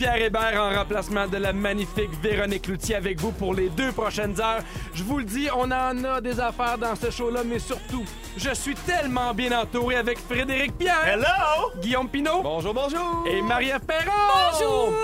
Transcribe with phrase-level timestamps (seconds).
[0.00, 4.40] Pierre Hébert en remplacement de la magnifique Véronique Loutier avec vous pour les deux prochaines
[4.40, 4.62] heures.
[4.94, 8.02] Je vous le dis, on en a des affaires dans ce show-là, mais surtout,
[8.34, 11.06] je suis tellement bien entouré avec Frédéric Pierre.
[11.06, 11.70] Hello!
[11.82, 12.40] Guillaume Pinot.
[12.42, 13.26] Bonjour, bonjour!
[13.26, 14.10] Et Maria Perron!
[14.50, 14.94] Bonjour!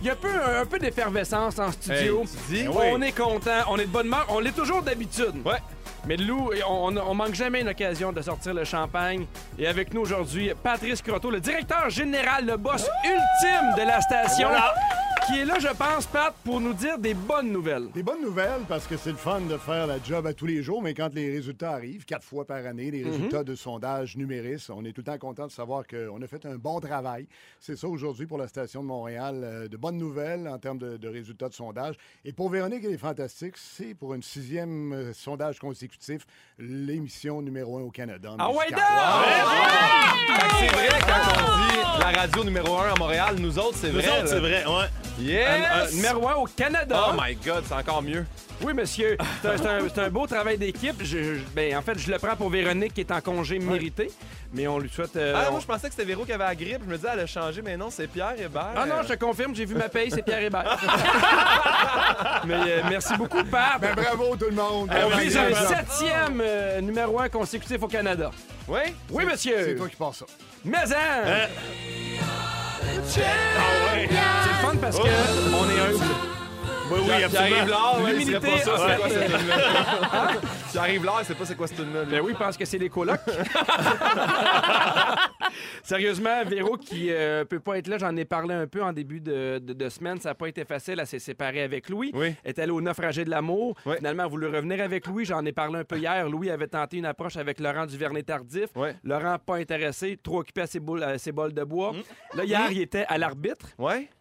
[0.00, 0.28] Il y a un peu,
[0.60, 2.20] un peu d'effervescence en studio.
[2.20, 2.68] Hey, tu dis?
[2.68, 5.34] On est content, on est de bonne humeur, on l'est toujours d'habitude.
[5.44, 5.58] Ouais.
[6.06, 9.24] Mais Lou, on, on manque jamais une occasion de sortir le champagne.
[9.58, 14.48] Et avec nous aujourd'hui, Patrice Croteau, le directeur général, le boss ultime de la station,
[15.26, 17.90] qui est là, je pense, Pat, pour nous dire des bonnes nouvelles.
[17.94, 20.62] Des bonnes nouvelles parce que c'est le fun de faire la job à tous les
[20.62, 24.68] jours, mais quand les résultats arrivent, quatre fois par année, les résultats de sondage numéristes,
[24.68, 27.26] on est tout le temps content de savoir qu'on a fait un bon travail.
[27.58, 29.40] C'est ça aujourd'hui pour la station de Montréal.
[29.42, 31.94] euh, de bonnes nouvelles en termes de, de résultats de sondage.
[32.26, 33.54] Et pour Véronique, elle est fantastique.
[33.56, 35.93] C'est pour une sixième euh, sondage consécutif,
[36.58, 38.30] l'émission numéro un au Canada.
[38.32, 43.58] en Ah ouais, C'est vrai quand on dit la radio numéro 1 à Montréal, nous
[43.58, 44.08] autres, c'est Nous vrai.
[44.08, 44.26] autres, là.
[44.28, 44.88] c'est vrai, ouais.
[45.20, 45.48] Yes!
[45.48, 47.06] Un- un numéro un au Canada.
[47.10, 48.24] Oh my God, c'est encore mieux.
[48.64, 49.16] Oui, monsieur.
[49.42, 50.96] C'est un, c'est un- c'est un beau travail d'équipe.
[51.00, 54.10] Je- je- ben, en fait, je le prends pour Véronique qui est en congé mérité,
[54.52, 55.14] mais on lui souhaite.
[55.16, 56.80] euh, Ah, on- moi, je pensais que c'était Véro qui avait la grippe.
[56.84, 58.70] Je me disais, elle a changé, mais non, c'est Pierre Hébert.
[58.76, 60.78] Ah non, je te confirme, j'ai vu ma paye, c'est Pierre Hébert.
[62.46, 63.80] Mais euh, merci beaucoup, Pat.
[63.80, 64.90] Ben, bravo tout le monde.
[64.92, 68.30] on vise un septième euh, numéro un consécutif au Canada.
[68.68, 68.80] Oui?
[69.10, 69.76] Oui, C'est monsieur.
[69.76, 70.26] toi qui passes ça.
[70.64, 71.48] Mais hein, Hein?
[73.06, 74.06] c'est le
[74.62, 76.33] fun parce que on est humble.
[76.90, 77.56] Oui, oui, absolument.
[77.56, 79.56] arrive là, ouais, il L'humilité, serait pas ça, quoi cette tune-là?
[80.70, 82.04] Tu arrives là, c'est pas c'est quoi cette tune-là.
[82.04, 83.20] Ben oui, pense que c'est les colocs.
[85.82, 89.20] Sérieusement, Véro qui euh, peut pas être là, j'en ai parlé un peu en début
[89.20, 90.20] de, de- de semaine.
[90.20, 90.98] Ça n'a pas été facile.
[91.00, 92.10] Elle s'est séparée avec Louis.
[92.14, 92.34] Oui.
[92.44, 93.76] Elle est allée au naufragé de l'amour.
[93.86, 93.96] Oui.
[93.98, 95.24] Finalement, elle voulait revenir avec Louis?
[95.24, 96.28] J'en ai parlé un peu hier.
[96.28, 98.70] Louis avait tenté une approche avec Laurent Duvernay-Tardif.
[98.76, 98.88] Oui.
[99.02, 101.92] Laurent, pas intéressé, trop occupé à ses, boules, à ses bols de bois.
[101.92, 102.36] Mm.
[102.38, 103.68] Là, hier, il était à l'arbitre.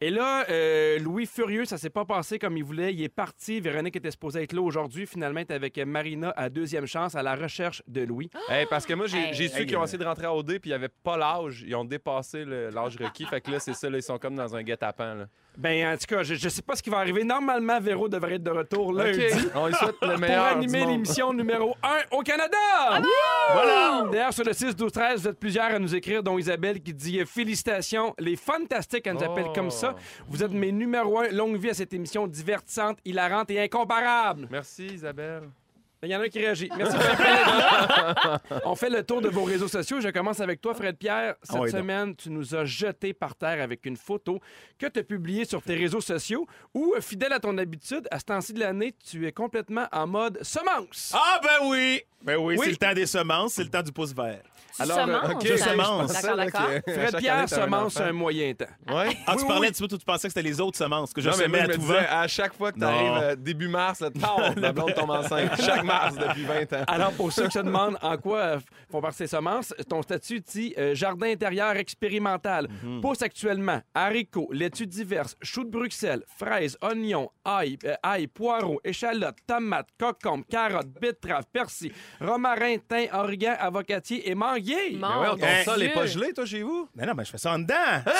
[0.01, 2.93] Et là, euh, Louis furieux, ça s'est pas passé comme il voulait.
[2.93, 3.59] Il est parti.
[3.59, 5.05] Véronique était supposée être là aujourd'hui.
[5.05, 8.29] Finalement, elle est avec Marina à deuxième chance à la recherche de Louis.
[8.49, 9.49] Hey, parce que moi, j'ai Hey.
[9.49, 11.63] su Hey, qu'ils ont essayé de rentrer à OD puis ils avaient pas l'âge.
[11.65, 13.25] Ils ont dépassé le- l'âge requis.
[13.25, 15.15] fait que là, c'est ça, là, ils sont comme dans un guet-apens.
[15.15, 15.25] là.
[15.55, 17.23] Ben, en tout cas, je, je sais pas ce qui va arriver.
[17.23, 19.21] Normalement, Véro devrait être de retour lundi.
[19.53, 20.45] On lui souhaite le Pour meilleur.
[20.53, 20.89] du animer monde.
[20.89, 22.57] l'émission numéro 1 au Canada!
[23.53, 24.07] Voilà!
[24.11, 26.93] D'ailleurs, sur le 6, 12, 13, vous êtes plusieurs à nous écrire, dont Isabelle qui
[26.93, 29.53] dit euh, Félicitations, les fantastiques, elle nous appelle Oh.
[29.53, 29.95] comme ça.
[30.27, 31.27] Vous êtes mes numéros 1.
[31.29, 34.47] Longue vie à cette émission divertissante, hilarante et incomparable.
[34.49, 35.43] Merci, Isabelle.
[36.03, 36.69] Il y en a un qui réagit.
[36.77, 36.97] Merci.
[36.97, 38.61] Fred.
[38.65, 40.01] On fait le tour de vos réseaux sociaux.
[40.01, 41.35] Je commence avec toi, Fred Pierre.
[41.43, 41.69] Cette Ah donc.
[41.69, 44.39] semaine, tu nous as jeté par terre avec une photo
[44.77, 48.25] que tu as publiée sur tes réseaux sociaux où, fidèle à ton habitude, à ce
[48.25, 51.13] temps-ci de l'année, tu es complètement en mode semence.
[51.15, 52.01] Ah, ben oui!
[52.23, 52.65] Ben oui, Oui.
[52.65, 54.41] c'est le temps des semences, c'est le temps du pouce vert.
[54.79, 56.13] Alors, Alors, euh, ok, je semence.
[56.13, 56.61] D'accord, d'accord.
[56.87, 58.65] Fred Pierre semence un moyen temps.
[58.87, 59.15] Ouais.
[59.27, 59.87] Ah, Oui, tu parlais, oui.
[59.87, 61.63] tu, tu pensais que c'était les autres semences que je Non, mais moi, semais je
[61.63, 62.05] à me tout disais, vent.
[62.21, 62.87] à chaque fois que tu Non.
[62.87, 65.51] arrives début mars, là, tard, la blonde tombe enceinte.
[65.61, 66.83] Chaque mars depuis 20 ans.
[66.87, 68.59] Alors, pour ceux qui se demandent en quoi euh,
[68.91, 72.67] font partie ces semences, ton statut dit euh, jardin intérieur expérimental.
[72.83, 73.01] Mhm.
[73.01, 79.37] Pousse actuellement haricots, laitues diverses, choux de Bruxelles, fraises, oignons, ail, euh, ail, poireaux, échalotes,
[79.45, 81.91] tomates, concombres, carottes, betteraves, persil,
[82.21, 84.97] romarin, thym, origan, avocatier et manguier.
[84.99, 86.87] Mais ouais, ton sol est pas gelé, toi, chez vous?
[86.95, 87.73] Mais non, mais je fais ça en dedans,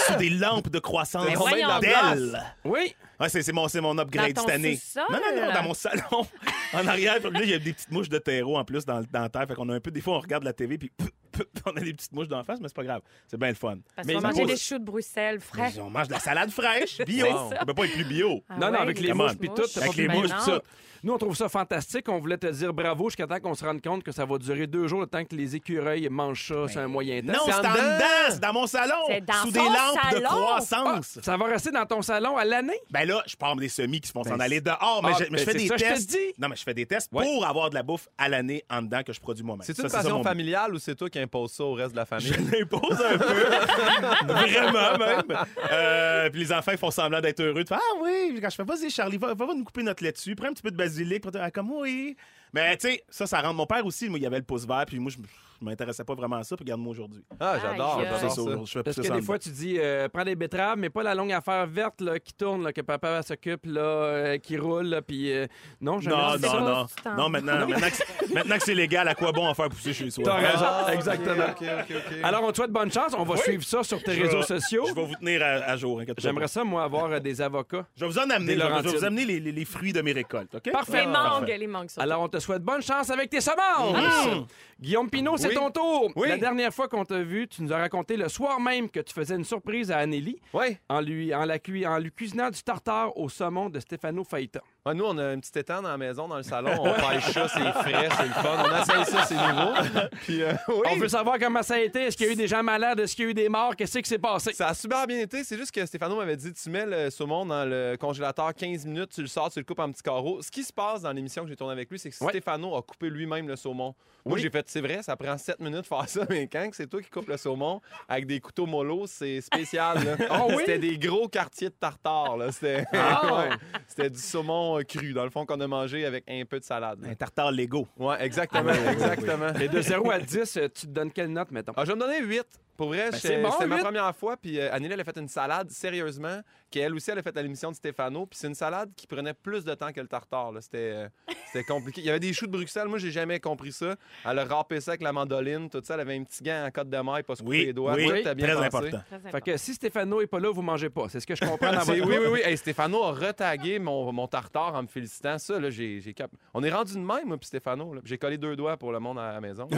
[0.08, 2.42] sous des lampes de croissance Mais voyons d'ailes.
[2.66, 2.96] Oui.
[3.24, 4.76] Ouais, c'est c'est mon, c'est mon upgrade Dans ton cette année.
[4.76, 5.04] sous-sol?
[5.10, 6.28] Non, non, non, dans mon salon.
[6.74, 9.02] en arrière, puis là, il y a des petites mouches de terreau en plus dans,
[9.12, 9.46] dans la terre.
[9.48, 10.92] Fait qu'on a un peu, des fois, on regarde la TV, puis
[11.66, 13.02] on a des petites mouches d'en face, mais c'est pas grave.
[13.28, 13.78] C'est bien le fun.
[13.96, 15.72] Parce Mais qu'on va ça manger pose- des choux de Bruxelles frais.
[15.76, 17.26] Mais On mange de la salade fraîche, bio.
[17.58, 18.44] Ça peut pas être plus bio.
[18.50, 19.36] Ah non, non, avec les mouches on.
[19.38, 19.64] puis tout.
[19.78, 20.62] Avec les mouches, ça.
[21.06, 22.08] Nous, on trouve ça fantastique.
[22.08, 24.68] On voulait te dire bravo jusqu'à temps qu'on se rende compte que ça va durer
[24.68, 26.66] deux jours le temps que les écureuils mangent ça.
[26.70, 27.34] C'est un moyen temps.
[27.34, 27.74] Non, C'est c'est en dedans.
[27.74, 28.96] dedans, c'est dans mon salon.
[29.10, 31.20] C'est dans sous des lampes de croissance.
[31.22, 32.80] Ça va rester dans ton salon à l'année?
[32.90, 35.24] Ben là, je pars des semis qui se font s'en aller dehors, mais, Ah, je,
[35.26, 36.10] mais ben, je fais c'est des ça, je te tests.
[36.10, 36.34] dis.
[36.40, 37.24] Non, mais je fais des tests Ouais.
[37.24, 39.64] pour avoir de la bouffe à l'année en dedans que je produis moi-même.
[39.66, 41.92] C'est Ça, une ça, passion mon- familiale ou c'est toi qui imposes ça au reste
[41.92, 42.28] de la famille?
[42.28, 43.24] Je l'impose un peu.
[44.34, 45.46] Vraiment, même.
[45.72, 47.64] Euh, puis les enfants ils font semblant d'être heureux.
[47.64, 50.36] De faire, ah oui, quand je fais, vas-y, Charlie, va, va nous couper notre laitue,
[50.36, 51.22] prends un petit peu de basilic.
[51.22, 52.16] Pour te- ah, comme oui.
[52.54, 53.56] Mais tu sais, ça, ça rentre.
[53.56, 55.18] Mon père aussi, moi, il avait le pouce vert, puis moi, je
[55.64, 57.24] je m'intéressais pas vraiment à ça, puis regarde-moi aujourd'hui.
[57.40, 59.50] Ah, j'adore, Aïe, C'est j'adore ça, je fais Parce plus que ça des fois, tu
[59.50, 62.74] dis, euh, prends des betteraves, mais pas la longue affaire verte là, qui tourne, là,
[62.74, 65.48] que papa s'occupe, là, euh, qui roule, là, puis euh,
[65.80, 67.16] non, j'aime Non, non, pas non.
[67.18, 69.94] Non, maintenant, maintenant que c'est- maintenant que c'est légal, à quoi bon en faire pousser
[69.94, 70.24] chez soi?
[70.26, 71.46] T'as raison, Ah, exactement.
[71.46, 72.18] ok, ok, ok.
[72.24, 73.14] Alors, on te souhaite bonne chance.
[73.18, 74.84] On va suivre ça sur tes Je vais- réseaux sociaux.
[74.88, 76.00] Je vais vous tenir à, à jour.
[76.02, 76.48] inquiète-toi J'aimerais pas.
[76.50, 77.86] ça, moi, avoir euh, des avocats.
[77.96, 78.56] Je vais vous en amener.
[78.56, 78.96] Des Je vais- je vais Laurentides.
[79.00, 80.72] vous amener les, les- les fruits de mes récoltes, OK?
[80.74, 81.02] Parfait.
[81.02, 82.02] Les mangues, les mangues, surtout.
[82.02, 84.46] Alors, on te souhaite bonne chance avec tes semences.
[84.84, 85.56] Guillaume Pinot, c'est Oui.
[85.56, 86.12] ton tour.
[86.18, 86.28] Oui.
[86.28, 89.14] La dernière fois qu'on t'a vu, tu nous as raconté le soir même que tu
[89.14, 90.42] faisais une surprise à Anneli
[90.90, 91.58] en lui, en la
[91.88, 94.62] en lui cuisinant du tartare au saumon de Stefano Faita.
[94.86, 96.72] Ouais, nous, on a un petit étang dans la maison, dans le salon.
[96.78, 98.66] On paille ça, c'est frais, c'est le fun.
[98.66, 99.72] On essaye ça, c'est nouveau.
[100.24, 100.82] Puis, euh, oui.
[100.92, 102.02] On veut savoir comment ça a été.
[102.08, 103.00] Est-ce qu'il y a eu des gens malades?
[103.00, 103.78] Est-ce qu'il y a eu des morts?
[103.78, 104.52] Qu'est-ce qui s'est passé?
[104.52, 105.46] Ça a super bien été.
[105.46, 109.12] C'est juste que Stéphano m'avait dit tu mets le saumon dans le congélateur 15 minutes,
[109.16, 110.42] tu le sors, tu le coupes en petits carreaux.
[110.42, 112.32] Ce qui se passe dans l'émission que j'ai tournée avec lui, c'est que Ouais.
[112.32, 113.96] Stéphano a coupé lui-même le saumon.
[114.26, 114.42] Moi, Oui.
[114.42, 117.02] j'ai fait c'est vrai, ça prend 7 minutes de faire ça, mais quand c'est toi
[117.02, 117.80] qui coupes le saumon
[118.10, 120.18] avec des couteaux mollo, c'est spécial.
[120.30, 120.56] Ah oui?
[120.60, 122.36] C'était des gros quartiers de tartare.
[122.52, 123.22] C'était Ah!
[123.34, 123.50] Ouais.
[123.88, 126.66] C'était du saumon euh, cru, dans le fond, qu'on a mangé avec un peu de
[126.66, 127.00] salade.
[127.08, 127.88] Un tartare Lego.
[127.98, 128.72] Ouais, exactement.
[128.72, 129.54] exactement.
[129.60, 131.74] Et de 0 à 10, euh, tu te donnes quelle note, mettons?
[131.76, 132.44] Ah, je vais me donner 8.
[132.78, 134.36] Pour vrai, Ben, c'est bon, c'était ma première fois.
[134.38, 136.42] Puis euh, Anneli, elle a fait une salade, sérieusement,
[136.72, 138.26] qu'elle aussi, elle a fait à l'émission de Stéphano.
[138.26, 140.52] Puis c'est une salade qui prenait plus de temps que le tartare.
[140.60, 141.08] C'était
[141.56, 142.02] euh, compliqué.
[142.02, 142.88] Il y avait des choux de Bruxelles.
[142.88, 143.96] Moi, j'ai jamais compris ça.
[144.26, 145.94] Elle a râpé ça avec la mandoline, tout ça.
[145.94, 147.94] Elle avait un petit gant en côte de maille, pas se couper Oui, les doigts.
[147.94, 148.88] oui, était bien très pensé.
[148.88, 149.04] important.
[149.22, 151.10] Très Fait que si Stéphano est pas là, vous mangez pas.
[151.10, 152.42] C'est ce que je comprends dans C'est- votre oui, oui, oui.
[152.44, 155.38] Hey, Stéphano a retagué mon, mon tartare en me félicitant.
[155.38, 157.94] Ça, là, j'ai j'ai cap- On est rendu de même, moi, puis Stéphano.
[158.04, 159.68] J'ai collé deux doigts pour le monde à la maison.
[159.68, 159.76] De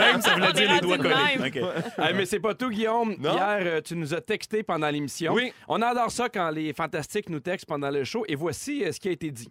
[0.00, 1.14] même, ça voulait dire les doigts collés.
[1.38, 1.48] Même.
[1.48, 1.58] OK.
[1.98, 3.16] Hey, mais c'est pas tout, Guillaume.
[3.18, 3.32] Non?
[3.34, 5.32] Hier, euh, tu nous as texté pendant l'émission.
[5.34, 5.52] Oui.
[5.68, 8.24] On adore ça quand les fantastiques nous textent pendant le show.
[8.28, 9.50] Et voici euh, ce qui a été dit.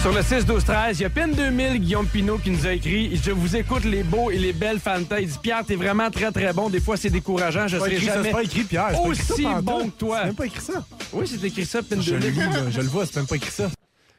[0.00, 3.32] Sur le 6-12-13, il y a peine 2000 Guillaume Pinot qui nous a écrit «Je
[3.32, 6.52] vous écoute les beaux et les belles fantas.» Il dit «Pierre, t'es vraiment très, très
[6.52, 6.70] bon.
[6.70, 7.66] Des fois, c'est décourageant.
[7.66, 8.90] Je serai écrit, ça, jamais c'est pas écrit, Pierre.
[8.90, 10.18] c'est pas écrit aussi bon que toi.
[10.20, 10.84] C'est même pas écrit ça.».
[11.12, 12.32] Oui, c'est écrit ça, peine Je le 2000.
[12.40, 13.68] lis, là, je le vois, c'est même pas écrit ça.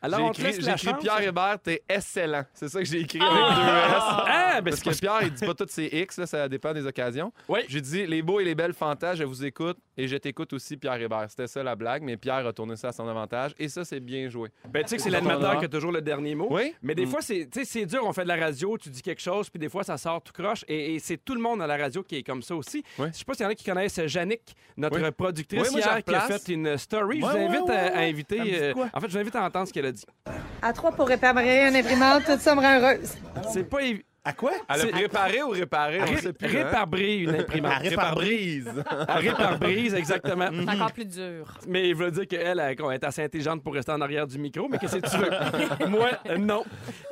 [0.01, 0.93] Alors, J'ai écrit, j'ai.
[0.93, 2.43] Pierre Hébert, t'es excellent.
[2.53, 4.01] C'est ça que j'ai écrit avec deux S.
[4.01, 6.73] Ah, ben, Parce c'est que Pierre, il dit pas toutes ses X, là, ça dépend
[6.73, 7.33] des occasions.
[7.47, 7.59] Oui.
[7.67, 10.77] J'ai dit les beaux et les belles fantas, je vous écoute et je t'écoute aussi,
[10.77, 11.25] Pierre Hébert.
[11.29, 13.99] C'était ça la blague, mais Pierre a tourné ça à son avantage et ça, c'est
[13.99, 14.49] bien joué.
[14.69, 16.47] Ben, tu sais que c'est l'animateur qui a toujours le dernier mot.
[16.49, 16.73] Oui?
[16.81, 17.09] Mais des Mm.
[17.09, 18.01] fois, c'est tu sais, c'est dur.
[18.05, 20.31] On fait de la radio, tu dis quelque chose, puis des fois, ça sort tout
[20.33, 20.63] croche.
[20.67, 22.83] Et, et c'est tout le monde à la radio qui est comme ça aussi.
[22.97, 23.07] Oui.
[23.13, 25.11] Je sais pas s'il y en a qui connaissent Jannick, notre Oui.
[25.11, 27.19] productrice Oui, moi, hier, qui a fait une story.
[27.19, 28.39] je vous invite à, inviter.
[28.61, 30.05] Euh, en fait, je vous invite à entendre ce qu'elle a dit.
[30.61, 33.15] À trois pour réparer une imprimante, tout ça me rend heureuse.
[33.53, 34.51] C'est pas évi- À quoi?
[34.69, 36.01] Elle C'est- a préparé ou réparé?
[36.01, 36.85] On Ré- sait plus, hein?
[36.93, 37.71] Une imprimante.
[37.71, 38.69] À répare-brise.
[39.07, 40.49] À Répare-brise, exactement.
[40.51, 41.45] C'est encore plus dur.
[41.67, 44.37] Mais je veux dire qu'elle elle, elle est assez intelligente pour rester en arrière du
[44.37, 45.87] micro, mais qu'est-ce que tu veux?
[45.89, 46.63] Moi, euh, non.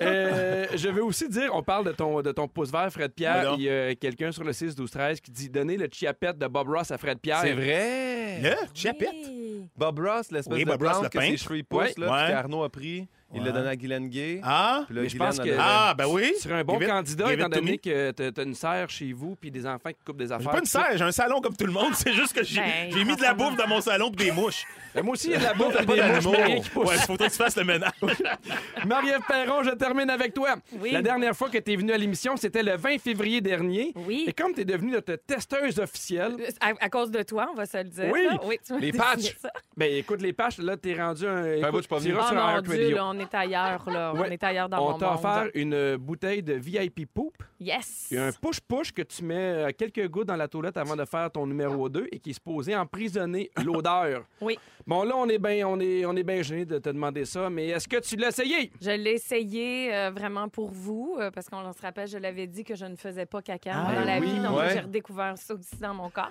[0.01, 3.55] Euh, je veux aussi dire, on parle de ton, de ton pouce vert, Fred Pierre.
[3.57, 6.47] Il y a quelqu'un sur le 6 12 13 qui dit donner le chiapette de
[6.47, 7.39] Bob Ross à Fred Pierre.
[7.41, 8.41] C'est vrai!
[8.41, 9.09] Là, chapette.
[9.27, 9.65] Oui.
[9.75, 11.41] Bob Ross, l'espèce Oui, de Bob Ross, plante le que ses peintre.
[11.43, 11.93] cheveux ils poussent, Ouais.
[11.97, 12.31] là, Ouais.
[12.31, 13.07] qu'Arnaud a pris.
[13.35, 14.39] Il l'a donné à Guylaine Gay.
[14.41, 14.83] Ah?
[14.85, 16.31] Puis là, Mais je Guylaine pense que- Ah, ben oui.
[16.35, 19.35] Tu serais un bon Give candidat it étant donné que t'as une serre chez vous
[19.35, 20.51] puis des enfants qui coupent des J'ai affaires.
[20.51, 21.93] pas une serre, j'ai un salon comme tout le monde.
[21.93, 24.31] C'est juste que j'ai Ben, j'ai mis de la bouffe dans mon salon pis des
[24.31, 24.63] mouches.
[24.95, 26.59] Euh, Moi aussi, il y a de la bouffe et Pas des mouches, mais rien
[26.61, 26.87] qui pousse.
[26.87, 27.91] Ouais, il faudrait que tu fasses le ménage.
[28.85, 30.55] Marie-Ève Perron, je termine avec toi.
[30.79, 30.91] Oui.
[30.91, 33.91] La dernière fois que tu es venue à l'émission, c'était le 20 février dernier.
[33.95, 34.25] Oui.
[34.27, 37.55] Et comme tu es devenue notre testeuse officielle, Euh, À, à cause de toi, on
[37.55, 38.09] va se le dire.
[38.11, 38.27] Oui.
[38.45, 39.35] oui tu Les patchs.
[39.75, 41.63] ben écoute les pages, là, t'es rendu un.
[41.63, 41.99] un bout, je suis pas
[43.17, 44.13] on est ailleurs, là.
[44.13, 44.27] Ouais.
[44.27, 45.15] On est ailleurs dans On mon t'a monde.
[45.17, 48.11] offert une bouteille de VIP Poop Yes.
[48.11, 51.31] et un push-push que tu mets euh, quelques gouttes dans la toilette avant de faire
[51.31, 54.23] ton numéro 2 et qui est supposé emprisonner l'odeur.
[54.41, 54.59] Oui.
[54.85, 57.49] Bon, là, on est bien on est, on est bien gêné de te demander ça,
[57.49, 58.71] mais est-ce que tu l'as essayé?
[58.79, 62.63] Je l'ai essayé euh, vraiment pour vous, euh, parce qu'on se rappelle, je l'avais dit
[62.63, 64.27] que je ne faisais pas caca Ah, dans la oui.
[64.31, 64.69] vie, donc Ouais.
[64.73, 66.29] j'ai redécouvert ça aussi dans mon corps.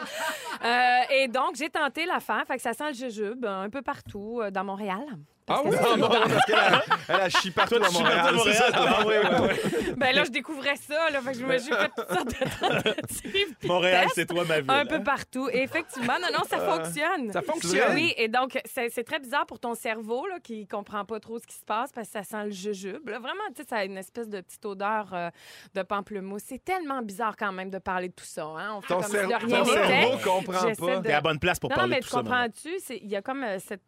[0.64, 4.40] Euh, et donc, j'ai tenté l'affaire, fait que ça sent le jujube un peu partout
[4.42, 5.04] euh, dans Montréal.
[5.48, 5.76] Ah oui?
[5.80, 8.34] Ah bon, parce qu'elle a- elle a chie partout à Montréal.
[8.44, 8.66] c'est ça?
[8.74, 9.94] Ah, oui, oui, oui.
[9.96, 11.20] Ben là, je découvrais ça, là.
[11.20, 13.54] Fait que je me suis fait toutes sortes de tentatives.
[13.60, 14.14] puis Montréal, tests.
[14.16, 14.70] c'est toi ma ville.
[14.70, 14.86] Un hein?
[14.86, 15.48] peu partout.
[15.52, 17.32] Et effectivement, non, non, ça fonctionne.
[17.32, 17.94] Ça fonctionne.
[17.94, 21.38] Oui, et donc, c'est c'est très bizarre pour ton cerveau, là, qui comprend pas trop
[21.38, 23.08] ce qui se passe parce que ça sent le jujube.
[23.08, 23.18] là.
[23.18, 25.30] Vraiment, tu sais, ça a une espèce de petite odeur euh,
[25.74, 26.42] de pamplemousse.
[26.46, 28.44] C'est tellement bizarre quand même de parler de tout ça.
[28.44, 28.74] Hein?
[28.76, 30.22] On fait Ton, comme cer- si de rien ton cerveau n'était.
[30.28, 30.96] comprend J'essaie pas.
[30.96, 32.22] de- T'es à bonne place pour Non, non, parler mais de tout ça.
[32.22, 32.30] Manon.
[32.46, 32.70] comprends-tu?
[32.80, 33.82] C'est- Il y a comme euh, cette.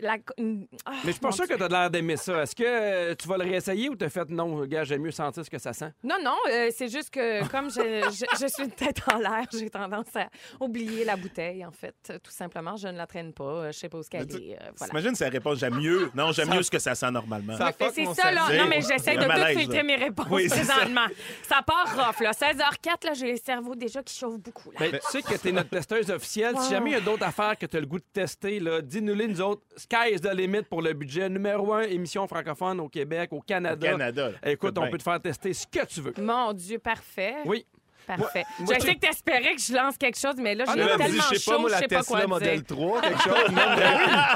[0.00, 2.42] la- une- ah, Mais je suis pas sûr que tu as l'air d'aimer ça.
[2.42, 5.44] Est-ce que euh, tu vas le réessayer ou t'as fait non, gars, j'aime mieux sentir
[5.44, 5.92] ce que ça sent?
[6.02, 7.80] Non, non, euh, c'est juste que comme je,
[8.10, 10.28] je- je suis une tête en l'air, j'ai tendance à
[10.60, 11.94] oublier la bouteille, en fait.
[12.22, 13.44] Tout simplement, je ne la traîne pas.
[13.44, 14.54] euh, Je sais pas où ce qu'elle est.
[14.54, 14.90] euh, voilà.
[14.90, 16.10] T'imagines elle répond j'aime mieux.
[16.14, 17.56] Non, j'aime mieux ce que ça sent normalement.
[17.56, 18.46] Ça mais fuck c'est mon ça, là.
[18.46, 18.62] cerveau.
[18.62, 19.82] Non, mais j'essaie de un tout malaise, filtrer là.
[19.84, 20.74] mes réponses Oui, c'est ça.
[20.74, 21.06] présentement.
[21.42, 21.60] Ça.
[21.62, 22.32] part rough, là.
[22.32, 24.78] 16h04, là, j'ai le cerveau déjà qui chauffe beaucoup, là.
[24.80, 26.54] Ben, tu sais que tu es notre testeuse officielle.
[26.60, 28.80] Si jamais il y a d'autres affaires que tu as le goût de tester, là,
[28.80, 29.62] dis-nous-les, nous autres.
[29.76, 31.28] Sky is the limit pour le budget.
[31.28, 33.90] Numéro un, émission francophone au Québec, au Au Canada.
[33.90, 34.30] Canada.
[34.30, 34.50] là.
[34.50, 34.90] Écoute, on bien.
[34.90, 36.14] peut te faire tester ce que tu veux.
[36.20, 37.36] Mon Dieu, parfait.
[37.44, 37.66] Oui.
[38.06, 38.44] Parfait.
[38.60, 40.88] moi, je sais que t'espérais que je lance quelque chose, mais là, Ah, j'ai là,
[40.98, 42.76] tellement dis, je sais chaud, pas, moi, la sais pas quoi Model dire.
[42.76, 43.50] 3, quelque chose.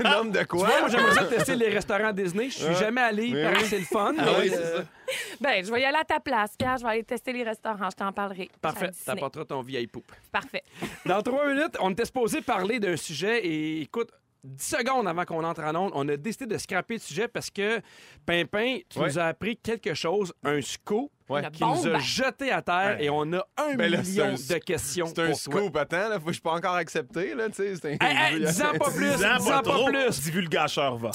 [0.05, 0.69] Nombre de, de quoi?
[0.81, 2.45] Moi, j'aimerais ça tester les restaurants Disney.
[2.49, 2.75] Je suis Ouais.
[2.77, 3.25] jamais allé.
[3.25, 3.53] Oui, oui.
[3.61, 4.15] que c'est le fun.
[4.19, 4.85] Ah oui, euh, ça.
[5.41, 6.79] Ben, je vais y aller à ta place, Pierre.
[6.79, 7.91] Je vais aller tester les restaurants.
[7.91, 8.49] Je t'en parlerai.
[8.61, 8.91] Parfait.
[9.05, 10.13] T'apporteras ton vieille poupe.
[10.33, 10.63] Parfait.
[11.05, 14.11] Dans trois minutes, on était supposé parler d'un sujet et écoute,
[14.45, 17.51] 10 secondes avant qu'on entre en onde, on a décidé de scraper le sujet parce
[17.51, 17.81] que
[18.25, 19.07] Pimpin, tu Ouais.
[19.09, 21.43] nous as appris quelque chose, un scoop Ouais.
[21.53, 23.05] Qui nous a jeté à terre Ouais.
[23.05, 25.61] et on a un Ben là, million un- de questions C'est un pour toi.
[25.61, 27.75] scoop, attends, là, faut que je peux encore accepter, là, tu sais.
[27.77, 30.21] c'est un- Hey, hey, dis-en pas plus, dis-en pas pas plus.
[30.23, 31.11] Divulgacheur va.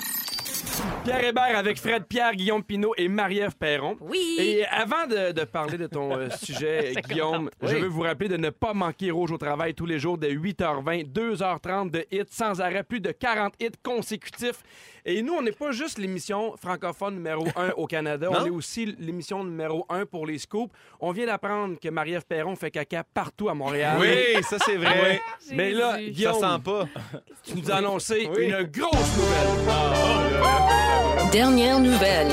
[1.03, 3.97] Pierre Hébert avec Fred Pierre, Guillaume Pinot et Marie-Ève Perron.
[3.99, 4.37] Oui.
[4.39, 8.37] Et avant de, de parler de ton euh, sujet, Guillaume, je veux vous rappeler de
[8.37, 12.61] ne pas manquer Rouge au travail tous les jours de 8h20, 2h30 de hits sans
[12.61, 14.63] arrêt, plus de 40 hits consécutifs.
[15.05, 18.95] Et nous, on n'est pas juste l'émission francophone numéro 1 au Canada, on est aussi
[18.99, 20.71] l'émission numéro 1 pour les scoops.
[21.01, 23.97] On vient d'apprendre que Marie-Ève Perron fait caca partout à Montréal.
[23.99, 25.19] Oui, ça, c'est vrai.
[25.51, 26.07] Mais là, Jésus.
[26.07, 26.87] Ça Guillaume, sent pas.
[27.43, 28.45] tu nous as annoncé Oui.
[28.45, 31.31] une grosse nouvelle.
[31.31, 32.31] Dernière nouvelle.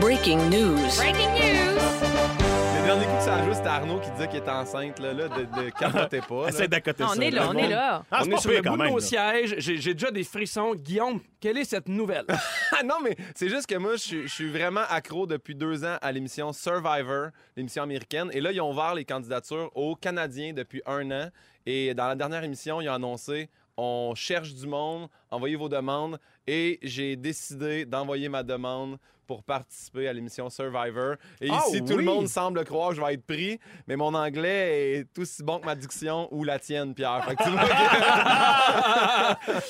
[0.00, 0.76] Breaking news.
[0.98, 2.49] Breaking news.
[2.80, 5.12] Le dernier coup que ça a joué, c'était Arnaud qui disait qu'il était enceinte, là,
[5.12, 6.42] là de, de capotez pas.
[6.42, 6.48] là.
[6.48, 7.10] Essaye d'accoter ça.
[7.16, 8.02] On est là, on est là.
[8.10, 9.54] Ah, on est sur le bout de nos sièges.
[9.58, 10.74] J'ai déjà des frissons.
[10.74, 12.24] Guillaume, quelle est cette nouvelle?
[12.72, 15.84] Ah non, mais c'est juste que moi, je suis- je suis vraiment accro depuis deux
[15.84, 18.30] ans à l'émission Survivor, l'émission américaine.
[18.32, 21.28] Et là, ils ont ouvert les candidatures aux Canadiens depuis un an.
[21.66, 26.18] Et dans la dernière émission, ils ont annoncé on cherche du monde, envoyez vos demandes.
[26.46, 28.98] Et j'ai décidé d'envoyer ma demande
[29.30, 31.14] pour participer à l'émission Survivor.
[31.40, 34.12] Et Ah ici, tout le monde semble croire que je vais être pris, mais mon
[34.12, 37.24] anglais est aussi bon que ma diction ou la tienne, Pierre.
[37.28, 37.66] Fait que tu vois que-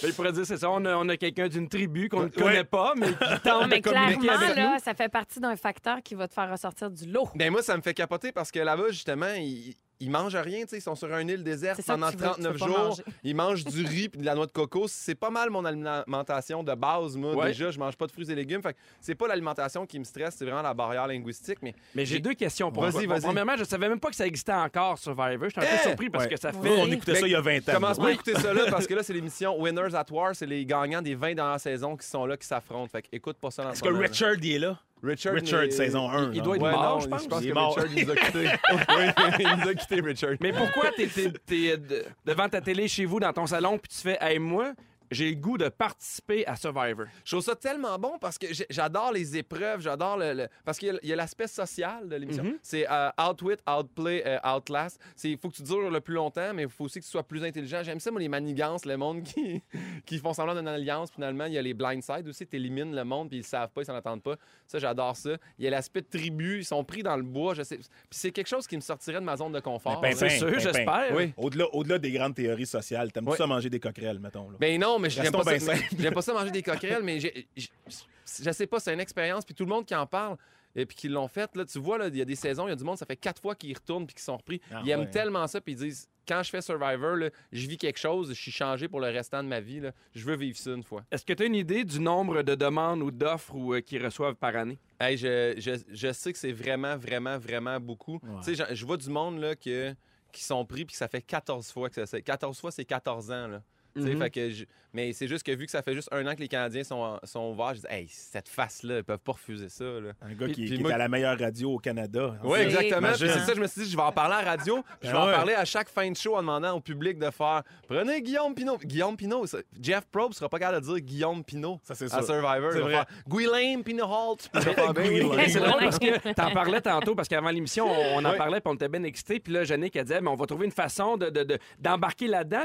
[0.06, 2.30] il pourrait dire, c'est ça, on a, on a quelqu'un d'une tribu qu'on ne Ouais.
[2.30, 4.78] connaît pas, mais qui tente mais de communiquer clairement, avec là, nous.
[4.82, 7.28] ça fait partie d'un facteur qui va te faire ressortir du lot.
[7.34, 10.68] Ben moi, ça me fait capoter parce que là-bas, justement, ils, ils mangent rien, tu
[10.70, 10.78] sais.
[10.78, 13.00] Ils sont sur une île déserte pendant tu veux- tu 39 veux pas jours.
[13.22, 14.86] Ils mangent du riz puis de la noix de coco.
[14.88, 17.34] C'est pas mal mon alimentation de base, moi.
[17.34, 17.46] Ouais.
[17.48, 18.62] Déjà, je mange pas de fruits et légumes.
[18.62, 21.58] Fait que c'est pas l'alimentation qui me stresse, c'est vraiment la barrière linguistique.
[21.62, 23.20] Mais Mais j'ai deux questions pour Vas-y, vas-y.
[23.22, 25.48] Premièrement, je savais même pas que ça existait encore, Survivor.
[25.48, 25.88] Je suis un peu Eh!
[25.88, 26.30] surpris parce Ouais.
[26.30, 26.70] que ça Nous, fait...
[26.80, 27.72] on écoutait ça il y a 20 ans.
[27.74, 30.34] commence pas à écouter ça là parce que là, c'est l'émission Winners at War.
[30.34, 32.88] C'est les gagnants des 20 dernières saisons qui sont là, qui s'affrontent.
[32.90, 33.94] Fait que écoute pas ça dans Est-ce ce que.
[33.94, 34.78] Richard, il est là?
[35.02, 36.30] Richard, Richard, mais- saison 1.
[36.30, 37.26] il- il doit être Ouais, mort, non, je pense.
[37.26, 37.74] pense Il que est mort.
[37.76, 38.48] Richard il nous a quittés.
[38.70, 40.34] oui, il nous a quittés, Richard.
[40.40, 43.98] Mais pourquoi t'es euh, de- devant ta télé chez vous, dans ton salon, puis tu
[44.02, 44.72] fais «Hey, moi,
[45.10, 47.06] j'ai le goût de participer à Survivor.
[47.24, 50.88] Je trouve ça tellement bon parce que j'adore les épreuves, j'adore le, le- parce qu'il
[50.88, 52.44] y a- il y a l'aspect social de l'émission.
[52.44, 52.58] Mhm.
[52.62, 55.00] C'est euh, outwit, outplay, euh, outlast.
[55.16, 57.10] C'est il faut que tu dures le plus longtemps, mais il faut aussi que tu
[57.10, 57.80] sois plus intelligent.
[57.82, 59.62] J'aime ça moi les manigances, le monde qui
[60.06, 61.10] qui font semblant d'une alliance.
[61.10, 63.70] Finalement, il y a les blindsides aussi, tu élimines le monde puis ils le savent
[63.70, 64.36] pas, ils s'en attendent pas.
[64.66, 65.30] Ça j'adore ça.
[65.58, 67.76] Il y a l'aspect tribu, ils sont pris dans le bois, je sais.
[67.78, 70.00] Puis c'est quelque chose qui me sortirait de ma zone de confort.
[70.02, 70.58] Mais C'est Pimpin, sûr, Pimpin.
[70.60, 71.14] j'espère.
[71.16, 71.32] Oui.
[71.36, 73.36] Au-delà, au-delà des grandes théories sociales, t'aimes-tu Ouais.
[73.36, 74.50] ça manger des coquerelles, mettons?
[74.50, 74.56] Là?
[74.60, 75.72] Ben non, mais j'aime pas, ça,
[76.14, 79.70] pas ça manger des coquerelles, mais je sais pas, c'est une expérience, puis tout le
[79.70, 80.36] monde qui en parle.
[80.76, 82.70] Et puis qui l'ont fait, là, tu vois, là, il y a des saisons, il
[82.70, 84.60] y a du monde, ça fait quatre fois qu'ils y retournent puis qu'ils sont repris.
[84.70, 85.10] Ah ils aiment ouais.
[85.10, 88.40] tellement ça, puis ils disent, quand je fais Survivor, là, je vis quelque chose, je
[88.40, 89.90] suis changé pour le restant de ma vie, là.
[90.14, 91.02] je veux vivre ça une fois.
[91.10, 94.04] Est-ce que tu as une idée du nombre de demandes ou d'offres ou, euh, qu'ils
[94.04, 94.78] reçoivent par année?
[95.00, 98.20] Hey, je, je, je sais que c'est vraiment, vraiment, vraiment beaucoup.
[98.44, 99.92] Tu sais, je, je vois du monde là, que,
[100.30, 102.84] qui sont pris puis que ça fait 14 fois que ça c'est 14 fois, c'est
[102.84, 103.48] 14 ans.
[103.48, 103.62] Là.
[103.96, 104.18] Tu sais, Mhm.
[104.22, 106.40] fait que je- Mais c'est juste que vu que ça fait juste un an que
[106.40, 109.84] les Canadiens sont, sont ouverts, je dis, hey, cette face-là, ils peuvent pas refuser ça.
[109.84, 110.12] Là.
[110.22, 112.34] Un gars Puis- qui, puis qui moi- est à la meilleure radio au Canada.
[112.42, 113.08] Oui, exactement.
[113.16, 114.82] C'est ça, je me suis dit, je vais en parler à la radio.
[115.00, 117.18] puis je vais Ben en parler à chaque fin de show en demandant au public
[117.18, 118.78] de faire Prenez Guillaume Pinot.
[118.78, 122.08] Guillaume Pinot, ça- Jeff Probe sera pas capable de dire Guillaume Pinot Ça, c'est à
[122.22, 122.24] sûr.
[122.26, 122.72] Survivor.
[122.72, 122.92] C'est vrai.
[122.92, 124.50] faire Guillaume Pinot Holt.
[124.52, 124.62] Ben
[124.98, 125.44] oui.
[125.48, 128.70] C'est drôle parce que t'en parlais tantôt, parce qu'avant l'émission, on, on en parlait, puis
[128.70, 129.40] on était bien excités.
[129.40, 132.26] Puis là, Jannick, elle disait, mais on va trouver une façon de- de- de- d'embarquer
[132.26, 132.64] là-dedans.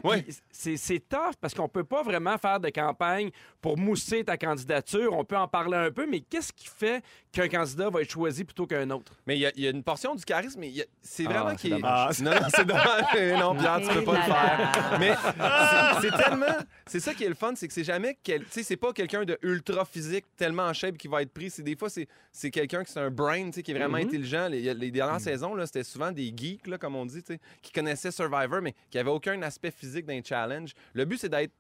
[0.52, 3.30] C'est c'est tough, parce qu'on peut pas vraiment faire de campagne
[3.62, 5.14] pour mousser ta candidature.
[5.14, 8.44] On peut en parler un peu, mais qu'est-ce qui fait qu'un candidat va être choisi
[8.44, 9.14] plutôt qu'un autre?
[9.26, 11.50] Mais il y, a- il y a une portion du charisme, mais c'est Ah, vraiment
[11.52, 11.80] c'est qui est.
[11.80, 13.40] Non, non, c'est dommage.
[13.40, 14.98] non, Pierre, tu peux pas le faire.
[15.00, 15.16] Mais
[16.02, 16.46] c'est- tellement.
[16.88, 18.18] C'est ça qui est le fun, c'est que c'est jamais.
[18.24, 21.34] quel- Tu sais, c'est pas quelqu'un de ultra physique, tellement en shape qui va être
[21.34, 21.50] pris.
[21.50, 23.98] C'est des fois, c'est c'est quelqu'un qui c'est un brain, tu sais, qui est vraiment
[23.98, 24.06] Mhm.
[24.08, 24.48] intelligent.
[24.50, 27.40] Les, les dernières saisons, là, c'était souvent des geeks, là, comme on dit, tu sais,
[27.62, 30.74] qui connaissaient Survivor, mais qui avaient aucun aspect physique d'un challenge.
[30.94, 31.52] Le but, c'est d'être.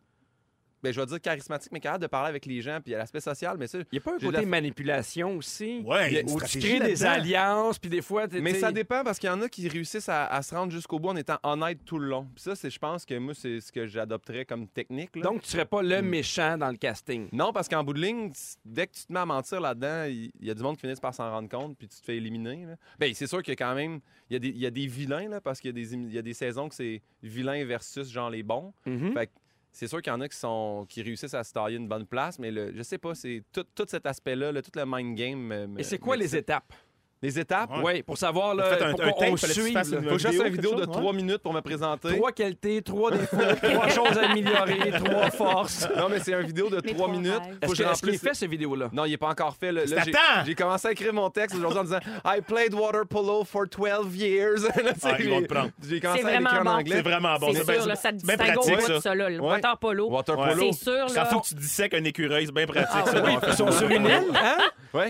[0.85, 2.95] Ben, je vais dire charismatique, mais capable de parler avec les gens, puis il y
[2.95, 3.79] a l'aspect social, mais ça.
[3.79, 5.81] Il n'y a pas un côté la- manipulation aussi?
[5.83, 8.27] Ouais, il y a une Où tu crées des alliances, puis des fois...
[8.27, 10.71] t'es- Mais ça dépend parce qu'il y en a qui réussissent à, à se rendre
[10.71, 12.27] jusqu'au bout en étant honnête tout le long.
[12.35, 15.15] Puis ça, c'est, je pense que moi, c'est ce que j'adopterais comme technique.
[15.15, 15.23] là.
[15.23, 16.05] Donc, tu serais pas le Hmm.
[16.05, 17.27] méchant dans le casting?
[17.31, 18.31] non, parce qu'en bout de ligne,
[18.63, 20.99] dès que tu te mets à mentir là-dedans, il y, a du monde qui finissent
[20.99, 22.65] par s'en rendre compte puis tu te fais éliminer.
[22.65, 22.75] là.
[22.99, 23.99] Ben, c'est sûr qu'il y a quand même
[24.29, 25.95] il y a des, il y a des vilains là, parce qu'il y a des,
[25.95, 28.73] émi- il y a des saisons que c'est vilains versus genre les bons.
[28.85, 29.13] Mhm.
[29.13, 29.31] Fait que
[29.75, 32.05] c'est sûr qu'il y en a qui sont qui réussissent à se tailler une bonne
[32.05, 35.15] place, mais le, je sais pas, c'est tout, tout cet aspect-là, là, tout le mind
[35.17, 35.39] game.
[35.39, 36.73] me- me- Et c'est quoi les étapes?
[37.21, 37.71] Les étapes?
[37.77, 37.83] Ouais.
[37.95, 39.31] Oui, pour savoir, là, Faites un- pour un qu'on tape, là.
[39.31, 42.15] une- Faut que je fasse vidéo, une vidéo de trois minutes pour me présenter.
[42.15, 45.87] Trois qualités, trois défauts, trois choses à améliorer, trois forces.
[45.97, 47.33] Non, mais c'est une vidéo de trois minutes.
[47.33, 48.89] Faut Est-ce que je remplisse- fait, cette vidéo-là?
[48.93, 49.71] Non, il n'est pas encore fait.
[49.71, 50.43] Là, j'ai- t'attends!
[50.45, 54.15] j'ai commencé à écrire mon texte aujourd'hui en disant I played water polo for 12
[54.15, 54.61] years.
[55.03, 55.69] Ah, ils vont te prendre.
[55.87, 56.79] J'ai commencé C'est à l'écrire vraiment en bon.
[56.79, 56.95] anglais.
[56.97, 57.47] C'est vraiment bon.
[57.53, 58.93] c'est bien- sûr, ça te bien distingue au pratique, bout ça.
[58.93, 60.09] de ça, là, le water polo.
[60.09, 60.71] Water polo.
[60.73, 63.19] C'est sûr, Ça faut que tu dissèques un écureuil, c'est bien pratique, Ah ça.
[63.21, 63.39] donc.
[63.47, 64.57] Ils sont sur une île, hein?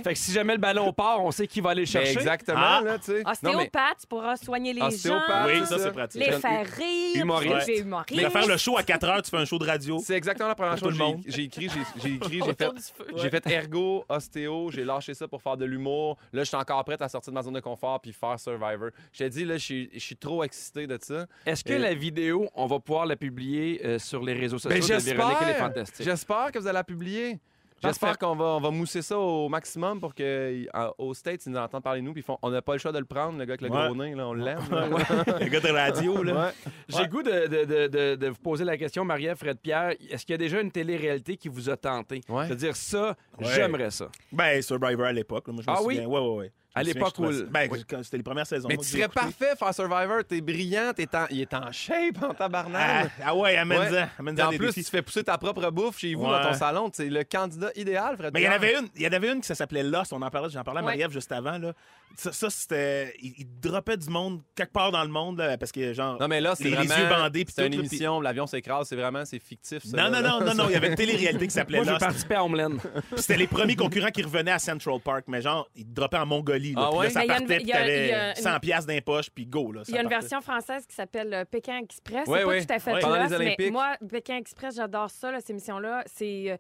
[0.03, 2.19] Fait que si jamais le ballon part, on sait qui va aller le chercher.
[2.19, 2.81] exactement, Ah.
[2.83, 3.23] là, tu sais.
[3.23, 6.21] Non, mais Ostéopathe, tu pourras soigner les Ostéopathe, gens, Oui, ça, c'est pratique.
[6.25, 7.71] les faire rire, Humoriste.
[8.07, 9.99] Tu faire le show à 4 heures, tu fais un show de radio.
[10.03, 11.23] c'est exactement la première Pour chose tout que le monde.
[11.25, 11.69] j'ai- j'ai écrit.
[11.69, 13.05] J'ai j'ai écrit, j'ai fait, Autour du feu.
[13.15, 16.17] j'ai fait ergo, ostéo, j'ai lâché ça pour faire de l'humour.
[16.33, 18.89] Là, je suis encore prête à sortir de ma zone de confort puis faire Survivor.
[19.13, 21.25] Je t'ai dit, là, je suis- je suis trop excité de ça.
[21.45, 24.69] Est-ce que Euh, la vidéo, on va pouvoir la publier euh, sur les réseaux sociaux
[24.69, 25.67] Ben, de Véronique elle est j'espère.
[25.67, 26.05] fantastique?
[26.05, 27.39] J'espère que vous allez la publier.
[27.85, 31.83] J'espère qu'on va, on va mousser ça au maximum pour qu'aux States, ils nous entendent
[31.83, 32.13] parler de nous.
[32.13, 33.69] Puis ils font, on n'a pas le choix de le prendre, le gars avec le
[33.69, 33.85] Ouais.
[33.87, 34.59] gros nez, là, on l'aime.
[34.69, 36.33] Le gars de radio, là.
[36.47, 36.51] Ouais.
[36.89, 39.93] J'ai le goût de, de- de- de- de vous poser la question, Marie-Ève, Fred Pierre.
[40.09, 42.21] Est-ce qu'il y a déjà une télé-réalité qui vous a tenté?
[42.29, 42.45] Ouais.
[42.47, 43.45] C'est-à-dire ça, Ouais.
[43.53, 44.07] j'aimerais ça.
[44.31, 45.47] Ben, Survivor à l'époque.
[45.47, 45.95] Moi, je me Ah oui?
[45.95, 46.09] souviens.
[46.09, 46.51] Ouais, ouais, ouais.
[46.77, 47.85] À l'époque où- Ben, oui.
[48.03, 48.67] c'était les premières saisons.
[48.67, 49.13] Mais tu serais écouté.
[49.21, 50.23] parfait faire Survivor.
[50.27, 53.11] T'es brillant, t'es en- il est en shape en Ah, tabarnak.
[53.23, 53.91] ah ouais, amène-en.
[53.91, 54.05] Ouais.
[54.19, 54.83] amène-en Puis en plus, défis.
[54.83, 56.31] tu fais pousser ta propre bouffe chez vous Ouais.
[56.31, 56.89] dans ton salon.
[56.93, 58.33] C'est le candidat idéal, Fred.
[58.33, 60.21] Mais il y en avait une, il y en avait une qui s'appelait Lost, on
[60.21, 60.91] en parlait, j'en parlais à Ouais.
[60.91, 61.71] Marie-Ève juste avant là.
[62.17, 65.71] Ça, ça, c'était il, il droppait du monde quelque part dans le monde là, parce
[65.71, 66.95] que genre Non, mais là, c'est les, les vraiment...
[66.97, 69.83] yeux bandés puis C'est une là, émission, l'avion s'écrase, c'est vraiment, c'est fictif.
[69.83, 70.39] ça, Non, là, non, là.
[70.39, 71.99] non, non, non, il y avait une télé-réalité qui s'appelait Moi, Lost.
[71.99, 72.77] participer à Homeland.
[72.77, 76.25] Puis C'était les premiers concurrents qui revenaient à Central Park, mais genre, ils droppaient en
[76.25, 76.73] Mongolie.
[76.73, 77.05] Là, Ah puis ouais?
[77.07, 79.45] là, ça Mais il y a une- partait, puis t'avais une- 100 piastres d'impoche, puis
[79.45, 79.71] go.
[79.71, 82.27] Là, Il y a une version française qui s'appelle euh, Pékin Express.
[82.27, 82.59] Ouais, c'est ouais.
[82.59, 83.71] pas tout à fait les mais Olympiques.
[83.71, 86.03] moi, Pékin Express, j'adore ça, là, ces émissions-là.
[86.05, 86.57] C'est,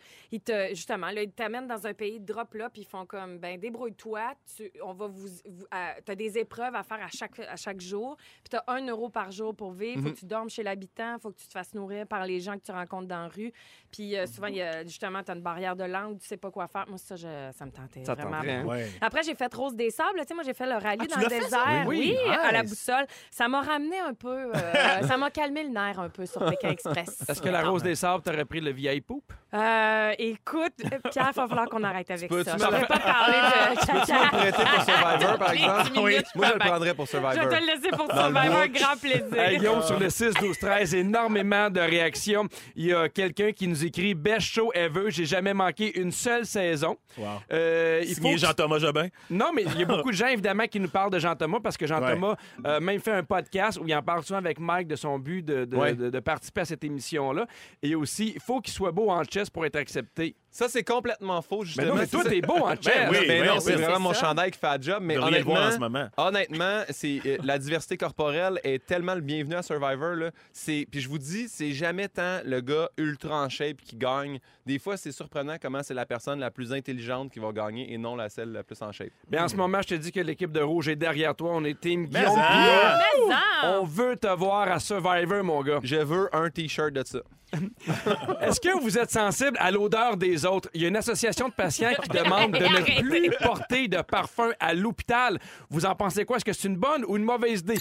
[0.49, 3.05] euh, justement, là, ils t'amènent dans un pays, ils te drop là, puis ils font
[3.05, 7.39] comme, ben débrouille-toi, tu, on va vous, vous as des épreuves à faire à chaque,
[7.39, 10.13] à chaque jour, puis tu as un euro par jour pour vivre, faut Mhm.
[10.13, 12.63] que tu dormes chez l'habitant, faut que tu te fasses nourrir par les gens que
[12.63, 13.51] tu rencontres dans la rue,
[13.91, 16.51] puis euh, souvent, y a, justement, tu as une barrière de langue, tu sais pas
[16.51, 16.85] quoi faire.
[16.87, 18.63] Moi, ça, je- ça me tentait Ça vraiment hein?
[18.65, 18.89] Ouais.
[19.01, 20.19] Après, j'ai fait Rose des Sables.
[20.21, 21.83] Tu sais, moi, j'ai fait le rallye Ah, tu dans le fait, désert.
[21.87, 23.05] Oui, à la boussole.
[23.31, 24.51] Ça m'a ramené un peu.
[24.53, 24.53] euh,
[25.15, 27.23] ça m'a calmé le nerf un peu sur Pékin Express.
[27.27, 29.31] Est-ce que la Rose des Sables t'aurait pris le vieil poupe?
[29.53, 30.73] Euh, écoute,
[31.11, 32.57] Pierre, il va falloir qu'on arrête avec ça.
[32.57, 35.91] Je ne pas parler de Tu peux-tu me le prêter pour Survivor, par exemple?
[36.35, 37.33] Moi, je le prendrais pour Je Survivor.
[37.49, 39.39] vais te le laisser pour Survivor, grand plaisir.
[39.39, 42.47] Hey, Guillaume, sur le 6, 12, 13, énormément de réactions.
[42.75, 45.09] Il y a quelqu'un qui nous écrit Best show ever.
[45.11, 46.97] J'ai jamais manqué une seule saison.
[47.17, 47.25] Wow.
[47.51, 49.07] Euh, il Signé faut Jean-Thomas Jobin.
[49.29, 51.77] Non, mais il y a beaucoup de gens, évidemment, qui nous parlent de Jean-Thomas parce
[51.77, 54.95] que Jean-Thomas a même fait un podcast où il en parle souvent avec Mike de
[54.95, 55.93] son but de, de- Ouais.
[55.93, 57.45] de- de participer à cette émission-là.
[57.83, 60.35] Et aussi, il faut qu'il soit beau en chess pour être accepté.
[60.57, 61.87] Ça, c'est complètement faux, Mais justement.
[61.89, 63.09] non, mais toi, t'es beau en chess.
[63.11, 64.27] oui, mais oui, non, oui, c'est vraiment mon ça.
[64.27, 64.99] chandail qui fait la job.
[65.01, 65.35] Mais voir en ce
[65.75, 66.07] honnêtement, moment.
[66.15, 70.15] honnêtement, c'est euh, la diversité corporelle est tellement le bienvenu à Survivor.
[70.15, 70.31] Là.
[70.53, 74.39] C'est, puis je vous dis, c'est jamais tant le gars ultra en shape qui gagne.
[74.65, 77.97] Des fois, c'est surprenant comment c'est la personne la plus intelligente qui va gagner et
[77.97, 79.09] non la celle la plus en shape.
[79.29, 81.51] Mais en ce moment, je te dis que l'équipe de Rouge est derrière toi.
[81.53, 82.35] On est team Mais Guillaume.
[82.37, 83.33] Mais
[83.65, 85.79] en- On veut te voir à Survivor, mon gars.
[85.83, 87.19] Je veux un T-shirt de ça.
[88.41, 90.69] Est-ce que vous êtes sensible à l'odeur des autres?
[90.73, 94.51] Il y a une association de patients qui demande de ne plus porter de parfum
[94.59, 95.39] à l'hôpital.
[95.69, 96.37] Vous en pensez quoi?
[96.37, 97.79] Est-ce que c'est une bonne ou une mauvaise idée?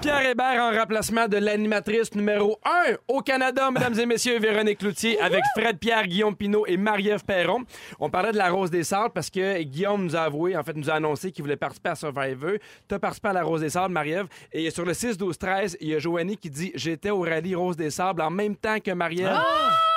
[0.00, 5.18] Pierre Hébert en remplacement de l'animatrice numéro 1 au Canada, mesdames et messieurs, Véronique Loutier,
[5.20, 7.64] avec Fred Pierre, Guillaume Pinot et Marie-Ève Perron.
[7.98, 10.76] On parlait de la Rose des Sables parce que Guillaume nous a avoué, en fait,
[10.76, 12.52] nous a annoncé qu'il voulait participer à Survivor.
[12.88, 14.26] Tu as participé à la Rose des Sables, Marie-Ève.
[14.52, 17.90] Et sur le 6-12-13, il y a Joanie qui dit J'étais au rallye Rose des
[17.90, 19.38] Sables en même temps que Marie-Ève.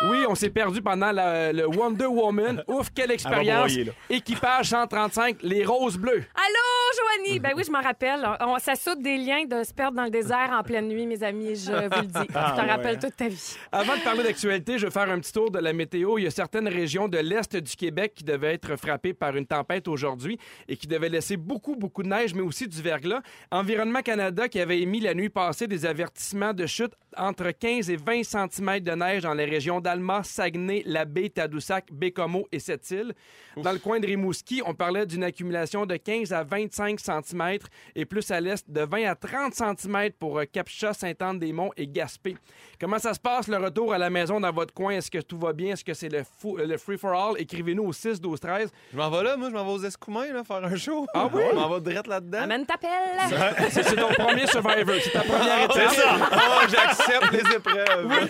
[0.10, 2.64] Oui, on s'est perdu pendant la- le Wonder Woman.
[2.68, 3.66] Ouf, quelle expérience.
[3.72, 3.92] broyer, là.
[4.10, 6.24] Équipage 135, les roses bleues.
[6.36, 7.40] Allô, Joanie?
[7.40, 8.24] Ben oui, je m'en rappelle.
[8.42, 11.22] On, ça saute des liens de se perdre dans le désert en pleine nuit, mes
[11.24, 12.32] amis, je vous le dis.
[12.34, 13.00] Ah, tu t'en ouais, rappelles hein?
[13.02, 13.56] toute ta vie.
[13.72, 16.18] Avant de parler d'actualité, je vais faire un petit tour de la météo.
[16.18, 19.46] Il y a certaines régions de l'Est du Québec qui devaient être frappées par une
[19.46, 23.22] tempête aujourd'hui et qui devaient laisser beaucoup, beaucoup de neige, mais aussi du verglas.
[23.52, 27.98] Environnement Canada qui avait émis la nuit passée des avertissements de chute entre 15 et
[27.98, 33.14] 20 cm de neige dans les régions d'Alma, Saguenay, Labbé, Tadoussac, Bécomo et Sept-Îles.
[33.58, 37.58] Dans le coin de Rimouski, on parlait d'une accumulation de 15 à 25 cm
[37.96, 42.38] et plus à l'est de 20 à 30 cm pour euh, Capcha, Sainte-Anne-des-Monts et Gaspé.
[42.80, 44.92] Comment ça se passe le retour à la maison dans votre coin?
[44.94, 45.74] Est-ce que tout va bien?
[45.74, 47.34] Est-ce que c'est le, fou- le free-for-all?
[47.40, 50.32] Écrivez-nous au 6 12 13 Je m'en vais là, moi, je m'en vais aux Escoumins,
[50.32, 51.06] là, faire un show.
[51.14, 51.42] Ah oui?
[51.52, 52.42] Je m'en vais direct là-dedans.
[52.44, 53.70] Amène ta pelle.
[53.72, 54.96] C'est ton premier Survivor.
[55.02, 56.30] C'est ta première étape.
[56.32, 58.28] Ah, j'accepte les épreuves.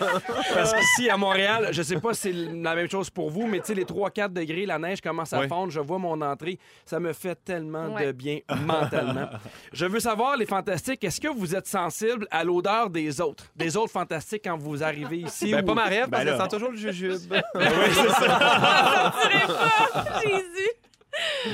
[0.53, 3.59] Parce qu'ici, à Montréal, je sais pas si c'est la même chose pour vous, mais
[3.59, 5.71] tu sais, les 3-4 degrés, la neige commence à fondre.
[5.71, 6.57] Je vois mon entrée.
[6.85, 9.27] Ça me fait tellement de bien mentalement.
[9.73, 13.45] Je veux savoir, les fantastiques, est-ce que vous êtes sensibles à l'odeur des autres?
[13.55, 15.51] Des autres fantastiques quand vous arrivez ici?
[15.51, 16.43] Ben, ou- pas ma rêve, parce Ben qu'elle là.
[16.43, 17.33] sent toujours le jujube.
[20.23, 20.69] Jésus.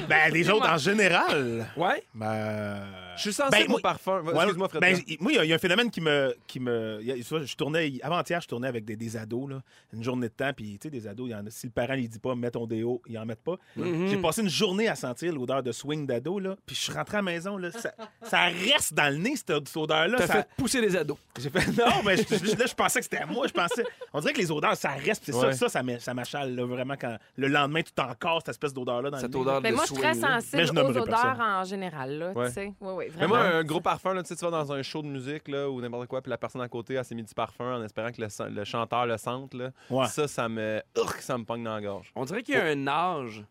[0.10, 1.66] Ben, les autres en général.
[1.78, 2.04] Ouais?
[2.14, 2.82] Ben.
[3.16, 4.22] Je suis sensible Ben, moi- au parfum.
[4.22, 4.82] Ouais, Excuse-moi, Fred.
[4.82, 6.36] ben, moi, il y a- il y, a un phénomène qui me.
[6.48, 9.62] Qui me y a- je tournais, avant-hier, je tournais avec des, des ados, là,
[9.94, 11.96] une journée de temps, puis tu sais, des ados, y en a, si le parent
[11.96, 13.56] ne dit pas, mets ton déo, ils en mettent pas.
[13.76, 14.08] Mhm.
[14.08, 17.18] J'ai passé une journée à sentir l'odeur de swing d'ado, là, puis je suis rentré
[17.18, 20.18] à la maison, là, ça, ça reste dans le nez, cette, cette odeur-là.
[20.18, 21.18] T'as ça- fait pousser les ados.
[21.40, 23.84] J'ai fait, non, mais je, je- là, je pensais que c'était à moi, je pensais.
[24.14, 25.54] On dirait que les odeurs, ça reste, puis c'est Ouais.
[25.54, 28.74] ça, ça, ça, m'a- ça m'achale, là, vraiment, quand le lendemain, tu encore cette espèce
[28.74, 29.42] d'odeur-là dans Cette le nez.
[29.42, 30.14] odeur Ben, de moi, je suis très.
[30.14, 32.18] Mais sensible aux odeurs en général.
[32.18, 32.48] Là, Ouais.
[32.48, 32.74] tu sais.
[32.82, 33.36] Oui, oui, Mais vraiment.
[33.36, 35.70] moi, un gros parfum, là, tu sais, tu vas dans un show de musique là,
[35.70, 38.12] ou n'importe quoi, puis la personne à côté, elle s'est mis du parfum en espérant
[38.12, 39.54] que le, le chanteur le sente.
[39.54, 39.72] Là.
[39.90, 40.08] Ouais.
[40.08, 40.82] Ça, ça me.
[40.98, 42.12] Urgh, ça me pogne dans la gorge.
[42.16, 43.44] On dirait qu'il y a un âge.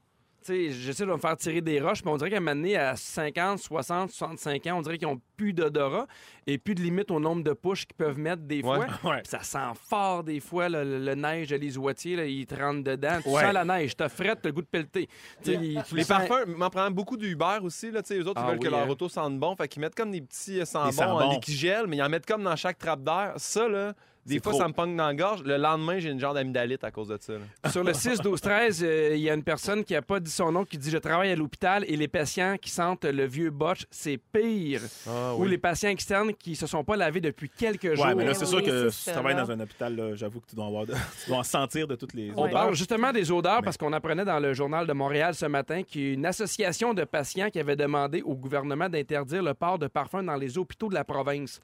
[0.47, 2.97] J'essaie de me faire tirer des roches, mais on dirait qu'à un moment donné, à
[2.97, 6.07] 50, 60, 65 ans, on dirait qu'ils ont plus d'odorat
[6.47, 8.79] et plus de limite au nombre de push qu'ils peuvent mettre des fois.
[8.81, 8.87] Ouais.
[9.05, 9.17] Ouais.
[9.23, 12.55] Puis ça sent fort des fois, le, le- le neige, les oitiers, là, ils te
[12.55, 13.19] rentrent dedans.
[13.23, 13.43] Tu Ouais.
[13.43, 15.09] sens la neige, t'as frette, t'as le goût de pelleter.
[15.47, 17.91] Il- Les sens- parfums, m'en prend beaucoup du Uber aussi.
[17.91, 18.89] Là, tu sais, eux autres, ils Ah veulent que leur hein.
[18.89, 19.55] auto sente bon.
[19.57, 21.03] Fait qu'ils mettent comme des petits euh, sambons.
[21.03, 23.35] en liquigel, mais ils en mettent comme dans chaque trappe d'air.
[23.37, 23.95] Ça, là,
[24.25, 24.61] des fois, trop.
[24.61, 25.43] ça me pogne dans la gorge.
[25.43, 27.33] Le lendemain, j'ai une genre d'amygdalite à cause de ça.
[27.35, 27.71] là.
[27.71, 30.31] Sur le 6, 12, 13, euh, il y a une personne qui n'a pas dit
[30.31, 33.51] son nom qui dit Je travaille à l'hôpital et les patients qui sentent le vieux
[33.51, 34.81] botch, c'est pire.
[35.09, 38.07] Ah, Ou les patients externes qui se sont pas lavés depuis quelques jours.
[38.07, 40.41] Ouais, mais là, c'est oui, sûr que si tu travailles dans un hôpital, là, j'avoue
[40.41, 40.93] que tu dois, avoir de-
[41.25, 42.51] tu dois en sentir de toutes les On odeurs.
[42.53, 46.03] parle justement des odeurs parce qu'on apprenait dans le journal de Montréal ce matin qu'il
[46.03, 49.89] y a une association de patients qui avait demandé au gouvernement d'interdire le port de
[49.89, 51.61] parfums dans les hôpitaux de la province.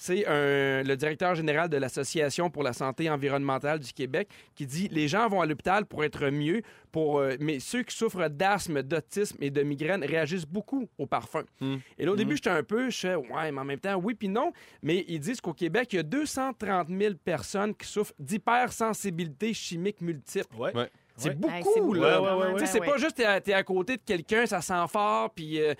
[0.00, 4.88] C'est un- le directeur général de l'Association pour la santé environnementale du Québec qui dit
[4.92, 8.82] les gens vont à l'hôpital pour être mieux, pour, euh, mais ceux qui souffrent d'asthme,
[8.82, 11.42] d'autisme et de migraine réagissent beaucoup au parfum.
[11.60, 11.76] Hmm.
[11.98, 14.28] Et là, au début, j'étais un peu, je ouais, mais en même temps, oui puis
[14.28, 14.52] non.
[14.82, 20.00] Mais ils disent qu'au Québec, il y a 230 000 personnes qui souffrent d'hypersensibilité chimique
[20.00, 20.54] multiple.
[20.56, 20.74] Ouais.
[20.76, 20.88] Ouais.
[21.16, 21.34] C'est Ouais.
[21.34, 22.22] beaucoup, Hey, c'est beaucoup, là.
[22.22, 22.86] Ouais, ouais, c'est ouais.
[22.86, 25.74] pas juste t'es à, à côté de quelqu'un, ça sent fort, puis euh,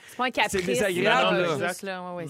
[0.48, 1.46] C'est désagréable,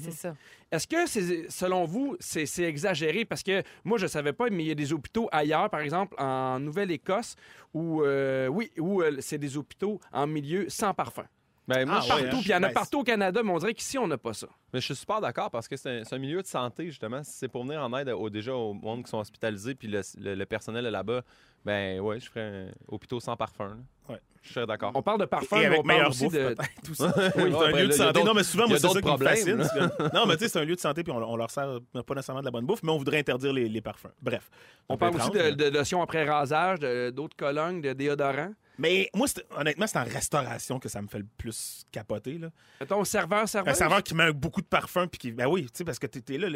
[0.03, 0.35] c'est ça.
[0.71, 3.25] Est-ce que c'est, selon vous, c'est, c'est exagéré?
[3.25, 6.15] Parce que moi, je savais pas, mais il y a des hôpitaux ailleurs, par exemple,
[6.19, 7.37] en Nouvelle-Écosse,
[7.75, 11.25] où, euh, oui, où euh, c'est des hôpitaux en milieu sans parfum.
[11.67, 12.41] Ben, moi, Ah, ouais, Partout, hein?
[12.41, 14.17] puis il y en a Ben, partout au Canada, mais on dirait qu'ici, on n'a
[14.17, 14.49] pas ça.
[14.73, 17.21] Mais je suis super d'accord parce que c'est un, c'est un milieu de santé, justement.
[17.25, 20.35] C'est pour venir en aide au, déjà au monde qui sont hospitalisés puis le, le-
[20.35, 21.23] le personnel est là-bas,
[21.65, 23.69] ben ouais, je ferais un hôpital sans parfum.
[23.69, 23.75] là.
[24.15, 24.21] Ouais.
[24.43, 24.93] Je serais d'accord.
[24.95, 26.55] On parle de parfum, Et mais avec on parle meilleure aussi bouffe, de...
[26.55, 27.03] peut-être, aussi.
[27.37, 28.25] Oui, c'est un ben lieu de a santé.
[28.25, 29.69] Non, mais souvent, moi, c'est ça qui me fascine.
[30.15, 32.15] Non, mais tu sais, c'est un lieu de santé, puis on, on leur sert pas
[32.15, 34.09] nécessairement de la bonne bouffe, mais on voudrait interdire les, les parfums.
[34.23, 34.49] Bref.
[34.89, 36.79] On parle aussi de, mais- de lotion après rasage,
[37.13, 38.53] d'autres colonnes, de déodorants.
[38.79, 42.39] Mais moi, honnêtement, c'est en restauration que ça me fait le plus capoter.
[42.39, 42.51] Là.
[42.81, 43.75] Mettons, serveur, Un serveur.
[43.75, 45.33] serveur qui met beaucoup de parfum, puis qui.
[45.33, 46.49] Ben oui, tu sais, parce que tu es là,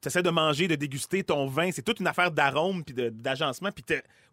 [0.00, 1.70] tu essaies de manger, de déguster ton vin.
[1.72, 3.84] C'est toute une affaire d'arôme, puis d'agencement, puis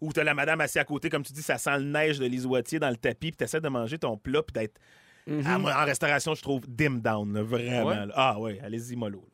[0.01, 2.19] où tu as la madame assise à côté, comme tu dis, ça sent le neige
[2.19, 4.79] de l'isoitier dans le tapis, puis tu essaies de manger ton plat, puis d'être.
[5.25, 5.43] Mhm.
[5.67, 7.85] Ah, en restauration, je trouve dim down, là, vraiment.
[7.87, 8.05] Ouais.
[8.05, 8.13] là.
[8.15, 9.25] Ah, ouais, allez-y, mollo.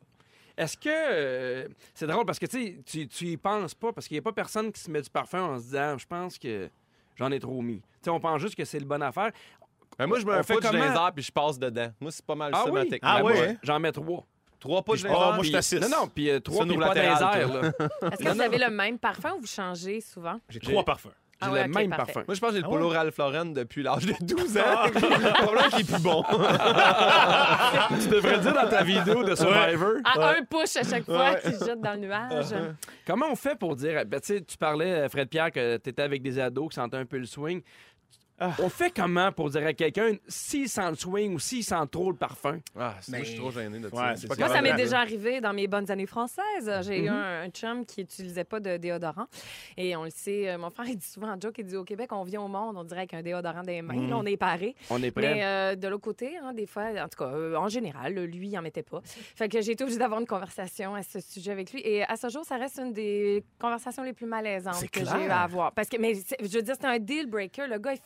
[0.56, 0.88] Est-ce que.
[0.88, 4.32] euh, c'est drôle parce que tu tu y penses pas, parce qu'il n'y a pas
[4.32, 6.70] personne qui se met du parfum en se disant, je pense que
[7.16, 7.82] j'en ai trop mis.
[8.08, 9.30] On pense juste que c'est le bonne affaire.
[9.98, 10.84] Ben, moi, je pouce dans comment?
[10.84, 11.92] les airs puis je passe dedans.
[12.00, 12.88] Moi, c'est pas mal Ah ça, ma oui?
[12.88, 13.02] technique.
[13.04, 13.56] Ah Moi, ouais?
[13.62, 14.24] J'en mets trois.
[14.58, 15.34] Trois les Ah, airs.
[15.34, 15.80] moi, je suis à six.
[15.80, 16.94] Non, non, puis euh, trois, puis pas
[17.40, 17.60] airs, là.
[18.12, 20.38] Est-ce que vous avez le même parfum ou vous changez souvent?
[20.48, 21.10] J'ai trois parfums.
[21.42, 22.04] Ah J'ai ouais, le ok, même parfait.
[22.12, 22.24] parfum.
[22.28, 22.88] Moi, je pense que j'ai le Ah polo?
[22.88, 24.62] Ralph Lauren depuis l'âge de 12 ans.
[24.94, 26.22] le problème, c'est qu'il est plus bon.
[28.00, 29.94] tu devrais dire dans ta vidéo de Survivor.
[30.04, 32.46] À un push à chaque fois qui se jette dans le nuage.
[33.06, 34.04] Comment on fait pour dire.
[34.06, 36.76] Ben, tu sais, tu parlais, euh, Fred Pierre, que tu étais avec des ados qui
[36.76, 37.60] sentaient un peu le swing.
[38.58, 42.10] On fait comment pour dire à quelqu'un s'il sent le swing ou s'il sent trop
[42.10, 42.58] le parfum?
[42.78, 44.16] Ah, c'est- moi, je suis trop gêné de Ouais, ça.
[44.16, 44.40] c'est pas ça.
[44.40, 46.70] Moi, ça capable m'est de- déjà arrivé dans mes bonnes années françaises.
[46.82, 47.14] J'ai eu Mhm.
[47.16, 49.26] un, un chum qui n'utilisait pas de déodorant.
[49.76, 51.84] Et on le sait, euh, mon frère, il dit souvent en joke, il dit au
[51.84, 53.94] Québec, on vient au monde, on dirait avec un déodorant des mains.
[53.94, 54.10] Mhm.
[54.10, 54.74] Là, on est paré.
[54.90, 55.34] On est prêt?
[55.34, 58.48] Mais euh, de l'autre côté, hein, des fois, en tout cas, euh, en général, lui,
[58.48, 59.00] il en mettait pas.
[59.04, 61.80] Fait que j'ai été obligée d'avoir une conversation à ce sujet avec lui.
[61.84, 65.06] Et à ce jour, ça reste une des conversations les plus malaisantes C'est que j'ai
[65.06, 65.26] clair.
[65.26, 65.72] eu à avoir.
[65.72, 67.66] Parce que, mais c'est- je veux dire, c'est un deal breaker.
[67.68, 68.02] Le gars est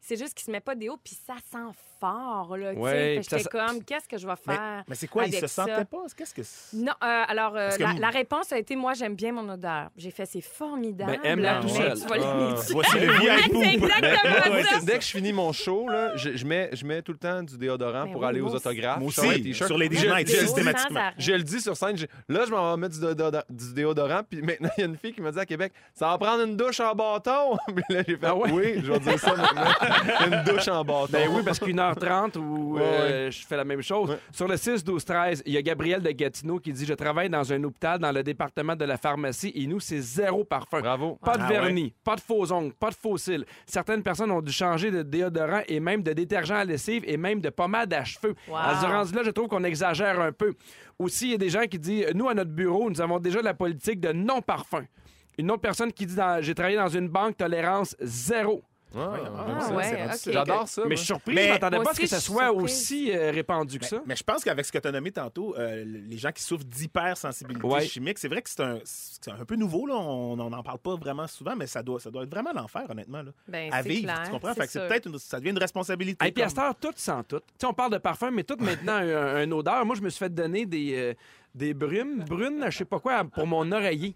[0.00, 2.72] C'est juste qu'il se met pas des hauts, puis ça sent fort, là.
[2.72, 4.82] Ouais, puis J'étais comme, qu'est-ce que je vais Mais, faire?
[4.88, 5.62] mais c'est quoi, il avec se ça?
[5.64, 5.98] sentait pas?
[6.16, 6.76] Qu'est-ce que c'est?
[6.76, 9.90] Non, euh, alors, euh, que la, la réponse a été moi, j'aime bien mon odeur.
[9.96, 11.12] J'ai fait, c'est formidable.
[11.22, 11.92] Ben, aime-la tout mais seul.
[11.94, 13.74] Tu tout Voici le VIP.
[13.74, 14.80] Exactement Ouais, ça.
[14.82, 17.42] Dès que je finis mon show, là, je, je mets, je mets tout le temps
[17.42, 18.98] du déodorant Ben pour oui, aller aux autographes.
[18.98, 21.10] Moi aussi, sur les Sans systématiquement.
[21.18, 21.96] Je le dis sur scène.
[22.28, 22.96] Là, je m'en vais mettre
[23.50, 26.08] du déodorant, puis maintenant, il y a une fille qui m'a dit à Québec Ça
[26.08, 27.56] va prendre une douche en bâton.
[27.74, 28.50] Puis là, j'ai fait Ah ouais?
[28.50, 30.26] Oui, je vais dire ça maintenant.
[30.26, 31.08] une douche en bâton.
[31.10, 34.10] Ben oui, parce qu'une heure trente où Ouais, euh, je fais la même chose.
[34.10, 34.18] Ouais.
[34.32, 37.28] Sur le 6, 12, 13, il y a Gabriel de Gatineau qui dit Je travaille
[37.30, 40.80] dans un hôpital dans le département de la pharmacie et nous, c'est zéro parfum.
[40.80, 41.18] Bravo.
[41.24, 43.44] Pas de Ah vernis, pas de faux ongles, pas de faux cils.
[43.66, 47.40] Certaines personnes ont dû changer de déodorant et même de détergent à lessive et même
[47.40, 48.34] de pommade à cheveux.
[48.48, 48.56] Wow.
[48.56, 50.54] À ce rendu-là, je trouve qu'on exagère un peu.
[50.98, 53.42] Aussi, il y a des gens qui disent Nous, à notre bureau, nous avons déjà
[53.42, 54.84] la politique de non-parfum.
[55.38, 58.62] Une autre personne qui dit J'ai travaillé dans une banque, tolérance zéro.
[58.94, 59.14] Ah,
[59.70, 60.08] Ah, ouais.
[60.26, 60.82] J'adore ça.
[60.86, 62.62] Mais je suis surpris, Mais- je m'attendais pas à ce que ça soit surprise.
[62.64, 64.02] aussi euh, répandu que Mais, ça.
[64.06, 66.64] mais je pense qu'avec ce que tu as nommé tantôt, euh, les gens qui souffrent
[66.64, 67.84] d'hypersensibilité Ouais.
[67.86, 69.86] chimique, c'est vrai que c'est un, c'est un peu nouveau.
[69.86, 69.94] Là.
[69.96, 73.22] On n'en parle pas vraiment souvent, mais ça doit, ça doit être vraiment l'enfer, honnêtement.
[73.22, 73.30] Là.
[73.48, 74.52] Ben, à vivre, clair, tu comprends?
[74.54, 76.26] c'est Fait que peut-être ça devient une responsabilité.
[76.26, 77.38] Et puis à cette heure, tout sent tout.
[77.40, 79.84] Tu sais, on parle de parfum, mais tout maintenant a un, un odeur.
[79.86, 81.14] Moi, je me suis fait donner des, euh,
[81.54, 84.14] des brumes, brunes, je sais pas quoi, pour mon oreiller.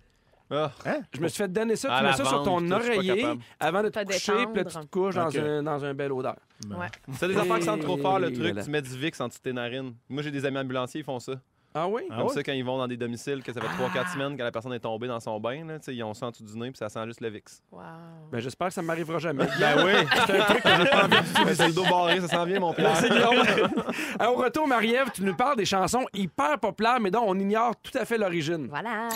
[0.51, 0.71] Ah.
[1.13, 3.27] Je me suis fait donner ça, tu mets ça sur ton oreiller
[3.59, 6.37] avant de te coucher, puis là, tu te couches dans, un, dans un bel odeur.
[6.71, 6.87] Ouais.
[7.19, 8.63] C'est des affaires qui sentent trop fort, le truc.
[8.63, 9.95] Tu mets du Vicks en dessous de tes narines.
[10.09, 11.33] Moi, j'ai des amis ambulanciers, ils font ça.
[11.79, 12.05] Ah oui?
[12.09, 12.33] Ah Comme ouais?
[12.33, 14.73] ça, quand ils vont dans des domiciles, que ça fait 3-4 semaines que la personne
[14.73, 16.89] est tombée dans son bain, là, ils ont ça en dessous du nez, puis ça
[16.89, 17.51] sent juste le Vicks.
[17.71, 17.83] Wow.
[18.33, 19.47] Ben, j'espère que ça m'arrivera jamais.
[19.61, 19.93] Ben oui!
[20.27, 22.61] C'est un truc que j'ai pas envie de C'est le dos barré, ça sent bien,
[22.61, 22.95] mon père.
[24.27, 27.99] Au retour, Marie-Ève, tu nous parles des chansons hyper populaires, mais dont on ignore tout
[27.99, 28.69] à fait l'origine.
[28.71, 29.09] Voilà.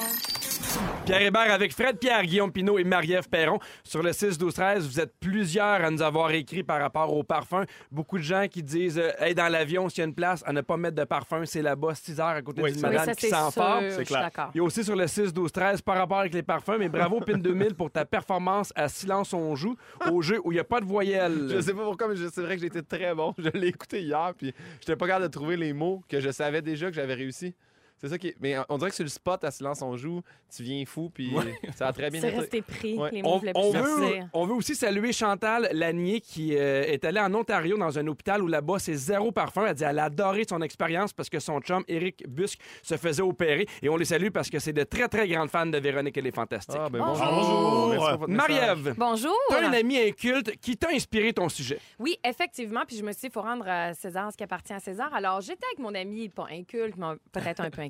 [1.11, 3.59] Pierre Hébert avec Fred Pierre, Guillaume Pinot et Marie-Ève Perron.
[3.83, 7.25] Sur le 6 12 13 vous êtes plusieurs à nous avoir écrit par rapport au
[7.25, 7.65] parfum.
[7.91, 10.53] Beaucoup de gens qui disent euh, Hey, dans l'avion, s'il y a une place, à
[10.53, 13.15] ne pas mettre de parfum, c'est là-bas, 6 heures à côté Oui, d'une madame ça,
[13.17, 13.83] qui c'est sent fort.
[13.91, 14.31] Suis clair.
[14.55, 16.89] Il y a aussi sur le 6 12 13 par rapport avec les parfums, mais
[16.89, 19.75] bravo Pin 2000 pour ta performance à Silence on joue
[20.13, 21.49] au jeu où il n'y a pas de voyelle.
[21.51, 23.35] Je sais pas pourquoi, mais c'est vrai que été très bon.
[23.39, 26.63] Je l'ai écouté hier, puis j'étais pas capable de trouver les mots que je savais
[26.63, 27.57] déjà que j'avais réussi.
[28.01, 28.37] C'est ça qui est...
[28.41, 30.23] Mais on dirait que sur le spot, à silence on joue,
[30.55, 31.33] tu viens fou, puis
[31.77, 32.39] ça a très bien C'est été.
[32.39, 33.11] resté pris, Ouais.
[33.13, 37.33] les mots On, veut, on veut aussi saluer Chantal Lanier qui euh, est allée en
[37.35, 39.67] Ontario dans un hôpital où là-bas c'est zéro parfum.
[39.67, 43.23] Elle dit elle a adoré son expérience parce que son chum Eric Busque se faisait
[43.23, 46.17] opérer et on les salue parce que c'est de très très grandes fans de Véronique
[46.17, 46.81] et les Fantastiques.
[46.83, 47.27] Ah, ben Bonjour.
[47.27, 48.29] bonjour.
[48.29, 49.37] Marie-Ève, Bonjour.
[49.51, 51.79] t'as un ami inculte qui t'a inspiré ton sujet.
[51.99, 52.83] Oui, effectivement.
[52.87, 55.13] Puis je me suis dit, il faut rendre à César ce qui appartient à César.
[55.15, 57.90] Alors, j'étais avec mon ami, pas inculte, mais peut-être un peu inculte,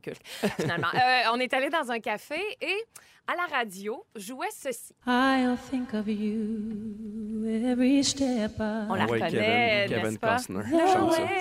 [0.58, 0.88] finalement.
[0.94, 2.84] Euh, on est allé dans un café et
[3.26, 4.94] à la radio jouait ceci.
[5.06, 10.18] I'll think of you every step of On la Ah ouais, reconnaît, Kevin- Kevin n'est-ce
[10.18, 10.36] pas?
[10.36, 10.62] Costner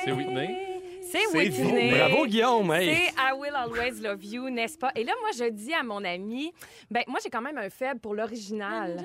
[0.04, 0.66] C'est Whitney.
[1.12, 1.90] C'est Whitney.
[1.92, 1.98] vous.
[1.98, 2.96] Bravo Guillaume, hey.
[2.96, 4.92] C'est I Will Always Love You, n'est-ce pas?
[4.96, 6.54] Et là, moi, je dis à mon ami,
[6.92, 9.04] ben moi, j'ai quand même un faible pour l'original.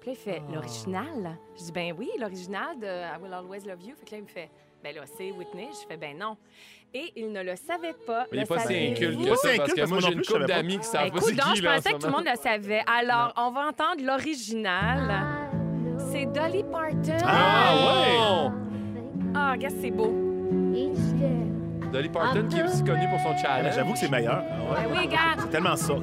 [0.00, 1.36] Puis là, il fait, l'original?
[1.58, 3.94] Je dis, ben oui, l'original de I Will Always Love You.
[3.96, 4.48] Fait que là, il me fait,
[4.82, 5.68] ben là, c'est Whitney.
[5.72, 6.36] Je fais, ben non.
[6.96, 8.26] Et il ne le savait pas.
[8.30, 10.40] Il est Le pas si inculte Pas que ça, parce que moi, j'ai une couple
[10.40, 10.46] pas.
[10.46, 12.36] d'amis qui Ben, savent pas c'est donc, qui, je pensais que tout le monde le
[12.40, 12.82] savait.
[12.86, 15.12] Alors, on va entendre l'original.
[16.12, 17.16] C'est Dolly Parton.
[17.26, 18.50] Ah ouais!
[19.34, 20.14] Ah, regarde, c'est beau.
[21.92, 23.74] Dolly Parton, qui est aussi connue pour son Ah, mais challenge.
[23.74, 24.42] J'avoue que c'est meilleur.
[24.44, 24.74] Ah.
[24.76, 25.40] Ben oui, regarde.
[25.40, 25.94] C'est tellement ça.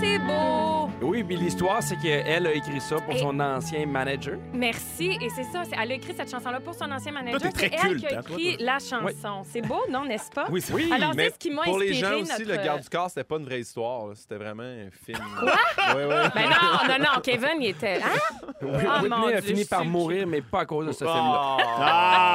[0.00, 0.90] C'est beau!
[1.02, 4.36] Oui, puis l'histoire, c'est qu'elle a écrit ça pour Et- son ancien manager.
[4.52, 5.16] Merci.
[5.22, 7.40] Et c'est ça, elle a écrit cette chanson-là pour son ancien manager.
[7.40, 8.66] Toi, t'es C'est très elle culte, qui a hein, toi, écrit toi.
[8.66, 9.42] la chanson.
[9.44, 10.46] C'est beau, non, n'est-ce pas?
[10.50, 12.50] Oui, Oui, Alors, Mais c'est ce qui m'a pour les inspiré gens aussi, notre...
[12.58, 14.02] le garde du corps, c'était pas une vraie histoire.
[14.14, 15.18] C'était vraiment un film.
[15.38, 15.52] Quoi?
[15.96, 16.14] Oui, oui.
[16.34, 18.00] Ben non, non, non, Kevin, il était...
[18.02, 18.18] Hein?
[18.42, 21.56] Ah, mon Whitney a Dieu, fini par mourir, mais pas à cause de ce film-là.
[21.60, 22.25] Ah!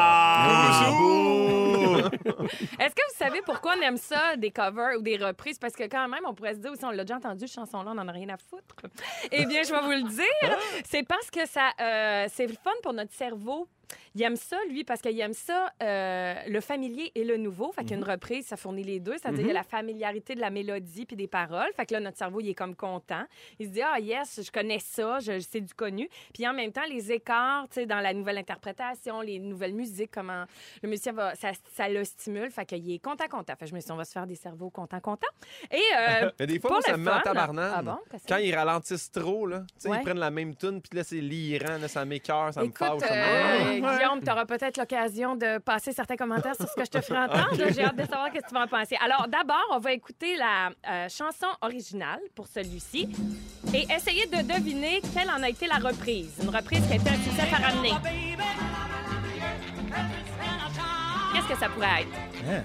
[2.79, 5.57] Est-ce que vous savez pourquoi on aime ça, des covers ou des reprises?
[5.59, 7.91] Parce que quand même, on pourrait se dire aussi, on l'a déjà entendu, cette chanson-là,
[7.91, 8.75] on n'en a rien à foutre.
[9.31, 10.57] Eh bien, je vais vous le dire.
[10.85, 13.67] C'est parce que ça, euh, c'est le fun pour notre cerveau.
[14.15, 17.71] Il aime ça, lui, parce qu'il aime ça, euh, le familier et le nouveau.
[17.71, 18.09] Fait qu'une Mhm.
[18.11, 19.13] reprise, ça fournit les deux.
[19.13, 21.69] C'est-à-dire, y a la familiarité de la mélodie puis des paroles.
[21.75, 23.23] Fait que là, notre cerveau, il est comme content.
[23.59, 26.09] Il se dit, ah, yes, je connais ça, je, c'est du connu.
[26.33, 30.11] Puis en même temps, les écarts, tu sais, dans la nouvelle interprétation, les nouvelles musiques,
[30.13, 30.45] comment
[30.83, 32.51] le musicien va, ça, ça le stimule.
[32.51, 33.53] Fait qu'il est content, content.
[33.57, 35.27] Fait que je me suis dit, on va se faire des cerveaux content, content.
[35.71, 37.73] Et euh, Mais des fois, moi, ça me met en tabarnane.
[37.75, 37.97] Ah bon?
[38.27, 39.97] Quand ils ralentissent trop, là, tu sais, Ouais.
[39.99, 43.01] ils prennent la même tune, puis là, c'est lirant, là, ça m'écœure, ça me fâche.
[43.09, 47.01] euh, Guillaume, tu auras peut-être l'occasion de passer certains commentaires sur ce que je te
[47.01, 47.55] ferai entendre.
[47.73, 48.97] J'ai hâte de savoir ce que tu vas en penser.
[49.03, 53.09] Alors, d'abord, on va écouter la euh, chanson originale pour celui-ci
[53.73, 56.33] et essayer de deviner quelle en a été la reprise.
[56.41, 57.95] Une reprise qui a été un succès faramineux.
[61.33, 62.63] Qu'est-ce que ça pourrait être?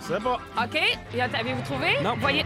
[0.00, 0.38] C'est pas.
[0.62, 0.78] OK?
[1.18, 2.00] Avez-vous trouvé?
[2.02, 2.14] Non.
[2.18, 2.44] Voyez,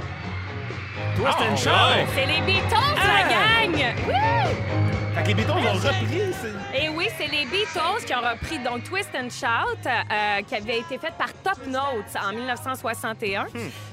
[1.16, 1.94] Toi, c'était une Ah, chance.
[1.96, 2.06] ouais.
[2.14, 3.06] c'est les Beatles, Ah!
[3.06, 3.94] la gang!
[4.06, 5.14] Wouh!
[5.14, 6.78] Fait que les Beatles ont repris.
[6.80, 10.78] Et oui, c'est les Beatles qui ont repris donc Twist and Shout, euh, qui avait
[10.78, 13.44] été faite par Top Notes en 1961.
[13.44, 13.48] Hmm.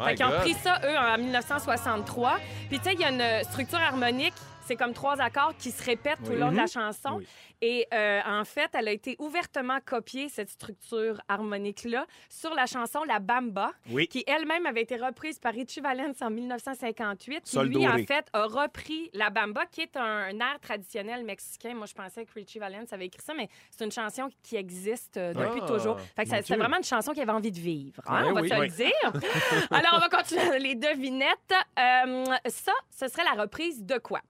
[0.06, 2.38] Fait qu'ils ont pris ça, eux, en 1963.
[2.70, 4.34] Puis, tu sais, il y a une structure harmonique.
[4.66, 7.18] C'est comme trois accords qui se répètent tout le long de la chanson.
[7.20, 7.28] Oui.
[7.62, 13.04] Et euh, en fait, elle a été ouvertement copiée, cette structure harmonique-là, sur la chanson
[13.04, 13.72] La Bamba,
[14.10, 17.42] qui elle-même avait été reprise par Richie Valens en 1958.
[17.44, 21.74] Qui, Sol lui, en fait, a repris La Bamba, qui est un, air traditionnel mexicain.
[21.76, 25.18] Moi, je pensais que Richie Valens avait écrit ça, mais c'est une chanson qui existe
[25.18, 26.00] euh, depuis Ah, toujours.
[26.16, 28.02] Fait que ça- mon c'est vraiment une chanson qui avait envie de vivre.
[28.08, 28.50] hein, Ouais, on va oui.
[28.50, 28.68] se Oui.
[28.68, 29.32] le dire.
[29.72, 31.54] Alors, on va continuer les devinettes.
[31.80, 34.22] Euh, ça, ce serait la reprise de quoi?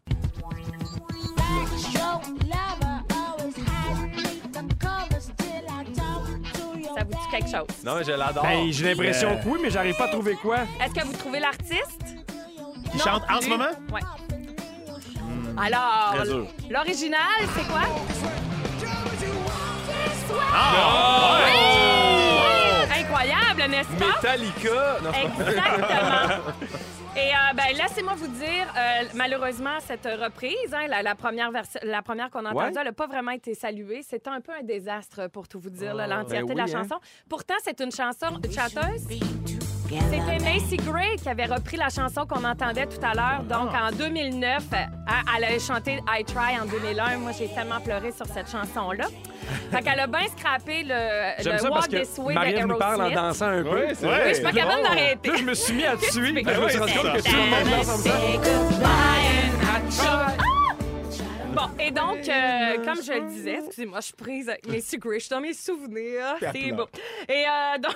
[6.95, 7.83] Ça vous dit quelque chose?
[7.83, 8.43] Non, mais je l'adore.
[8.43, 9.35] Ben, j'ai l'impression Euh.
[9.43, 10.59] que oui, mais j'arrive pas à trouver quoi.
[10.83, 12.01] Est-ce que vous trouvez l'artiste?
[12.93, 13.65] Non chantent en ce moment?
[13.91, 14.01] Ouais.
[15.57, 16.47] Alors, Très dur.
[16.69, 17.19] l'original,
[17.55, 17.81] c'est quoi?
[20.53, 21.39] Ah!
[21.43, 21.84] Oui!
[23.99, 24.05] Pas?
[24.15, 24.97] Metallica.
[25.03, 26.43] Non, Exactement.
[27.17, 31.49] Et euh, ben, laissez-moi vous dire, euh, malheureusement, cette reprise, hein, la, la première,
[31.83, 32.63] la première qu'on a Ouais.
[32.63, 34.01] entendue, elle n'a pas vraiment été saluée.
[34.03, 36.83] C'était un peu un désastre, pour tout vous dire, là, l'entièreté Ben de la hein.
[36.83, 36.95] chanson.
[37.29, 39.07] Pourtant, c'est une chanson chanteuse.
[39.89, 43.43] C'était Macy Gray qui avait repris la chanson qu'on entendait tout à l'heure.
[43.43, 43.89] Donc, Ah.
[43.89, 44.77] en 2009, euh,
[45.37, 47.17] elle a chanté I Try en 2001.
[47.17, 49.05] Moi, j'ai tellement pleuré sur cette chanson-là.
[49.71, 52.53] Fait qu'elle a bien scrappé le, J'aime le ça parce Walk This que Way Marie
[52.55, 53.15] de nous parle en Aerosmith.
[53.15, 53.69] dansant un peu.
[53.69, 54.21] Ouais, c'est vrai.
[54.23, 55.29] Oui, je suis pas capable d'arrêter.
[55.29, 57.49] Là, je me suis mis à puis Je me suis rendu compte que tout le
[57.49, 58.11] monde danse comme ça.
[61.55, 65.19] Bon, et donc, euh, comme je le disais, excusez-moi, je suis prise avec mes je
[65.19, 66.35] suis dans mes souvenirs.
[66.41, 66.85] C'est beau.
[67.29, 67.95] Et euh, donc,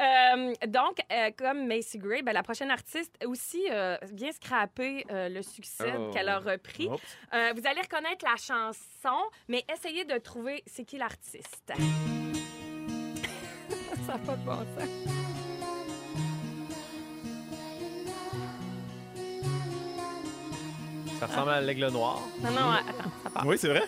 [0.00, 5.28] euh, donc euh, comme Macy Gray, ben, la prochaine artiste aussi euh, vient scraper euh,
[5.28, 6.10] le succès Oh.
[6.12, 6.88] qu'elle a repris.
[6.88, 11.62] Euh, vous allez reconnaître la chanson, mais essayez de trouver c'est qui l'artiste.
[14.06, 15.23] Ça n'a pas de bon sens.
[21.26, 22.20] Ça ressemble à l'aigle noir.
[22.42, 23.46] Non, non, attends, ça part.
[23.46, 23.84] Oui, c'est vrai.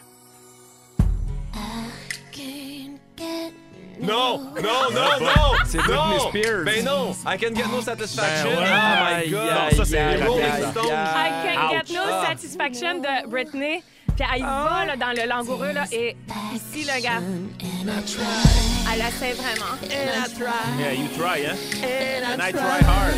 [3.99, 5.53] Non, non, non, non!
[5.66, 6.09] C'est Non!
[6.18, 6.64] Britney Spears.
[6.64, 7.12] Ben non!
[7.27, 8.51] I can get no satisfaction.
[8.51, 8.68] Ben ouais.
[8.68, 9.49] Oh my God!
[9.49, 10.87] aïe, ça, c'est Rolling Stones.
[10.92, 11.70] I can't Ouch.
[11.88, 12.27] get no Ah.
[12.29, 13.83] satisfaction de Britney.
[14.16, 16.16] Puis elle y va là, dans le langoureux, là, et
[16.55, 17.20] ici, le gars,
[17.61, 19.72] elle essaie vraiment.
[19.83, 21.57] And I try, Yeah, you try, hein?
[21.83, 23.14] and And I I try try, hard.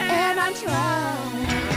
[0.00, 1.69] and I try.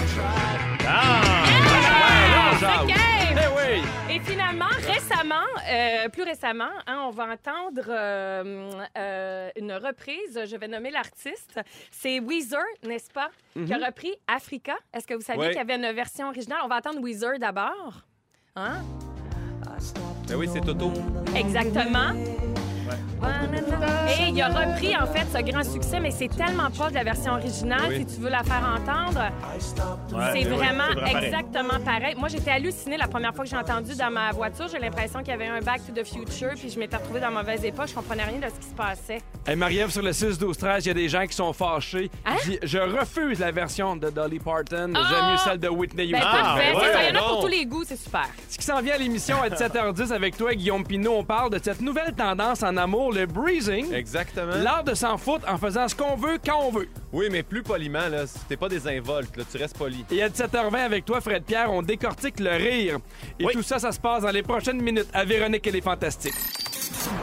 [2.65, 4.15] Eh oui!
[4.15, 5.36] Et finalement, récemment,
[5.69, 10.39] euh, plus récemment, hein, on va entendre euh, euh, une reprise.
[10.45, 11.60] Je vais nommer l'artiste.
[11.91, 14.76] C'est Weezer, n'est-ce pas, qui a repris Africa.
[14.93, 15.47] Est-ce que vous saviez Oui.
[15.49, 16.60] qu'il y avait une version originale?
[16.63, 18.02] On va entendre Weezer d'abord.
[18.56, 18.82] Hein?
[20.28, 20.93] Ben oui, c'est Toto.
[21.36, 22.13] Exactement.
[24.20, 27.04] Et il a repris, en fait, ce grand succès, mais c'est tellement proche de la
[27.04, 28.06] version originale, Oui.
[28.08, 29.20] si tu veux la faire entendre.
[30.14, 32.16] Ouais, c'est vraiment exactement pareil.
[32.18, 34.68] Moi, j'étais hallucinée la première fois que j'ai entendu dans ma voiture.
[34.72, 37.32] J'ai l'impression qu'il y avait un Back to the Future, puis je m'étais retrouvée dans
[37.32, 37.88] mauvaise époque.
[37.88, 39.22] Je comprenais rien de ce qui se passait.
[39.48, 42.10] Hey, Marie-Ève, sur le 6-12-13, il y a des gens qui sont fâchés.
[42.26, 42.34] Hein?
[42.46, 44.94] Ils disent, Je refuse la version de Dolly Parton.
[44.96, 45.02] Ah!
[45.10, 46.32] J'aime mieux celle de Whitney Ben, Houston.
[46.32, 46.74] parfait.
[46.74, 47.04] ouais, c'est ça.
[47.10, 48.28] Il y en a pour tous les goûts, c'est super.
[48.50, 51.60] Ce qui s'en vient à l'émission à 17h10 avec toi, Guillaume Pinot, on parle de
[51.64, 53.93] cette nouvelle tendance en amour, le breezing.
[53.93, 54.56] Exactement.
[54.56, 56.88] L'art de s'en foutre en faisant ce qu'on veut quand on veut.
[57.12, 58.26] Oui, mais plus poliment, là.
[58.49, 59.44] T'es pas des involtes, là.
[59.50, 60.04] Tu restes poli.
[60.12, 62.98] Et à 17h20 avec toi, Fred Pierre, on décortique le rire.
[63.40, 63.54] Et Oui.
[63.54, 66.33] tout ça, ça se passe dans les prochaines minutes à Véronique et les Fantastiques.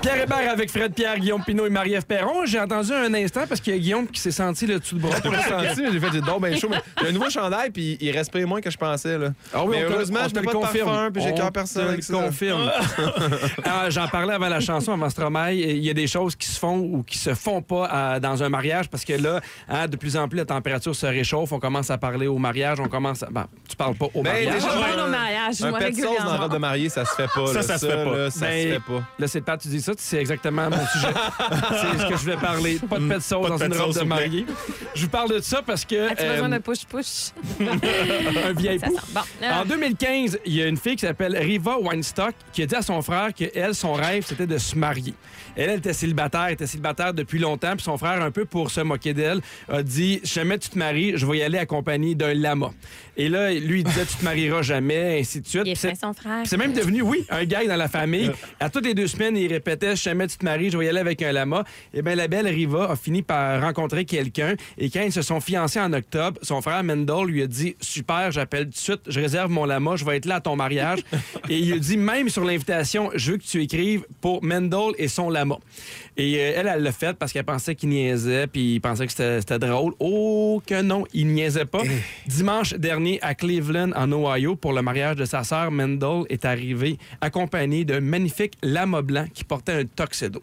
[0.02, 2.44] Pierre Hébert avec Fred Pierre, Guillaume Pinot et Marie-Ève Perron.
[2.46, 5.02] J'ai entendu un instant parce qu'il y a Guillaume qui s'est senti le dessous de
[5.02, 5.16] bras.
[5.22, 5.30] J'ai
[5.76, 6.68] senti, j'ai fait du don ben chaud.
[6.70, 9.28] mais J'ai un nouveau chandail, puis il respire moins que je pensais, là.
[9.52, 10.88] Ah oui, mais on heureusement, je le pas de confirme.
[10.88, 12.12] parfum, puis j'ai cœur personne ça.
[12.14, 12.70] confirme.
[13.64, 15.52] Ah, J'en parlais avant la chanson, avant Stromae.
[15.54, 18.42] Il y a des choses qui se font ou qui se font pas euh, dans
[18.42, 21.52] un mariage parce que là, hein, de plus en plus, la température se réchauffe.
[21.52, 22.78] On commence à parler au mariage.
[22.80, 23.26] On commence à...
[23.30, 24.54] Bon, tu parles pas au Ben, mariage.
[24.54, 26.36] déjà, On un- parle au mariage, Un pet de sauce dans la régulièrement.
[26.38, 27.46] robe de mariée, ça se fait pas.
[27.48, 27.62] Ça, là.
[27.62, 28.16] ça se fait pas.
[28.16, 29.02] là, ça Ben, se fait pas.
[29.18, 31.08] Là, c'est pas tu dis ça, c'est exactement mon sujet.
[31.70, 32.78] c'est ce que je voulais parler.
[32.88, 34.46] Pas de pet de sauce dans pet une robe de mariée.
[34.94, 37.30] Je vous parle de ça parce que As-tu euh, besoin d'un push-push?
[37.60, 38.98] un vieil Ça pou.
[39.12, 39.20] bon.
[39.42, 42.74] En Euh, 2015, il y a une fille qui s'appelle Riva Weinstock qui a dit
[42.74, 45.14] à son frère que elle, son rêve, c'était de se marier.
[45.56, 48.70] Elle, elle était célibataire, elle était célibataire depuis longtemps, puis son frère, un peu pour
[48.70, 52.14] se moquer d'elle, a dit Si jamais tu te maries, je vais y aller accompagné
[52.14, 52.72] d'un lama.
[53.16, 55.62] Et là, lui, il disait Tu te marieras jamais, ainsi de suite.
[55.66, 56.42] Il est son frère.
[56.44, 58.30] c'est même devenu, oui, un gag dans la famille.
[58.58, 60.88] À toutes les deux semaines, il répétait Si jamais tu te maries, je vais y
[60.88, 61.64] aller avec un lama.
[61.92, 64.54] Et bien, la belle Riva a fini par rencontrer quelqu'un.
[64.78, 68.30] Et quand ils se sont fiancés en octobre, son frère Mendel lui a dit Super,
[68.30, 71.00] j'appelle tout de suite, je réserve mon lama, je vais être là à ton mariage.
[71.48, 75.08] et il a dit Même sur l'invitation, je veux que tu écrives pour Mendel et
[75.08, 75.58] son lama la.
[76.16, 79.12] Et euh, elle, elle l'a fait parce qu'elle pensait qu'il niaisait, puis il pensait que
[79.12, 79.94] c'était drôle.
[79.98, 81.82] Oh, que non, il niaisait pas.
[82.26, 86.98] Dimanche dernier, à Cleveland, en Ohio, pour le mariage de sa sœur, Mendel est arrivé
[87.20, 90.42] accompagné d'un magnifique lama blanc qui portait un tuxedo.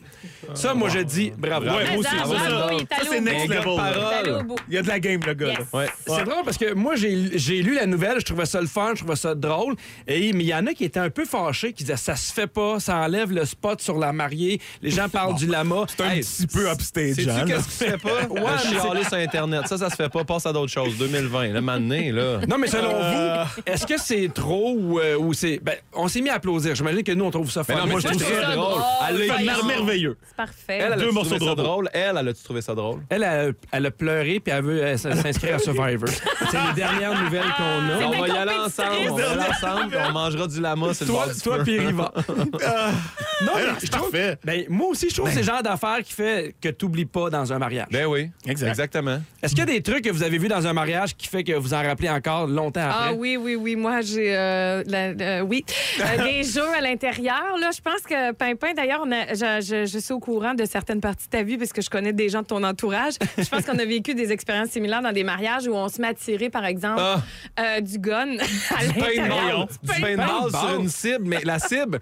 [0.53, 1.65] Ça, moi, je dis bravo.
[1.65, 2.69] Ouais, moi aussi, ça.
[2.71, 3.63] il est allé Ça, c'est au next level.
[3.67, 4.07] Il est là.
[4.19, 4.55] allé au bout.
[4.67, 5.47] Il y a de la game, le gars.
[5.47, 5.59] Yes.
[5.59, 5.65] là.
[5.73, 5.87] Ouais.
[6.05, 8.91] C'est drôle parce que moi, j'ai j'ai lu la nouvelle, je trouvais ça le fun,
[8.93, 9.75] je trouvais ça drôle.
[10.07, 12.33] Et, mais il y en a qui étaient un peu fâchés, qui disaient ça se
[12.33, 15.85] fait pas, ça enlève le spot sur la mariée, les gens parlent du lama.
[15.87, 18.09] C'est un Hey, petit peu upstage, Sais-tu hein, qu'est-ce qui se fait pas?
[18.29, 19.67] Ouais, chialer sur Internet.
[19.67, 20.23] Ça, ça se fait pas.
[20.23, 20.97] Passe à d'autres choses.
[20.97, 22.39] 2020, le matin, là.
[22.47, 25.59] Non, mais selon vous, est-ce que c'est trop ou, euh, ou c'est.
[25.61, 26.75] Ben, on s'est mis à applaudir.
[26.75, 27.73] J'imagine que nous, on trouve ça fun.
[27.75, 28.81] Mais non, moi, je Moi, trouve je trouve ça drôle.
[29.09, 30.17] Elle a merveilleux.
[30.27, 30.77] C'est parfait.
[30.79, 31.89] Elle, elle Deux a morceaux de drôle?
[31.93, 33.01] Elle, elle a-tu trouvé ça drôle?
[33.09, 36.09] Elle, a, elle a pleuré puis elle veut euh, s'inscrire à Survivor.
[36.51, 38.07] c'est les dernières nouvelles qu'on a.
[38.07, 38.89] On va y aller ensemble.
[39.09, 39.89] On va y aller ensemble.
[39.89, 42.13] puis On mangera du lama sur le Toi, puis Riva.
[43.41, 44.11] non, mais je trouve-.
[44.43, 47.29] Ben, moi aussi, je trouve que c'est genre d'affaire qui fait que tu n'oublies pas
[47.29, 47.87] dans un mariage.
[47.91, 48.29] Ben oui.
[48.45, 48.69] Exact.
[48.69, 49.19] Exactement.
[49.41, 51.43] Est-ce qu'il y a des trucs que vous avez vus dans un mariage qui fait
[51.43, 53.09] que vous en rappelez encore longtemps après?
[53.09, 53.75] Ah oui, oui, oui.
[53.75, 54.35] Moi, j'ai.
[54.35, 55.07] euh, la-
[55.39, 55.63] euh, oui.
[55.99, 57.57] Euh, des jeux à l'intérieur.
[57.59, 61.25] Là, je pense que Pimpin, d'ailleurs, je, je- je suis au courant de certaines parties
[61.25, 63.13] de ta vie parce que je connais des gens de ton entourage.
[63.37, 66.07] Je pense qu'on a vécu des expériences similaires dans des mariages où on se met
[66.09, 67.21] à tirer, par exemple, Ah.
[67.59, 68.37] euh, du gun
[68.77, 69.67] à l'intérieur.
[69.83, 70.51] Du Paintball.
[70.51, 71.99] sur une cible, mais la cible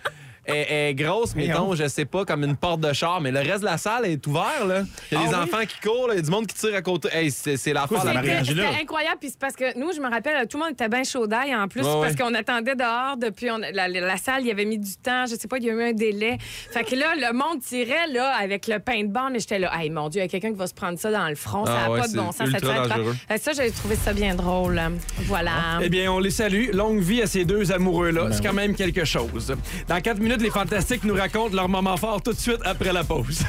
[0.47, 3.61] est, est grosse, mettons, je sais pas, comme une porte de char, mais le reste
[3.61, 4.83] de la salle est ouvert, là.
[5.11, 5.41] Il y a Ah des oui?
[5.43, 7.09] enfants qui courent, il y a du monde qui tire à côté.
[7.11, 8.47] Hey, c'est la c'est plus- mariage?
[8.47, 9.17] C'était incroyable.
[9.19, 11.55] Puis c'est parce que nous, je me rappelle, tout le monde était bien chaud d'ail
[11.55, 12.17] en plus Ouais, parce ouais.
[12.17, 15.25] qu'on attendait dehors depuis on- la, la salle, il y avait mis du temps.
[15.25, 16.37] Je sais pas, il y a eu un délai.
[16.71, 20.09] Fait que là, le monde tirait là, avec le paintball et j'étais là, hey mon
[20.09, 21.65] Dieu, il y a quelqu'un qui va se prendre ça dans le front.
[21.65, 22.47] ça Ah n'a ouais, pas de bon sens.
[22.47, 23.15] ultra ça, dangereux.
[23.31, 24.81] Euh, ça, j'ai trouvé ça bien drôle.
[25.23, 25.79] Voilà.
[25.81, 26.69] Eh bien, on les salue.
[26.73, 28.29] Longue vie à ces deux amoureux-là.
[28.31, 29.53] C'est quand même quelque chose.
[29.87, 33.03] Dans quatre minutes, les Fantastiques nous racontent leur moment fort tout de suite après la
[33.03, 33.43] pause.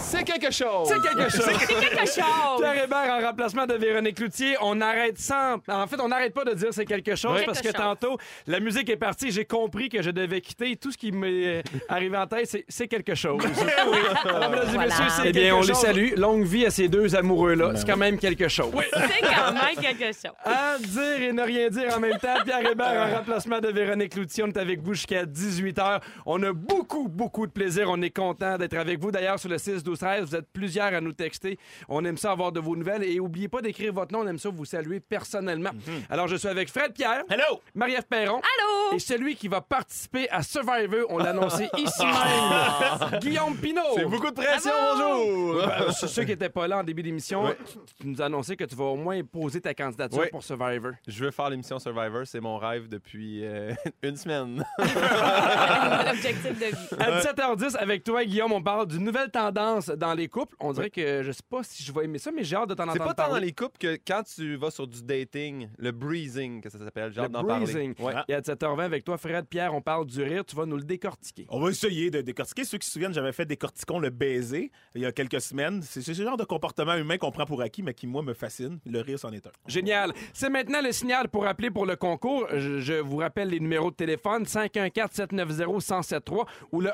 [0.00, 0.88] C'est quelque chose.
[0.88, 1.44] C'est quelque chose.
[1.58, 2.60] C'est quelque chose.
[2.60, 4.56] Pierre Hébert en remplacement de Véronique Cloutier.
[4.60, 5.56] On arrête sans.
[5.68, 7.42] En fait, on n'arrête pas de dire c'est quelque chose Oui.
[7.46, 7.74] parce que chose.
[7.76, 9.30] tantôt, la musique est partie.
[9.30, 10.76] J'ai compris que je devais quitter.
[10.76, 13.42] Tout ce qui m'est euh, arrivé en tête, c'est c'est quelque chose.
[14.24, 14.86] Alors, mesdames et Voilà.
[14.86, 16.12] messieurs, c'est Eh bien, on les salue.
[16.16, 17.72] Longue vie à ces deux amoureux-là.
[17.76, 18.72] C'est quand même quelque chose.
[18.92, 20.32] C'est quand même quelque chose.
[20.44, 22.42] À dire et ne rien dire en même temps.
[22.44, 24.44] Pierre Hébert en remplacement de Véronique Cloutier.
[24.44, 26.00] On est avec vous jusqu'à 18h.
[26.26, 27.88] On a beaucoup, beaucoup de plaisir.
[27.90, 29.10] On est content d'être avec vous.
[29.10, 30.24] D'ailleurs, sur le 6 6 12 13.
[30.28, 31.58] Vous êtes plusieurs à nous texter.
[31.88, 34.20] On aime ça avoir de vos nouvelles et oubliez pas d'écrire votre nom.
[34.20, 35.70] On aime ça vous saluer personnellement.
[36.10, 37.60] Alors, je suis avec Fred Pierre, Hello!
[37.74, 38.96] Marie-Ève Perron Allô?
[38.96, 41.06] et celui qui va participer à Survivor.
[41.08, 43.18] On l'a annoncé ici même.
[43.20, 43.80] Guillaume Pinot.
[43.96, 45.66] C'est beaucoup de pression, bonjour!
[45.66, 48.64] Ben, ceux qui n'étaient pas là en début d'émission, tu, tu nous as annoncé que
[48.64, 50.26] tu vas au moins poser ta candidature Oui.
[50.30, 50.92] pour Survivor.
[51.06, 54.64] Je veux faire l'émission Survivor, c'est mon rêve depuis euh, une semaine.
[54.78, 57.02] L'objectif de vie.
[57.02, 60.54] À 17h10, avec toi, Guillaume, on parle d'une nouvelle tendance dans les couples.
[60.60, 62.74] On dirait que je sais pas si je vais aimer ça, mais j'ai hâte de
[62.74, 63.46] t'en C'est entendre pas tant dans parler.
[63.46, 67.20] les couples que quand tu vas sur du dating, le breezing, que ça s'appelle, j'ai
[67.20, 67.64] hâte d'en parler.
[67.64, 67.94] breezing.
[68.00, 68.14] Ouais.
[68.28, 70.44] Et à 17h20, avec toi, Fred, Pierre, on parle du rire.
[70.44, 71.46] Tu vas nous le décortiquer.
[71.48, 72.64] On va essayer de décortiquer.
[72.64, 75.82] Ceux qui se souviennent, j'avais fait décortiquons le baiser il y a quelques semaines.
[75.82, 78.34] C'est c'est ce genre de comportement humain qu'on prend pour acquis, mais qui, moi, me
[78.34, 78.78] fascine.
[78.86, 79.50] Le rire, c'en est un.
[79.66, 80.12] Génial.
[80.32, 82.46] C'est maintenant le signal pour appeler pour le concours.
[82.52, 86.90] Je, je vous rappelle les numéros de téléphone 514-790-1073 ou le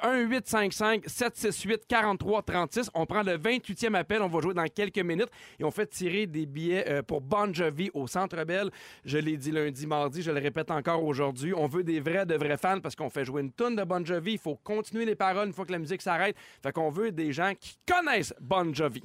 [2.50, 2.88] 1855-768-4336.
[2.94, 4.22] On prend le 28e appel.
[4.22, 7.52] On va jouer dans quelques minutes et on fait tirer des billets euh, pour Bon
[7.52, 8.70] Jovi au Centre Bell.
[9.04, 11.52] Je l'ai dit lundi, mardi, je le répète encore aujourd'hui.
[11.54, 14.04] On veut des vrais, de vrais fans parce qu'on fait jouer une tonne de Bon
[14.04, 14.32] Jovi.
[14.32, 16.36] Il faut continuer les paroles une fois que la musique s'arrête.
[16.62, 19.02] Fait qu'on veut des gens qui connaissent Bon Jovi.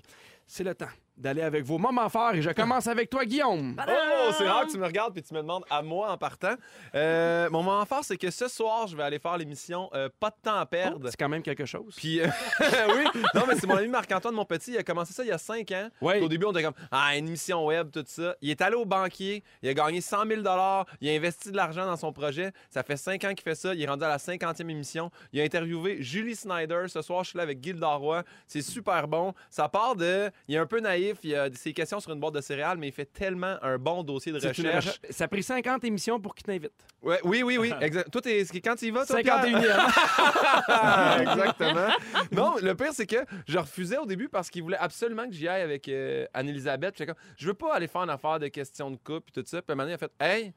[0.48, 0.86] C'est le temps
[1.18, 3.76] d'aller avec vos moments forts et je commence avec toi, Guillaume.
[3.80, 6.56] Oh, c'est rare que tu me regardes puis tu me demandes à moi en partant.
[6.94, 10.30] Euh, mon moment fort, c'est que ce soir, je vais aller faire l'émission euh, Pas
[10.30, 11.10] de temps à Oh, perdre.
[11.10, 11.94] c'est quand même quelque chose.
[11.96, 12.28] Puis, euh,
[12.96, 14.72] oui, non, mais c'est mon ami Marc-Antoine, mon petit.
[14.72, 15.90] Il a commencé ça il y a 5 ans.
[16.02, 16.20] Oui.
[16.20, 18.36] Au début, on était comme, ah, une émission web, tout ça.
[18.42, 21.86] Il est allé au banquier, il a gagné 100 000 Il a investi de l'argent
[21.86, 22.52] dans son projet.
[22.70, 23.74] Ça fait 5 ans qu'il fait ça.
[23.74, 25.12] Il est rendu à la 50e émission.
[25.32, 26.86] Il a interviewé Julie Snyder.
[26.88, 28.24] Ce soir, je suis là avec Gilles Roy.
[28.48, 29.34] C'est super bon.
[29.50, 30.30] Ça part de.
[30.48, 31.05] Il est un peu naïf.
[31.24, 34.04] Il a ses questions sur une boîte de céréales, mais il fait tellement un bon
[34.04, 34.58] dossier de recherche.
[34.60, 36.72] recherche- Ça a pris 50 émissions pour qu'il t'invite.
[37.02, 37.72] Ouais, oui, oui, oui.
[37.82, 38.10] Exact.
[38.12, 39.62] Toi, t'es- quand tu y vas, toi, 51e.
[39.62, 41.22] Pierre?
[41.22, 41.88] Exactement.
[42.32, 45.48] Non, le pire, c'est que je refusais au début parce qu'il voulait absolument que j'y
[45.48, 47.04] aille avec euh, Anne-Elisabeth.
[47.38, 49.62] Je veux pas aller faire une affaire de questions de couple et tout ça.
[49.62, 50.12] Puis à un moment donné, il a fait,
[50.44, 50.54] hey,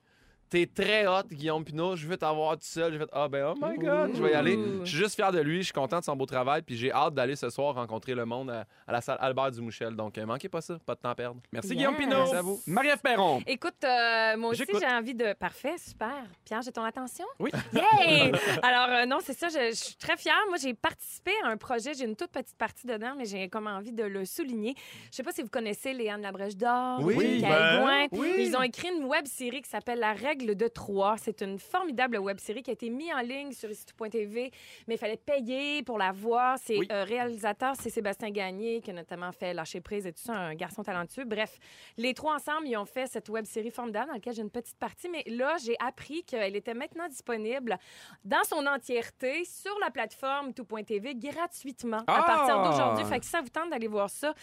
[0.50, 2.92] t'es très hot, Guillaume Pinot, je veux t'avoir tout seul.
[2.92, 4.58] J'ai fait, ah ben, oh my God, je vais y aller.
[4.84, 6.62] Je suis juste fier de lui, je suis content de son beau travail.
[6.62, 9.94] Puis j'ai hâte d'aller ce soir rencontrer le monde à, à la salle Albert Dumouchel.
[9.94, 11.40] Donc, euh, manquez pas ça, pas de temps à perdre.
[11.52, 11.76] Merci, Yes.
[11.76, 12.16] Guillaume Pinot.
[12.16, 12.60] Merci à vous.
[12.66, 13.40] Marie-Ève Perron.
[13.46, 15.32] Écoute, euh, moi aussi, j'ai envie de.
[15.34, 16.24] Parfait, super.
[16.44, 17.24] Pierre, j'ai ton attention?
[17.38, 17.50] Oui.
[17.74, 18.32] Yay!
[18.62, 20.34] Alors, euh, non, c'est ça, je, je suis très fière.
[20.48, 23.66] Moi, j'ai participé à un projet, j'ai une toute petite partie dedans, mais j'ai comme
[23.66, 24.74] envie de le souligner.
[25.10, 28.34] Je sais pas si vous connaissez Léane Labrèche d'Or, Oui, ben, oui.
[28.38, 31.16] Ils ont écrit une web série qui s'appelle La règle de trois.
[31.18, 34.50] C'est une formidable web série qui a été mise en ligne sur ici.tv,
[34.86, 36.56] mais il fallait payer pour la voir.
[36.62, 36.88] C'est Oui.
[36.90, 40.54] euh, réalisateur, c'est Sébastien Gagné, qui a notamment fait Lâcher prise et tout ça, un
[40.54, 41.24] garçon talentueux.
[41.24, 41.58] Bref,
[41.96, 44.78] les trois ensemble, ils ont fait cette web série formidable dans laquelle j'ai une petite
[44.78, 47.76] partie, mais là, j'ai appris qu'elle était maintenant disponible
[48.24, 52.22] dans son entièreté sur la plateforme tout.tv gratuitement à Ah!
[52.26, 53.04] partir d'aujourd'hui.
[53.04, 54.34] Fait que ça vous tente d'aller voir ça,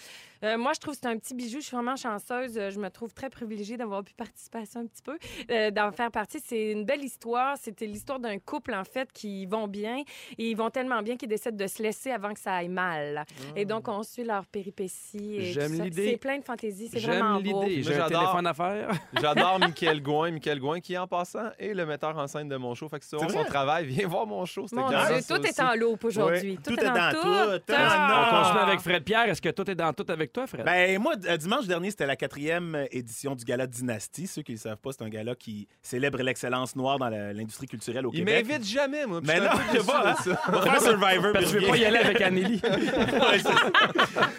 [0.43, 1.60] euh, moi, je trouve que c'est un petit bijou.
[1.60, 2.54] Je suis vraiment chanceuse.
[2.70, 5.18] Je me trouve très privilégiée d'avoir pu participer à ça un petit peu,
[5.52, 6.39] euh, faire partie.
[6.45, 7.57] C'est une belle histoire.
[7.59, 10.03] C'était l'histoire d'un couple, en fait, qui vont bien.
[10.38, 13.25] Et ils vont tellement bien qu'ils décident de se laisser avant que ça aille mal.
[13.55, 15.36] Et donc, on suit leurs péripéties.
[15.38, 16.11] et J'aime l'idée.
[16.11, 16.89] C'est plein de fantaisie.
[16.91, 17.63] C'est vraiment J'aime beau.
[17.63, 17.83] l'idée.
[17.83, 18.21] J'ai un j'adore.
[18.21, 18.89] téléphone à faire.
[19.21, 20.31] J'adore Michael Gouin.
[20.31, 22.88] Michael Gouin qui, en passant, est le metteur en scène de mon show.
[22.89, 24.65] Fait que si son travail, viens voir mon show.
[24.73, 26.51] Mon Dieu, tout est en loupe aujourd'hui.
[26.51, 26.59] Oui.
[26.63, 27.59] Tout, Tout est est dans dans tout.
[27.65, 27.73] tout.
[27.77, 28.29] Ah!
[28.31, 29.29] On continue avec Fred Pierre.
[29.29, 30.65] Est-ce que tout est dans tout avec toi, Fred?
[30.65, 34.27] Ben, moi, dimanche dernier, c'était la quatrième édition du gala Dynastie.
[34.27, 37.67] Ceux qui ne le savent pas, c'est un gala qui célèbre l'excellence noire dans l'industrie
[37.67, 38.47] culturelle au Il Québec.
[38.47, 39.21] m'invite jamais, moi.
[39.23, 40.41] Mais non, je sais déçu pas, de ça.
[40.47, 41.32] On va faire Survivor.
[41.34, 42.61] Parce que je veux pas y aller avec Anneli.
[42.65, 44.30] Ouais, c'est ça.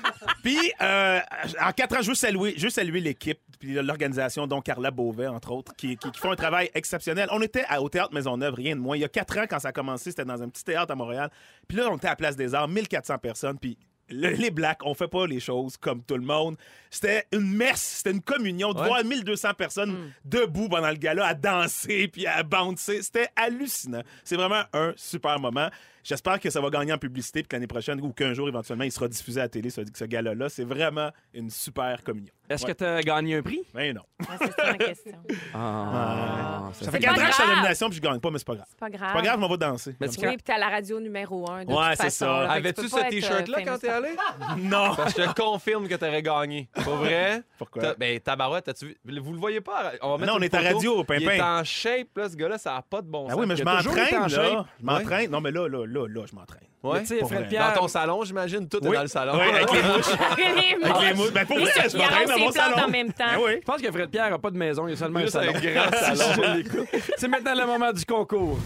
[0.43, 1.21] Puis, euh,
[1.61, 5.27] en quatre ans, je veux saluer, je veux saluer l'équipe, puis l'organisation, dont Carla Beauvais,
[5.27, 7.29] entre autres, qui, qui, qui font un travail exceptionnel.
[7.33, 8.97] On était à- au Théâtre Maisonneuve, rien de moins.
[8.97, 10.95] Il y a quatre ans, quand ça a commencé, c'était dans un petit théâtre à
[10.95, 11.31] Montréal.
[11.67, 13.77] Puis là, on était à la Place des Arts, 1400 personnes, puis
[14.09, 16.57] le- les Blacks, on fait pas les choses comme tout le monde.
[16.91, 18.73] C'était une messe, c'était une communion.
[18.73, 18.87] De Ouais.
[18.87, 24.03] voir 1200 personnes debout pendant le gala à danser puis à bouncer, c'était hallucinant.
[24.25, 25.69] C'est vraiment un super moment.
[26.09, 28.85] J'espère que ça va gagner en publicité puis que l'année prochaine ou qu'un jour éventuellement
[28.85, 30.49] il sera diffusé à la télé ce, ce gala-là.
[30.49, 32.33] C'est vraiment une super communion.
[32.49, 32.73] Est-ce Ouais.
[32.75, 33.63] que tu as gagné un prix?
[33.75, 34.03] Ben non.
[34.29, 35.19] Ah, c'est ça ma question.
[35.55, 38.21] Ah, Ça fait pas 4 ans que je suis à la nomination puis je gagne
[38.21, 38.67] pas, mais c'est pas grave.
[38.71, 39.09] C'est pas grave.
[39.13, 39.97] C'est pas grave, mais on va danser.
[40.01, 40.09] Mais.
[40.09, 41.65] Oui, puis t'es à la radio numéro un.
[41.65, 42.51] De Ouais, c'est ça.
[42.51, 44.17] Avais-tu ce t-shirt-là euh, quand t'es famous allé?
[44.63, 44.95] Non.
[44.97, 46.69] Parce que je te confirme que t'aurais gagné.
[46.85, 47.43] Pour vrai?
[47.59, 47.95] Pourquoi?
[47.99, 48.97] Ben, tabarouette, as-tu vu?
[49.05, 49.93] Vous le voyez pas?
[50.03, 51.59] On va mettre Non, on est à radio, Il est Pimpin.
[51.61, 53.41] en shape, là, ce gars-là, ça n'a pas de bon Ah sens.
[53.41, 54.67] oui, mais je m'entraîne, en là.
[54.79, 55.31] Je m'entraîne.
[55.31, 56.61] Non, mais là, là, là, là, je m'entraîne.
[56.83, 57.01] Ouais.
[57.01, 57.49] Tu sais, Fred.
[57.49, 57.73] Pierre.
[57.75, 59.33] Dans ton salon, j'imagine, tout est dans le salon.
[59.35, 60.07] Oui, avec les mouches.
[60.37, 61.33] les avec les mouches.
[61.33, 62.77] Ben, pour vrai, je m'entraîne dans mon salon.
[62.85, 63.25] en même temps.
[63.35, 63.53] Ben oui.
[63.61, 65.53] Je pense que Fred Pierre n'a pas de maison, il y a seulement un salon.
[65.53, 66.33] grand salon.
[66.37, 66.89] Je l'écoute.
[67.17, 68.59] C'est maintenant le moment du concours.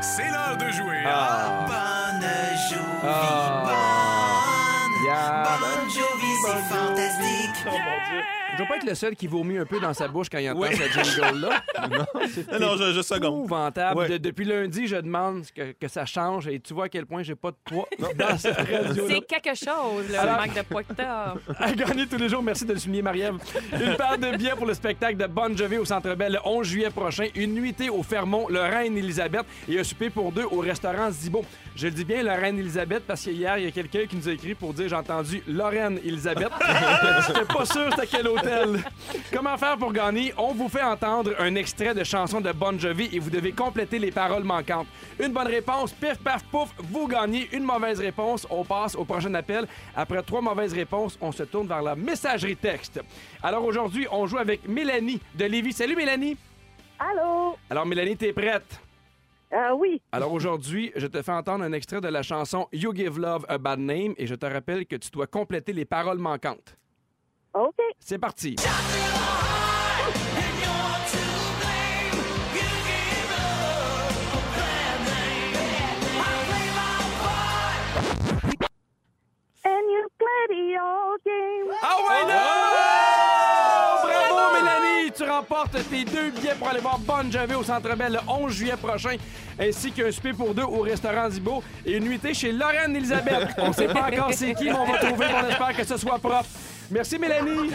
[0.00, 1.02] C'est l'heure de jouer.
[1.06, 1.66] Ah.
[1.68, 2.28] Bonne
[2.68, 3.62] journée, Ah.
[3.64, 5.04] bonne.
[5.06, 5.58] Yeah.
[5.60, 7.66] Bonne Jovi, c'est fantastique.
[7.66, 8.24] Oh, mon Dieu
[8.56, 10.62] dois pas être le seul qui vomit un peu dans sa bouche quand il entend
[10.72, 11.62] cette jingle-là.
[12.52, 13.44] Non, non, je, je seconde.
[13.44, 13.98] épouvantable.
[13.98, 14.08] Ouais.
[14.08, 17.22] De- depuis lundi, je demande que, que ça change et tu vois à quel point
[17.22, 17.86] j'ai pas de poids
[18.16, 21.34] dans cette radio C'est quelque chose, le Alors- manque de poids que t'as.
[21.58, 22.42] à gagner tous les jours.
[22.42, 23.36] Merci de le souligner, Marie-Ève.
[23.72, 26.66] Une paire de billets pour le spectacle de Bon Jovi au Centre Bell le 11
[26.66, 27.26] juillet prochain.
[27.34, 31.44] Une nuitée au Fermont, le Reine-Élisabeth et un souper pour deux au restaurant Zibo.
[31.76, 34.32] Je le dis bien, le Reine-Élisabeth, parce qu'hier, il y a quelqu'un qui nous a
[34.32, 36.50] écrit pour dire j'ai entendu Lorraine-Élisabeth.
[37.26, 38.28] J'étais pas sûr c'était quel
[39.32, 40.32] Comment faire pour gagner?
[40.36, 43.98] On vous fait entendre un extrait de chanson de Bon Jovi et vous devez compléter
[43.98, 44.86] les paroles manquantes.
[45.18, 47.48] Une bonne réponse, pif, paf, pouf, vous gagnez.
[47.52, 49.66] Une mauvaise réponse, on passe au prochain appel.
[49.96, 53.00] Après trois mauvaises réponses, on se tourne vers la messagerie texte.
[53.42, 55.72] Alors aujourd'hui, on joue avec Mélanie de Lévis.
[55.72, 56.36] Salut Mélanie!
[56.98, 57.56] Allô?
[57.70, 58.80] Alors Mélanie, t'es prête?
[59.52, 60.02] Euh, oui.
[60.12, 63.56] Alors aujourd'hui, je te fais entendre un extrait de la chanson You Give Love a
[63.56, 66.76] Bad Name et je te rappelle que tu dois compléter les paroles manquantes.
[67.54, 67.74] OK.
[67.98, 68.56] C'est parti.
[79.64, 81.72] And you play the old game.
[81.82, 83.17] Ah ouais!
[85.38, 88.76] Remportes tes deux billets pour aller voir Bon Jovi au Centre Bell le 11 juillet
[88.76, 89.14] prochain,
[89.60, 93.50] ainsi qu'un souper pour deux au restaurant Zibo et une nuitée chez Lorraine Elisabeth.
[93.58, 95.26] On sait pas encore c'est qui, mais on va trouver.
[95.32, 96.46] On espère que ce soit propre.
[96.90, 97.70] Merci, Mélanie!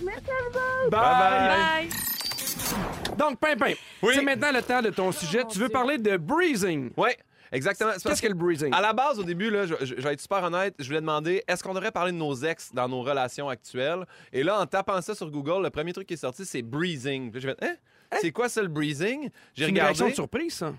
[0.00, 0.90] Merci à vous.
[0.90, 1.88] Bye!
[1.88, 3.16] Bye.
[3.18, 3.74] Donc, Pimpin,
[4.14, 5.42] c'est maintenant le temps de ton sujet.
[5.50, 6.90] Tu veux parler de breezing?
[6.96, 7.16] Ouais,
[7.52, 7.92] exactement.
[8.02, 8.72] Qu'est-ce que le breezing?
[8.74, 11.00] À la base, au début, là, je, je- je vais être super honnête, je voulais
[11.00, 14.06] demander est-ce qu'on devrait parler de nos ex dans nos relations actuelles?
[14.32, 17.30] Et là, en tapant ça sur Google, le premier truc qui est sorti, c'est breezing.
[17.30, 17.74] Puis j'ai fait hein?
[18.20, 19.30] C'est quoi ça le breezing?
[19.54, 19.80] J'ai C'est une regardé.
[19.82, 20.72] réaction de surprise, ça.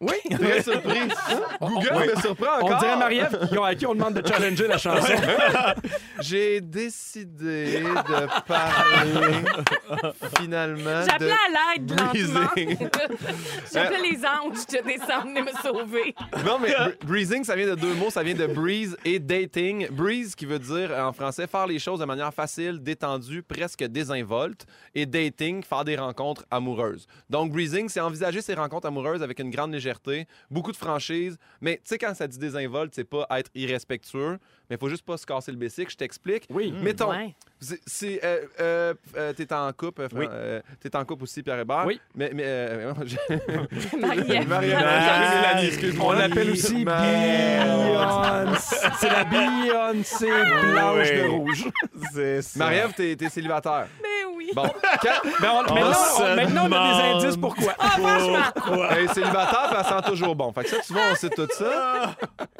[0.00, 0.12] Oui.
[0.30, 1.12] Très surprise.
[1.60, 2.06] Google Oui.
[2.14, 2.70] me surprend encore.
[2.76, 5.12] On dirait Marie-Ève qui- à qui on demande de challenger la chanson.
[6.20, 9.44] J'ai décidé de parler
[10.38, 12.10] finalement J'appelais de à l'aide lentement.
[12.54, 12.88] breezing.
[13.72, 16.14] J'appelais les anges de descendre venez me sauver.
[16.44, 18.10] Non, mais br- breezing, ça vient de deux mots.
[18.10, 19.88] Ça vient de breeze et dating.
[19.90, 24.66] Breeze, qui veut dire en français faire les choses de manière facile, détendue, presque désinvolte.
[24.94, 26.44] Et dating, faire des rencontres
[26.74, 27.06] amoureuses.
[27.30, 31.38] Donc, breezing, c'est envisager ces rencontres amoureuses avec une grande légèreté, beaucoup de franchise.
[31.60, 35.04] Mais tu sais, quand ça dit désinvolte, c'est pas être irrespectueux, mais il faut juste
[35.04, 35.90] pas se casser le bessic.
[35.90, 36.46] Je t'explique.
[36.50, 36.72] Oui.
[36.72, 37.34] Mettons, Ouais.
[37.86, 40.26] C'est- euh, euh, euh, t'es en couple, Fran- Oui.
[40.30, 41.84] euh, t'es en couple aussi, Pierre Hébert.
[41.86, 42.00] Oui.
[42.14, 43.18] Mais, mais euh, j'ai-
[43.98, 44.48] Marie-Ève.
[44.48, 44.78] Marie-Ève.
[44.78, 46.06] Mélanie, excuse-moi.
[46.06, 48.76] On l'appelle aussi Beyoncé.
[48.98, 51.64] C'est la Beyoncé blanche de rouge.
[52.12, 52.58] C'est ça.
[52.58, 53.86] Marie-Ève, t'es, t'es célibataire.
[54.02, 54.50] Mais oui.
[54.54, 54.62] Bon,
[55.02, 57.74] quand Ben, on- maintenant, on, se maintenant, on a des demande indices pourquoi.
[57.78, 58.86] Ah, franchement.
[58.90, 60.52] elle est célibataire, puis elle sent toujours bon.
[60.52, 62.14] Fait que ça, tu vois, on sait tout ça.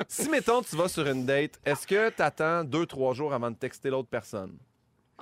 [0.09, 3.57] Si, mettons, tu vas sur une date, est-ce que t'attends deux, trois jours avant de
[3.57, 4.52] texter l'autre personne?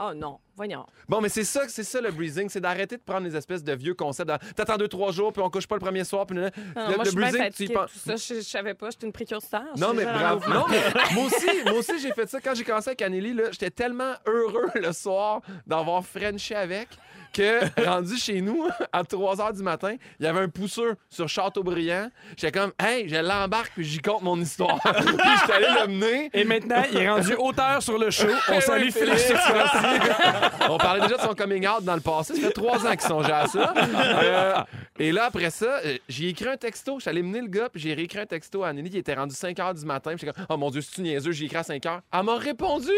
[0.01, 0.86] Oh non, voyons.
[1.07, 3.74] Bon, mais c'est ça, c'est ça le breezing, c'est d'arrêter de prendre les espèces de
[3.74, 4.28] vieux concepts.
[4.28, 6.34] dans- T'attends deux, trois jours, puis on couche pas le premier soir, puis...
[6.36, 6.51] Non, le,
[6.97, 7.16] moi, le suis
[7.68, 8.88] bien penses- Tout ça, je, je savais pas.
[8.90, 9.62] J'étais une précurseur.
[9.76, 10.40] Non, mais bravo.
[10.40, 10.80] dans le Non, mais
[11.14, 13.34] moi aussi, moi aussi j'ai fait ça quand j'ai commencé avec Anneli.
[13.34, 16.88] là, J'étais tellement heureux le soir d'avoir Frenché avec
[17.33, 21.28] que, rendu chez nous, à 3 h du matin, il y avait un pousseur sur
[21.28, 22.09] Châteaubriand.
[22.37, 24.78] J'étais comme, hey, je l'embarque puis j'y compte mon histoire.
[24.83, 25.05] puis
[25.41, 26.30] j'étais allé le mener.
[26.35, 28.28] Et maintenant, il est rendu auteur sur le show.
[28.49, 29.33] On salue merci.
[30.68, 32.35] On parlait déjà de son coming out dans le passé.
[32.35, 33.74] Ça fait trois ans qu'il songeait à ça.
[33.76, 34.55] Euh,
[34.99, 37.01] et là, après ça, euh, j'ai écrit un texto.
[37.01, 39.35] J'allais allé mener le gars, puis j'ai réécrit un texto à Anneli qui était rendu
[39.35, 40.12] 5 h du matin.
[40.12, 41.33] J'étais comme, oh mon Dieu, c'est-tu niaiseux?
[41.33, 42.01] J'ai écrit à 5 h.
[42.12, 42.91] Elle m'a répondu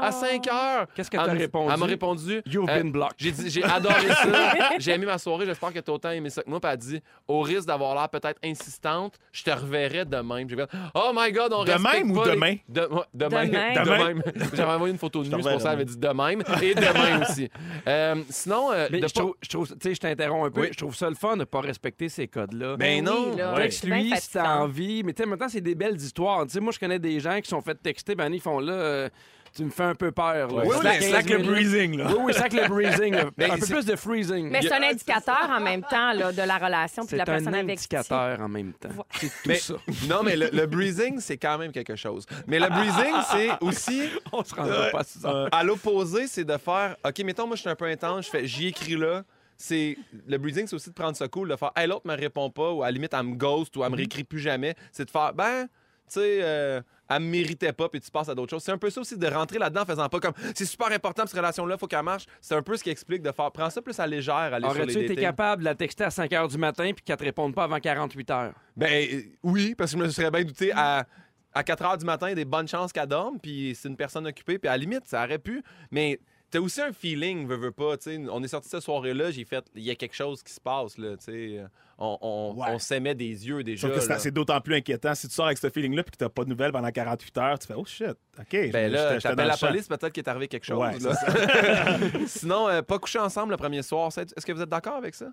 [0.00, 0.86] à 5 h.
[0.94, 1.72] Qu'est-ce que t'as répondu?
[1.72, 2.42] Elle m'a répondu?
[2.46, 3.16] You've euh, been blocked.
[3.18, 4.68] J'ai dit, j'ai adoré ça.
[4.78, 5.46] J'ai aimé ma soirée.
[5.46, 6.60] J'espère que t'as autant aimé ça que moi.
[6.60, 10.48] Puis elle a dit, au risque d'avoir l'air peut-être insistante, je te reverrai de même.
[10.48, 12.56] J'ai fait, oh my God, on De respecte même ou pas les- demain?
[12.68, 12.80] De,
[13.26, 13.50] même.
[13.50, 13.74] même.
[13.74, 14.22] De De même.
[14.54, 16.42] J'avais envoyé une photo de nu, c'est pour ça qu'elle avait dit de même.
[16.62, 17.48] Et de même aussi.
[17.88, 20.50] Euh, sinon, euh, Mais de je pas- trouve, je trouve, tu sais, je t'interromps un
[20.50, 20.60] peu.
[20.62, 20.68] Oui.
[20.72, 22.76] Je trouve ça le fun de pas respecter ces codes-là.
[22.76, 23.30] Ben non.
[23.30, 23.62] oui, là, Ouais.
[23.62, 25.02] Texte c'est bien lui si t'as envie.
[25.04, 26.44] Mais tu sais, maintenant, c'est des belles histoires.
[26.46, 28.72] Tu sais, moi, je connais des gens qui sont fait texter, ben ils font là,
[28.72, 29.08] euh,
[29.54, 30.48] tu me fais un peu peur.
[30.48, 30.62] Là.
[30.64, 32.06] Oui, oui, Slack mais 15 slack le breezing, là.
[32.08, 33.14] Oui, oui, sac le breezing.
[33.14, 33.22] là.
[33.22, 34.48] Un peu c'est- plus de freezing.
[34.50, 37.24] Mais c'est un indicateur en même temps là, de la relation puis C'est de la
[37.24, 38.88] personne un avec qui tu- indicateur en même temps.
[39.18, 39.74] C'est tout Mais- ça.
[40.08, 42.26] Non, mais le, le breezing, c'est quand même quelque chose.
[42.46, 45.46] Mais le breezing, c'est aussi, On se rendra pas à ça.
[45.50, 48.46] à l'opposé, c'est de faire, OK, mettons, moi, je suis un peu intense, je fais,
[48.46, 49.22] j'y écris là.
[49.56, 52.48] C'est le breezing, c'est aussi de prendre ça cool, de faire, hey, l'autre me répond
[52.50, 54.74] pas, ou à la limite, elle me ghost, ou elle me réécrit plus jamais.
[54.90, 56.80] C'est de faire, ben, tu sais, euh,
[57.10, 58.62] elle méritait pas, puis tu passes à d'autres choses.
[58.62, 61.26] C'est un peu ça aussi de rentrer là-dedans en faisant pas comme, c'est super important,
[61.26, 62.26] cette relation-là, faut qu'elle marche.
[62.40, 64.74] C'est un peu ce qui explique de faire, prends ça plus à légère, aller sur
[64.74, 67.24] les Aurais-tu été capable de la texter à 5 h du matin puis qu'elle te
[67.24, 68.54] réponde pas avant 48 heures?
[68.76, 71.04] Ben euh, oui, parce que je me serais bien douté à,
[71.52, 73.88] à 4 heures du matin, il y a des bonnes chances qu'elle dorme, puis c'est
[73.88, 75.62] une personne occupée, puis à la limite, ça aurait pu.
[75.90, 76.20] Mais
[76.50, 77.96] t'as aussi un feeling, veux, veux pas.
[77.96, 78.20] tu sais.
[78.30, 80.98] On est sorti cette soirée-là, j'ai fait, il y a quelque chose qui se passe,
[80.98, 81.64] là, tu sais.
[82.02, 82.68] On, on, Ouais.
[82.70, 83.88] on s'aimait des yeux déjà.
[84.18, 85.14] C'est- d'autant plus inquiétant.
[85.14, 87.58] Si tu sors avec ce feeling-là puis que t'as pas de nouvelles pendant 48 heures,
[87.58, 88.70] tu fais Oh shit, OK.
[88.72, 90.78] Ben là, t'appelles la police, peut-être qu'il est arrivé quelque chose.
[90.78, 91.14] Ouais, là.
[91.14, 94.10] c'est Sinon, euh, pas coucher ensemble le premier soir.
[94.16, 95.26] Est-ce que vous êtes d'accord avec ça?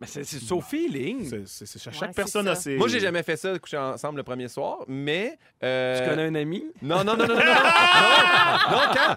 [0.00, 1.28] Mais c'est c'est so feeling.
[1.28, 2.52] C'est- c'est- c'est- chaque Ouais, c'est personne ça.
[2.52, 2.76] a ses.
[2.76, 5.38] Moi, j'ai jamais fait ça, coucher ensemble le premier soir, mais.
[5.62, 6.64] euh, Tu connais un ami?
[6.80, 7.34] Non, non, non, non, non.
[7.34, 7.44] non, non,
[8.70, 9.16] non, quand...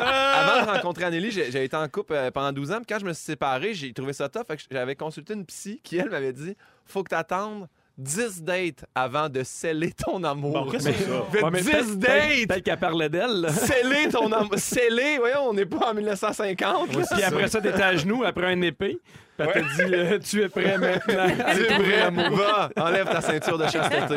[0.00, 2.76] Avant de rencontrer Anneli, j'ai j'ai été en couple euh, pendant 12 ans.
[2.78, 4.44] Puis quand je me suis séparé, j'ai trouvé ça tough.
[4.46, 7.68] Fait que j'avais consulté une psy qui, elle, m'avait dit faut que tu attendes
[7.98, 10.52] 10 dates avant de sceller ton amour.
[10.52, 12.48] Bon, Ouais, mais 10 peut-être- dates!
[12.48, 13.46] Peut-être qu'elle parlait d'elle.
[13.50, 14.54] Sceller ton amour.
[14.56, 16.94] Sceller, voyons, on n'est pas en 1950.
[16.94, 17.02] là.
[17.10, 18.98] Puis après ça, t'étais à genoux après un épée.
[19.36, 21.26] Puis elle t'a dit euh, Tu es prêt maintenant.
[21.54, 24.16] C'est vrai, va, enlève ta ceinture de chasteté.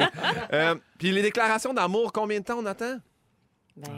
[0.53, 2.97] Euh, Puis les déclarations d'amour, combien de temps on attend?
[3.77, 3.89] Ben,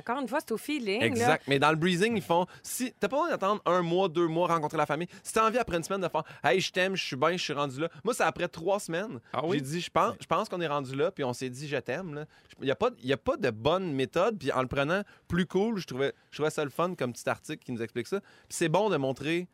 [0.00, 1.00] encore une fois, c'est au feeling.
[1.00, 1.06] là.
[1.06, 1.44] Exact.
[1.46, 2.46] Mais dans le breezing, ils font.
[2.62, 5.08] Si t'as pas besoin d'attendre un mois, deux mois, rencontrer la famille.
[5.22, 7.42] Si t'as envie après une semaine de faire Hey, je t'aime, je suis bien, je
[7.42, 7.88] suis rendu là.
[8.04, 9.20] Moi, c'est après trois semaines.
[9.32, 9.58] Ah oui?
[9.58, 11.76] J'ai dit, je pense, je pense qu'on est rendu là, puis on s'est dit, je
[11.76, 12.26] t'aime.
[12.60, 15.46] Il n'y a, pas- y a pas de bonne méthode, puis en le prenant plus
[15.46, 18.20] cool, je trouvais, je trouvais ça le fun comme petit article qui nous explique ça.
[18.20, 19.46] Puis c'est bon de montrer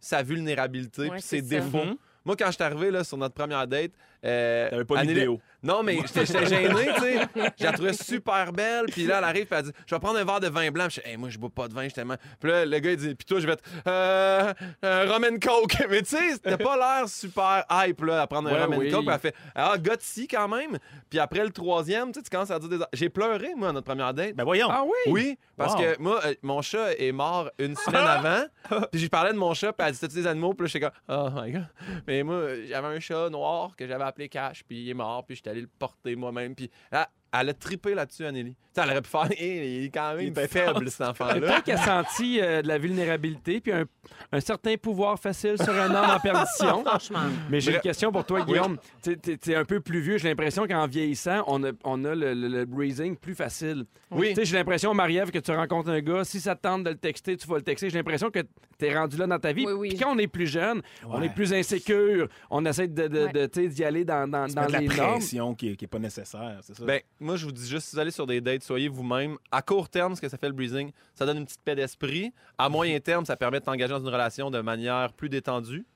[0.00, 1.48] sa vulnérabilité, Ouais, puis ses ça.
[1.48, 1.84] défauts.
[1.84, 1.96] Mhm.
[2.26, 3.92] Moi, quand je suis arrivé là, sur notre première date,
[4.24, 5.40] euh, T'avais pas une Anneli- vidéo.
[5.64, 7.20] Non, mais j'étais gêné, tu sais.
[7.58, 8.86] Je la trouvais super belle.
[8.86, 10.86] Puis là, elle arrive, puis elle dit Je vais prendre un verre de vin blanc.
[10.88, 12.16] Puis je dis Hey, moi, je bois pas de vin, tellement.
[12.40, 14.52] Puis là, le gars, il dit Puis toi, je vais être euh,
[14.82, 15.76] un rum and coke.
[15.90, 18.78] Mais tu sais, t'as pas l'air super hype, là, à prendre un Ouais, rum and
[18.78, 18.90] oui.
[18.90, 19.04] coke.
[19.06, 20.78] Puis elle fait Ah, gutsy quand même.
[21.10, 22.78] Puis après le troisième, tu sais, tu commences à dire des.
[22.92, 24.34] J'ai pleuré, moi, à notre première date.
[24.34, 24.68] Ben voyons.
[24.70, 25.12] Ah oui?
[25.12, 25.80] Oui, parce Wow.
[25.80, 28.44] que moi, euh, mon chat est mort une semaine avant.
[28.92, 30.52] Puis j'ai parlé de mon chat, puis elle dit T'as-tu des animaux?
[30.54, 31.66] Puis là, j'étais comme Oh my god.
[32.06, 35.24] Mais moi, euh, j'avais un chat noir que j'avais appelé Cash, puis il est mort,
[35.24, 36.54] puis j'étais allé le porter moi-même.
[36.54, 37.10] Puis là,
[37.40, 38.54] elle a trippé là-dessus, Anneli.
[38.76, 41.34] Elle aurait pu faire il est quand même est faible, cet enfant-là.
[41.40, 43.84] Peut-être qu'elle a senti euh, de la vulnérabilité puis un,
[44.32, 46.84] un certain pouvoir facile sur un homme en perdition.
[46.84, 47.20] Franchement.
[47.50, 48.46] Mais j'ai une question pour toi, Oui.
[48.46, 48.78] Guillaume.
[49.02, 50.18] Tu es un peu plus vieux.
[50.18, 53.84] J'ai l'impression qu'en vieillissant, on a, on a le, le- le breezing plus facile.
[54.10, 54.30] Oui.
[54.30, 56.90] Tu sais, J'ai l'impression, Marie-Ève, que tu rencontres un gars, si ça te tente de
[56.90, 57.90] le texter, tu vas le texter.
[57.90, 59.66] J'ai l'impression que tu es rendu là dans ta vie.
[59.66, 59.88] Oui, oui.
[59.90, 61.26] Puis quand on est plus jeune, on Ouais.
[61.26, 62.28] est plus insécure.
[62.50, 63.32] On essaie de, de- Ouais.
[63.32, 65.12] de, tu sais, d'y aller dans, dans, dans la les normes.
[65.12, 66.84] pression qui n'est pas nécessaire, c'est ça?
[66.84, 69.36] Ben, moi, je vous dis juste, si vous allez sur des dates, soyez vous-même.
[69.50, 72.32] À court terme, ce que ça fait le breezing, ça donne une petite paix d'esprit.
[72.58, 75.86] À moyen terme, ça permet de t'engager dans une relation de manière plus détendue.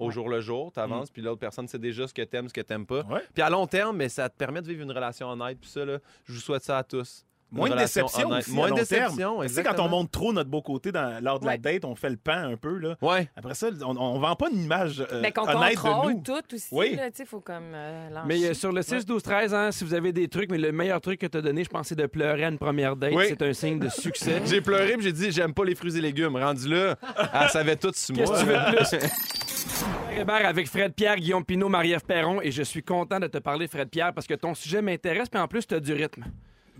[0.00, 2.54] Au jour le jour, tu avances, puis l'autre personne sait déjà ce que t'aimes, ce
[2.54, 3.02] que t'aimes pas.
[3.34, 5.58] Puis à long terme, mais ça te permet de vivre une relation honnête.
[5.60, 7.24] Puis ça, là, je vous souhaite ça à tous.
[7.50, 9.08] Moins de déception aussi, Moins de long terme.
[9.12, 11.58] déception, Tu sais, quand on montre trop notre beau côté dans- lors de la Ouais.
[11.58, 12.76] date, on fait le pan un peu.
[12.78, 12.96] Là.
[13.00, 13.28] Ouais.
[13.36, 16.22] Après ça, on, on vend pas une image euh, Mais qu'on honnête de nous.
[16.22, 16.68] tout aussi.
[16.72, 16.94] Oui.
[16.96, 18.10] là, Tu sais, faut comme euh.
[18.26, 20.72] Mais euh, sur le 6, 12, 13, hein, si vous avez des trucs, mais le
[20.72, 23.12] meilleur truc que tu as donné, je pense, c'est de pleurer à une première date.
[23.14, 23.24] Oui.
[23.28, 24.42] C'est un signe de succès.
[24.46, 26.36] J'ai pleuré puis j'ai dit j'aime pas les fruits et légumes.
[26.36, 26.96] Rendu là,
[27.32, 28.24] elle savait tout sur moi.
[28.26, 30.18] Qu'est-ce que tu veux de plus?
[30.20, 33.68] Hébert avec Fred Pierre, Guillaume Pinot, Marie-Ève Perron et je suis content de te parler,
[33.68, 36.24] Fred Pierre, parce que ton sujet m'intéresse, puis en plus, tu as du rythme.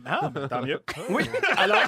[0.04, 0.80] Ah, ben, tant mieux.
[1.08, 1.24] Oui,
[1.56, 1.78] alors.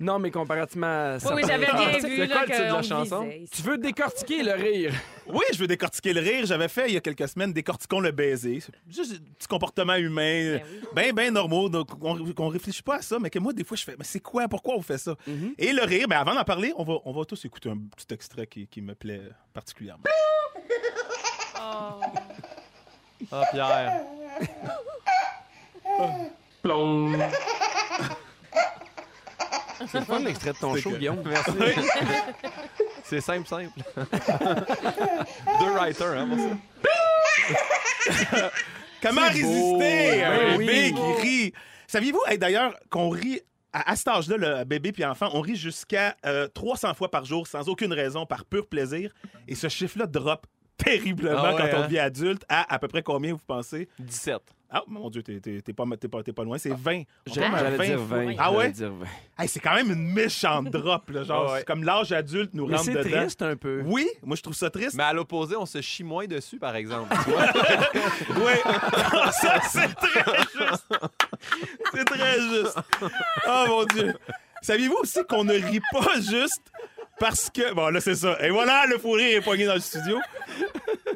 [0.00, 1.34] non, mais comparativement à ça.
[1.34, 3.28] Oui, oui, j'avais bien C'est vu quoi là, le titre de la chanson?
[3.50, 4.92] Tu veux décortiquer le rire.
[5.26, 6.46] Oui, je veux décortiquer le rire.
[6.46, 8.60] J'avais fait il y a quelques semaines Décortiquons le baiser.
[8.60, 10.88] C'est Juste des petits comportements humains, Ben oui.
[10.94, 13.76] bien, bien normaux, donc on, qu'on réfléchit pas à ça, mais que moi, des fois,
[13.76, 15.12] je fais, mais c'est quoi, pourquoi on fait ça?
[15.28, 15.54] Mm-hmm.
[15.58, 18.12] Et le rire, ben, avant d'en parler, on va, on va tous écouter un petit
[18.12, 19.22] extrait qui, qui me plaît
[19.52, 20.04] particulièrement.
[21.56, 22.00] Oh.
[23.32, 24.00] Ah, Pierre.
[29.90, 31.22] C'est le fun, l'extrait de ton show, Guillaume.
[31.24, 31.50] Merci.
[33.04, 33.78] C'est simple, simple.
[35.60, 36.38] Deux writers, hein, pour
[38.30, 38.50] ça.
[39.02, 41.14] Comment résister à un Ben bébé oui.
[41.20, 41.52] qui rit?
[41.86, 43.42] Saviez-vous, hey, d'ailleurs, qu'on rit
[43.72, 47.24] à, à cet âge-là, le bébé puis enfant, on rit jusqu'à euh, 300 fois par
[47.26, 49.12] jour sans aucune raison, par pur plaisir.
[49.46, 50.46] Et ce chiffre-là drop
[50.78, 51.86] terriblement Ah ouais, quand on hein?
[51.86, 52.44] devient adulte.
[52.48, 53.88] À à peu près combien, vous pensez?
[53.98, 54.40] 17.
[54.76, 56.58] Ah, mon Dieu, t'es t'es- t'es pas, t'es pas, t'es pas loin.
[56.58, 57.02] C'est 20.
[57.28, 58.16] On J'allais tombe à j'allais 20 dire fois.
[58.24, 58.34] 20.
[58.38, 58.56] Ah ouais?
[58.58, 59.06] J'allais dire 20.
[59.38, 61.08] Hey, c'est quand même une méchante drop.
[61.10, 61.64] Là, genre, Ah ouais.
[61.64, 63.20] comme l'âge adulte nous Mais rentre c'est dedans.
[63.20, 63.82] triste un peu.
[63.86, 64.94] Oui, moi je trouve ça triste.
[64.96, 67.14] Mais à l'opposé, on se chie moins dessus, par exemple.
[68.30, 68.52] Oui,
[69.40, 70.86] ça c'est très juste.
[71.94, 72.78] C'est très juste.
[73.46, 74.14] Oh mon Dieu.
[74.62, 76.62] Saviez-vous aussi qu'on ne rit pas juste
[77.20, 77.72] parce que.
[77.74, 78.36] Bon, là, c'est ça.
[78.44, 80.18] Et voilà, le fou rire est poigné dans le studio.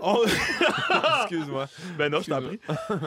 [0.02, 0.22] On-
[1.22, 1.68] Excuse-moi.
[1.96, 2.58] Ben non, je t'en prie.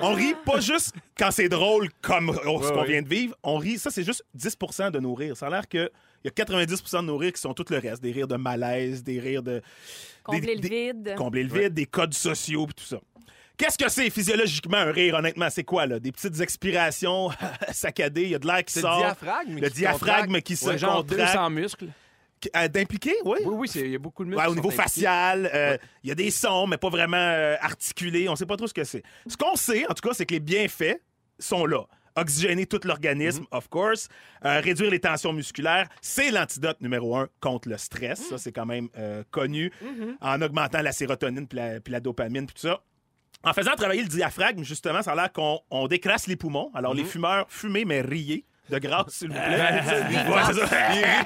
[0.02, 2.88] On rit pas juste quand c'est drôle comme ce Ouais, qu'on ouais.
[2.88, 3.36] vient de vivre.
[3.44, 4.58] On rit, ça, c'est juste 10
[4.92, 5.36] de nos rires.
[5.38, 5.90] Ça a l'air que.
[6.24, 8.02] Il y a 90 de nos rires qui sont tout le reste.
[8.04, 9.62] Des rires de malaise, des rires de.
[10.24, 11.16] Combler des- le des- vide.
[11.18, 13.00] Combler le vide, des codes sociaux puis tout ça.
[13.58, 15.48] Qu'est-ce que c'est physiologiquement un rire, honnêtement?
[15.52, 16.00] C'est quoi, là?
[16.00, 17.30] Des petites expirations
[17.72, 18.98] saccadées, il y a de l'air qui C'est le sort.
[19.00, 19.56] diaphragme.
[19.60, 21.32] Le qui diaphragme qui se Ouais, genre contracte.
[21.34, 21.88] 200 muscles.
[22.56, 23.40] Euh, d'impliquer, oui.
[23.46, 24.44] Oui, oui, il y a beaucoup de muscles.
[24.44, 28.28] Ouais, au niveau facial, euh, il y a des sons, mais pas vraiment euh, articulés.
[28.30, 29.04] On sait pas trop ce que c'est.
[29.28, 31.02] Ce qu'on sait, en tout cas, c'est que les bienfaits
[31.40, 31.84] sont là.
[32.16, 34.10] Oxygéner tout l'organisme, of course.
[34.44, 38.28] Euh, réduire les tensions musculaires, c'est l'antidote numéro un contre le stress.
[38.28, 38.90] Ça, c'est quand même
[39.32, 39.72] connu.
[40.20, 42.84] En augmentant la sérotonine puis la, puis la dopamine puis tout ça.
[43.44, 46.70] En faisant travailler le diaphragme, justement, ça a l'air qu'on on décrasse les poumons.
[46.76, 48.46] Alors, les fumeurs, fumez, mais riez.
[48.72, 49.44] De grâce, s'il vous plaît.
[49.50, 50.78] Ouais, c'est ça.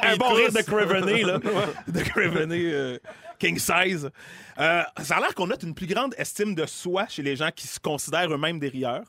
[0.12, 1.38] Un bon rire de Craveney, là.
[1.88, 2.98] De Craveney euh,
[3.38, 4.10] King Size.
[4.58, 7.50] Euh, ça a l'air qu'on note une plus grande estime de soi chez les gens
[7.56, 9.04] qui se considèrent eux-mêmes des rieurs.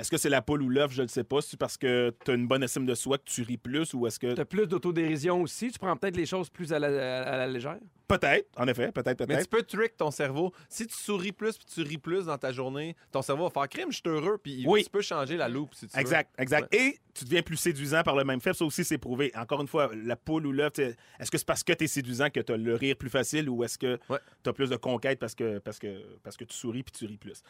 [0.00, 0.92] Est-ce que c'est la poule ou l'œuf?
[0.92, 1.42] Je ne sais pas.
[1.42, 4.06] C'est parce que tu as une bonne estime de soi que tu ris plus ou
[4.06, 4.32] est-ce que.
[4.34, 5.70] Tu as plus d'autodérision aussi?
[5.70, 6.86] Tu prends peut-être les choses plus à la,
[7.22, 7.76] à la légère?
[8.08, 8.90] Peut-être, en effet.
[8.90, 9.42] Peut-être, Mais peut-être.
[9.50, 10.52] tu peux trick ton cerveau.
[10.68, 13.68] Si tu souris plus puis tu ris plus dans ta journée, ton cerveau va faire
[13.68, 14.36] crime, je suis heureux.
[14.42, 14.82] Puis Oui.
[14.82, 16.00] tu peux changer la loupe si tu veux.
[16.00, 16.74] Exact, exact.
[16.74, 18.52] Et tu deviens plus séduisant par le même fait.
[18.54, 19.30] Ça aussi, c'est prouvé.
[19.36, 22.30] Encore une fois, la poule ou l'œuf, est-ce que c'est parce que tu es séduisant
[22.30, 24.18] que tu as le rire plus facile ou est-ce que Ouais.
[24.42, 27.06] tu as plus de conquête parce que, parce que, parce que tu souris puis tu
[27.06, 27.42] ris plus?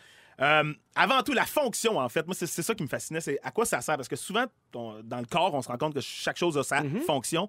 [0.42, 3.20] Euh, avant tout, la fonction, en fait, moi, c'est ça qui me fascinait.
[3.20, 3.96] C'est à quoi ça sert?
[3.96, 6.82] Parce que souvent, dans le corps, on se rend compte que chaque chose a sa
[7.06, 7.48] fonction.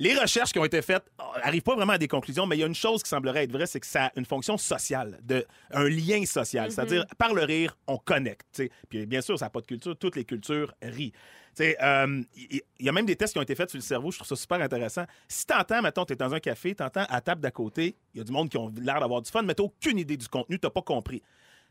[0.00, 1.04] Les recherches qui ont été faites
[1.44, 3.52] n'arrivent pas vraiment à des conclusions, mais il y a une chose qui semblerait être
[3.52, 6.72] vraie, c'est que ça a une fonction sociale, de, un lien social.
[6.72, 8.62] C'est-à-dire, par le rire, on connecte.
[8.88, 9.94] Puis bien sûr, ça n'a pas de culture.
[9.98, 11.12] Toutes les cultures rient.
[11.60, 14.10] Euh, Il y, a même des tests qui ont été faits sur le cerveau.
[14.10, 15.04] Je trouve ça super intéressant.
[15.28, 18.18] Si t'entends, mettons, tu es dans un café, t'entends à la table d'à côté, il
[18.18, 20.28] y a du monde qui ont l'air d'avoir du fun, mais t'as aucune idée du
[20.28, 21.22] contenu, t'as pas compris.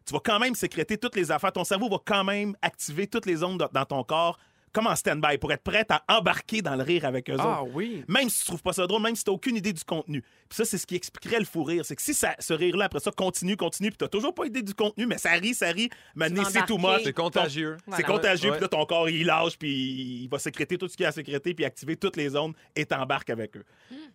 [0.05, 1.51] Tu vas quand même sécréter toutes les affaires.
[1.51, 4.39] Ton cerveau va quand même activer toutes les ondes dans ton corps
[4.73, 7.71] comme en stand-by pour être prêt à embarquer dans le rire avec eux Ah autres.
[7.73, 8.03] oui.
[8.07, 10.21] Même si tu trouves pas ça drôle, même si tu aucune idée du contenu.
[10.21, 11.85] Puis ça, c'est ce qui expliquerait le fou rire.
[11.85, 14.61] C'est que si ça, ce rire-là, après ça, continue, continue, puis t'as toujours pas idée
[14.63, 17.01] du contenu, mais ça rit, ça rit, maintenant, c'est tout much.
[17.03, 17.77] C'est contagieux.
[17.95, 18.57] C'est contagieux, Ouais.
[18.57, 21.09] puis là, ton corps, il lâche, puis il va sécréter tout ce qu'il y a
[21.09, 23.65] à sécréter, puis activer toutes les ondes et t'embarques avec eux.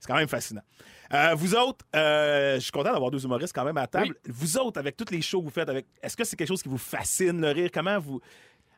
[0.00, 0.62] C'est quand même fascinant.
[1.12, 4.16] Euh, vous autres, euh, je suis content d'avoir deux humoristes quand même à la table.
[4.26, 6.62] Vous autres, avec toutes les shows que vous faites, avec, est-ce que c'est quelque chose
[6.62, 7.70] qui vous fascine, le rire?
[7.72, 8.20] Comment vous...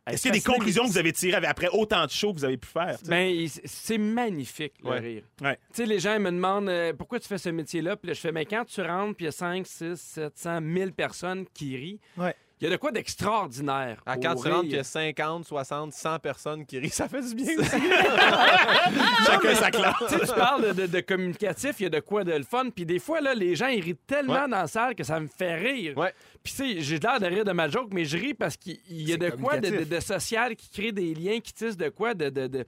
[0.07, 2.39] Est-ce qu'il y a des conclusions que vous avez tirées après autant de shows que
[2.39, 2.97] vous avez pu faire?
[3.07, 4.99] Ben, c'est magnifique, le Ouais.
[5.01, 5.23] rire.
[5.41, 5.57] Ouais.
[5.75, 7.97] Tu sais, les gens ils me demandent euh, pourquoi tu fais ce métier-là.
[7.97, 10.61] Puis là, je fais, mais quand tu rentres, puis il y a 5, 6, 700,
[10.61, 12.35] 1000 personnes qui rient, Ouais.
[12.61, 14.01] Il y a de quoi d'extraordinaire.
[14.07, 17.21] À quand tu rentres, qu'il y a 50, 60, 100 personnes qui rient, ça fait
[17.21, 17.71] du bien aussi.
[19.27, 19.95] Chacun sa classe.
[20.09, 22.71] Tu parles de, de- de communicatif, il y a de quoi de le fun.
[22.75, 24.41] Puis des fois, là, les gens, ils rient tellement Ouais.
[24.49, 25.97] dans la salle que ça me fait rire.
[25.97, 26.13] Ouais.
[26.43, 28.79] Puis tu sais, j'ai l'air de rire de ma joke, mais je ris parce qu'il
[28.89, 29.89] il y a de quoi de, de- communicatif.
[29.89, 32.67] de social qui crée des liens, qui tissent de quoi de, de, de,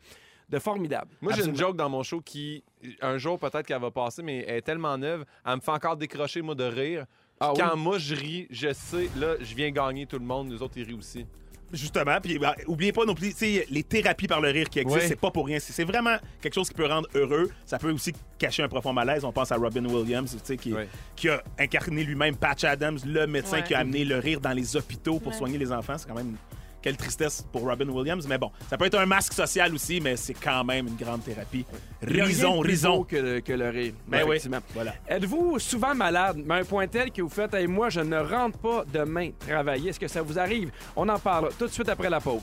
[0.48, 1.10] de formidable.
[1.20, 2.62] Moi, j'ai une joke dans mon show qui,
[3.02, 5.96] un jour, peut-être qu'elle va passer, mais elle est tellement neuve, elle me fait encore
[5.96, 7.04] décrocher, moi, de rire.
[7.40, 7.58] Ah oui?
[7.60, 10.74] quand moi, je ris, je sais, là, je viens gagner tout le monde, nous autres,
[10.76, 11.24] ils rient aussi.
[11.70, 14.78] Justement, puis ben, oubliez pas non plus, tu sais, les thérapies par le rire qui
[14.78, 15.58] existent, c'est pas pour rien.
[15.60, 17.50] C'est c'est vraiment quelque chose qui peut rendre heureux.
[17.66, 19.22] Ça peut aussi cacher un profond malaise.
[19.22, 20.72] On pense à Robin Williams, tu sais, qui,
[21.14, 23.64] qui a incarné lui-même Patch Adams, le médecin Ouais.
[23.64, 25.38] qui a amené le rire dans les hôpitaux pour Ouais.
[25.38, 25.98] soigner les enfants.
[25.98, 26.36] C'est quand même
[26.82, 28.26] quelle tristesse pour Robin Williams.
[28.28, 31.24] Mais bon, ça peut être un masque social aussi, mais c'est quand même une grande
[31.24, 31.64] thérapie.
[32.02, 33.04] Rison, rison.
[33.04, 33.92] que le, que le rire.
[34.06, 34.58] Ben oui, effectivement.
[34.74, 34.94] voilà.
[35.08, 38.18] Êtes-vous souvent malade, mais à un point tel que vous faites hey, moi, je ne
[38.18, 39.90] rentre pas demain travailler.
[39.90, 40.70] Est-ce que ça vous arrive?
[40.96, 42.42] On en parle tout de suite après la pause.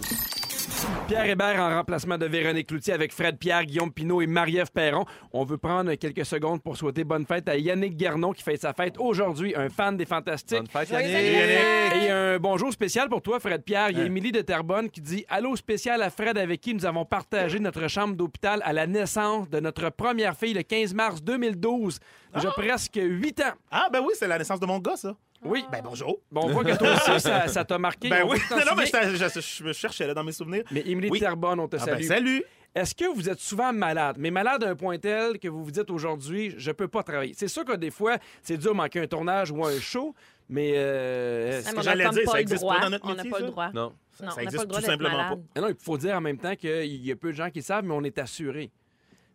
[1.07, 5.05] Pierre Hébert en remplacement de Véronique Cloutier avec Fred Pierre, Guillaume Pinot et Marie-Ève Perron.
[5.33, 8.73] On veut prendre quelques secondes pour souhaiter bonne fête à Yannick Guernon qui fait sa
[8.73, 10.57] fête aujourd'hui, un fan des Fantastiques.
[10.57, 12.03] Bonne fête, Yannick!
[12.03, 13.91] Et un bonjour spécial pour toi, Fred Pierre.
[13.91, 14.07] Il y a Hein.
[14.07, 17.87] Émilie de Terrebonne qui dit Allô spécial à Fred avec qui nous avons partagé notre
[17.87, 21.99] chambre d'hôpital à la naissance de notre première fille le 15 mars 2012.
[22.33, 23.53] Déjà presque 8 ans.
[23.71, 25.15] Ah, ben oui, c'est la naissance de mon gars, ça.
[25.45, 25.63] Oui.
[25.71, 26.19] Ben bonjour.
[26.31, 28.09] Bon, on voit que toi aussi, ça ça t'a marqué.
[28.09, 28.39] Ben On oui.
[28.51, 30.63] Non, non, mais je, je- je me cherchais là dans mes souvenirs.
[30.71, 31.19] Mais Émilie Oui.
[31.19, 32.03] de Terrebonne, on te Ah, ben, salue.
[32.03, 32.43] salut.
[32.73, 35.71] Est-ce que vous êtes souvent malade, mais malade à un point tel que vous vous
[35.71, 37.33] dites aujourd'hui, je peux pas travailler?
[37.37, 40.13] C'est sûr que des fois, c'est dur de manquer un tournage ou un show,
[40.49, 40.73] mais.
[40.75, 43.31] euh, Ah, que j'allais dire, ça pas le existe pas dans notre On n'a métier,
[43.31, 43.51] pas le ça?
[43.51, 43.69] droit.
[43.73, 43.81] Non.
[43.83, 45.39] Non, ça on n'a existe pas le droit tout simplement malade.
[45.55, 47.59] Ah non, il faut dire en même temps qu'il y a peu de gens qui
[47.59, 48.71] le savent, mais on est assuré.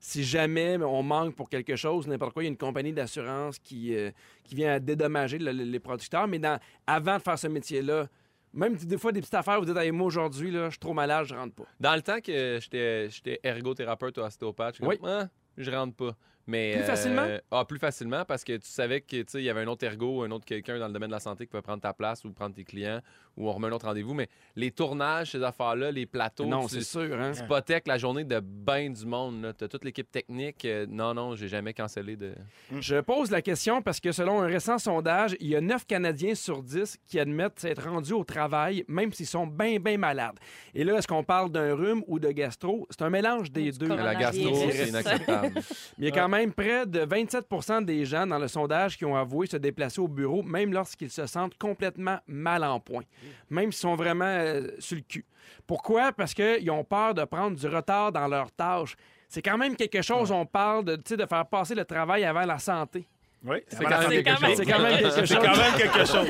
[0.03, 3.59] Si jamais on manque pour quelque chose, n'importe quoi, il y a une compagnie d'assurance
[3.59, 4.11] qui, euh,
[4.45, 6.27] qui vient à dédommager le- le- les producteurs.
[6.27, 8.09] Mais dans, avant de faire ce métier-là,
[8.55, 11.27] même des fois des petites affaires, vous dites Hey, moi aujourd'hui, je suis trop malade,
[11.27, 11.65] je rentre pas.
[11.79, 14.97] Dans le temps que j'étais ergothérapeute ou ostéopathe, je Oui.
[15.05, 16.17] ah, je rentre pas.
[16.47, 17.27] Mais, Plus facilement?
[17.53, 19.85] Ah, plus facilement parce que tu savais que tu sais, il y avait un autre
[19.85, 22.25] ergo, un autre quelqu'un dans le domaine de la santé qui pouvait prendre ta place
[22.25, 23.01] ou prendre tes clients
[23.41, 24.15] ou on remet un autre rendez-vous.
[24.15, 27.19] Mais les tournages, ces affaires-là, les plateaux, non, c'est sûr.
[27.21, 27.33] Hein?
[27.33, 29.55] hypothèques la journée de bain du monde.
[29.59, 30.65] Tu as toute l'équipe technique.
[30.65, 32.35] euh, non, non, j'ai jamais cancellé de.
[32.79, 36.35] Je pose la question parce que selon un récent sondage, il y a 9 Canadiens
[36.35, 40.39] sur 10 qui admettent s'être rendus au travail, même s'ils sont bien, bien malades.
[40.75, 42.87] Et là, est-ce qu'on parle d'un rhume ou de gastro?
[42.91, 43.89] C'est un mélange des deux.
[43.89, 45.53] la gastro, c'est inacceptable.
[45.99, 47.47] Mais il y a quand même près de 27
[47.83, 51.27] des gens dans le sondage qui ont avoué se déplacer au bureau, même lorsqu'ils se
[51.27, 53.03] sentent complètement mal en point,
[53.49, 55.25] même s'ils sont vraiment euh, sur le cul.
[55.67, 56.13] Pourquoi?
[56.13, 58.97] Parce qu'ils ont peur de prendre du retard dans leurs tâches.
[59.29, 62.25] C'est quand même quelque chose, on parle de, tu sais, de faire passer le travail
[62.25, 63.07] avant la santé.
[63.43, 64.55] Oui, C'est quand, même quelque chose.
[64.55, 65.27] C'est quand même quelque chose.
[65.27, 66.29] C'est quand même quelque chose.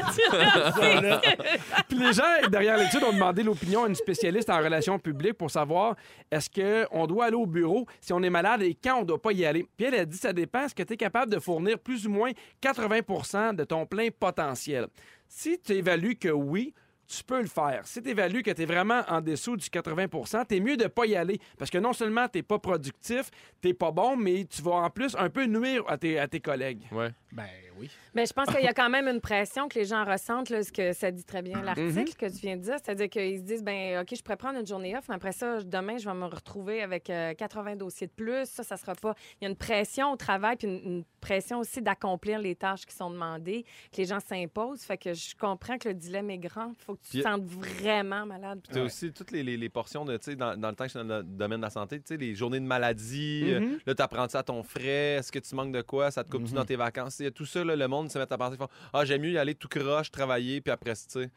[1.88, 5.50] Puis les gens, derrière l'étude, ont demandé l'opinion à une spécialiste en relations publiques pour
[5.50, 5.96] savoir
[6.30, 9.20] est-ce qu'on doit aller au bureau si on est malade et quand on ne doit
[9.20, 9.66] pas y aller.
[9.76, 10.66] Puis elle a dit ça dépend.
[10.66, 12.30] Est-ce que tu es capable de fournir plus ou moins
[12.62, 14.86] 80% de ton plein potentiel?
[15.26, 16.74] Si tu évalues que oui,
[17.10, 17.82] tu peux le faire.
[17.86, 20.06] Si tu évalues que tu es vraiment en dessous du 80
[20.48, 21.40] tu es mieux de pas y aller.
[21.58, 23.30] Parce que non seulement tu pas productif,
[23.60, 26.40] tu pas bon, mais tu vas en plus un peu nuire à tes, à tes
[26.40, 26.86] collègues.
[26.92, 27.10] Ouais.
[27.32, 27.48] Ben
[27.80, 27.90] oui.
[28.14, 30.62] Mais je pense qu'il y a quand même une pression que les gens ressentent, là,
[30.62, 32.76] ce que ça dit très bien l'article que tu viens de dire.
[32.82, 35.62] C'est-à-dire qu'ils se disent, ben OK, je pourrais prendre une journée off, mais après ça,
[35.62, 38.46] demain, je vais me retrouver avec euh, 80 dossiers de plus.
[38.46, 39.14] Ça, ça sera pas.
[39.40, 42.86] Il y a une pression au travail, puis une, une pression aussi d'accomplir les tâches
[42.86, 44.82] qui sont demandées, que les gens s'imposent.
[44.82, 46.72] Fait que je comprends que le dilemme est grand.
[46.78, 48.60] Il faut que tu Puis- te sentes vraiment malade.
[48.62, 50.84] Puis t'as aussi toutes les, les- les portions de, tu sais, dans, dans le temps
[50.84, 53.42] que je suis dans le domaine de la santé, tu sais, les journées de maladie,
[53.46, 53.78] euh, Mhm.
[53.86, 56.52] là, t'apprends ça à ton frais, est-ce que tu manques de quoi, ça te coupe-tu
[56.54, 58.56] dans tes vacances, Il y a tout ça, là, le monde se met à penser,
[58.56, 61.30] font, ah, j'aime mieux y aller tout croche, travailler, puis après, tu sais.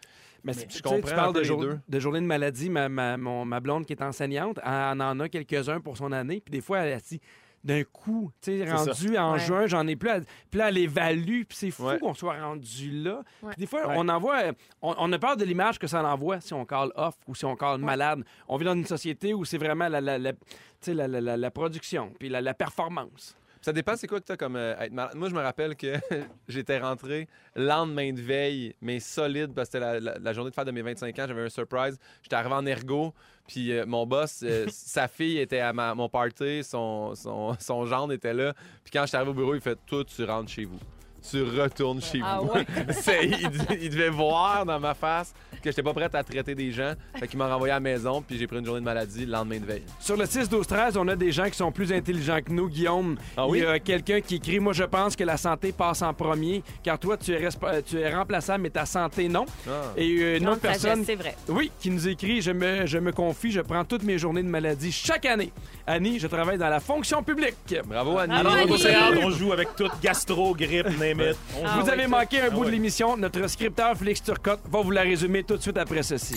[0.45, 1.79] Mais, Mais si- je comprends tu parles de, jour- deux.
[1.87, 2.69] de journée de maladie.
[2.69, 6.11] Ma, ma, mon- ma blonde qui est enseignante, elle en en a quelques-uns pour son
[6.11, 6.41] année.
[6.41, 7.21] Puis des fois, elle a dit
[7.63, 8.75] d'un coup, tu sais, ça.
[8.75, 9.39] rendu en Ouais.
[9.39, 10.09] juin, j'en ai plus.
[10.09, 11.43] Elle- Puis là, elle évalue.
[11.47, 11.97] Puis c'est fou Ouais.
[11.97, 13.23] qu'on soit rendu là.
[13.41, 13.51] Ouais.
[13.53, 13.95] Puis des fois, Ouais.
[13.97, 14.41] on envoie,
[14.81, 17.45] on, on a peur de l'image que ça envoie si on call off ou si
[17.45, 18.25] on call malade.
[18.49, 20.39] On vit dans une société où c'est vraiment la, la, la- tu
[20.81, 23.37] sais, la, la- la- la production puis la, la performance.
[23.63, 25.15] Ça dépend, c'est quoi que t'as comme euh, être malade.
[25.15, 25.93] Moi, je me rappelle que
[26.49, 30.55] j'étais rentré lendemain de veille, mais solide, parce que c'était la, la- la journée de
[30.55, 31.25] fête de mes 25 ans.
[31.27, 31.97] J'avais un surprise.
[32.21, 33.13] J'étais arrivé en ergo,
[33.47, 37.85] puis euh, mon boss, euh, sa fille était à ma- mon party, son, son, son
[37.85, 38.53] gendre était là.
[38.83, 40.79] Puis quand j'étais arrivé au bureau, il fait Toi, tu rentres chez vous.
[41.29, 42.49] Tu retournes chez Ah vous.
[42.51, 42.65] ouais?
[43.23, 46.93] Il, il devait voir dans ma face que j'étais pas prête à traiter des gens.
[47.17, 49.31] Fait qu'il m'a renvoyé à la maison, puis j'ai pris une journée de maladie le
[49.31, 49.83] lendemain de veille.
[49.99, 52.67] Sur le 6, 12, 13, on a des gens qui sont plus intelligents que nous,
[52.67, 53.17] Guillaume.
[53.37, 53.59] Ah oui?
[53.59, 56.61] Il y a quelqu'un qui écrit Moi, je pense que la santé passe en premier,
[56.83, 59.45] car toi, tu es, euh, tu es remplaçable, mais ta santé, non.
[59.67, 59.71] Ah.
[59.95, 60.91] Et euh, une Grande autre personne.
[60.91, 61.35] sagesse, c'est vrai.
[61.47, 64.47] Oui, qui nous écrit je me, je me confie, je prends toutes mes journées de
[64.49, 65.53] maladie chaque année.
[65.87, 67.55] Annie, je travaille dans la fonction publique.
[67.85, 68.33] Bravo, Annie.
[68.33, 68.71] Bravo, Alors, Annie.
[68.71, 70.87] au Sénat, on joue avec tout gastro, grippe,
[71.57, 72.71] On Ah vous avez manqué un bout Ah de oui.
[72.71, 73.15] l'émission.
[73.17, 76.35] Notre scripteur Félix Turcotte va vous la résumer tout de suite après ceci.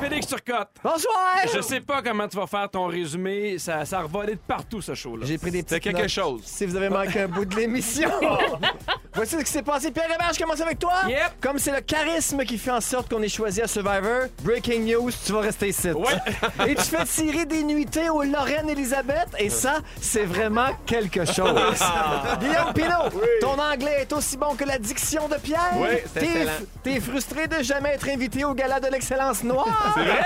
[0.00, 1.14] Félix Turcotte, Bonsoir!
[1.54, 3.56] je sais pas comment tu vas faire ton résumé.
[3.58, 5.24] Ça, ça a revolé de partout, ce show-là.
[5.26, 6.08] J'ai pris des C'est petites quelque notes.
[6.08, 6.42] chose.
[6.44, 8.10] Si vous avez manqué un bout de l'émission.
[9.14, 9.90] Voici ce qui s'est passé.
[9.90, 10.92] Pierre Hébert, je commence avec toi.
[11.06, 11.18] Yep.
[11.40, 15.10] Comme c'est le charisme qui fait en sorte qu'on est choisi à Survivor, breaking news,
[15.24, 15.90] tu vas rester ici.
[15.90, 16.66] Ouais.
[16.68, 21.60] Et tu fais tirer des nuitées au Lorraine Elisabeth, et ça, c'est vraiment quelque chose.
[22.40, 25.72] Guillaume Pinot, ton anglais est aussi bon que la diction de Pierre.
[25.76, 26.52] Oui, c'est T'es- excellent.
[26.82, 29.71] T'es frustré de jamais être invité au gala de l'excellence noire.
[29.94, 30.22] C'est vrai!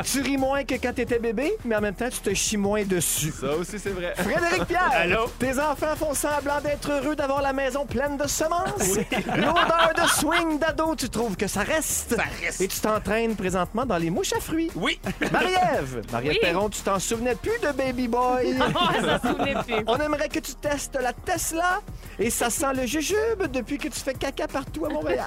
[0.04, 2.84] Tu ris moins que quand t'étais bébé, mais en même temps, tu te chies moins
[2.84, 3.32] dessus.
[3.38, 4.14] Ça aussi, c'est vrai.
[4.16, 5.26] Frédéric Pierre, Allô?
[5.38, 8.96] tes enfants font semblant d'être heureux d'avoir la maison pleine de semences.
[9.36, 12.14] L'odeur de swing d'ado, tu trouves que ça reste?
[12.16, 12.60] Ça reste.
[12.60, 14.70] Et tu t'entraînes présentement dans les mouches à fruits.
[14.76, 15.00] Oui.
[15.32, 16.38] Marie-Ève, Marie-Ève Oui.
[16.40, 18.56] Perron, tu t'en souvenais plus de Baby Boy?
[18.60, 19.84] Oh, ça se souvenait plus.
[19.88, 21.80] On aimerait que tu testes la Tesla
[22.20, 25.24] et ça sent le jujube depuis que tu fais caca partout à Montréal.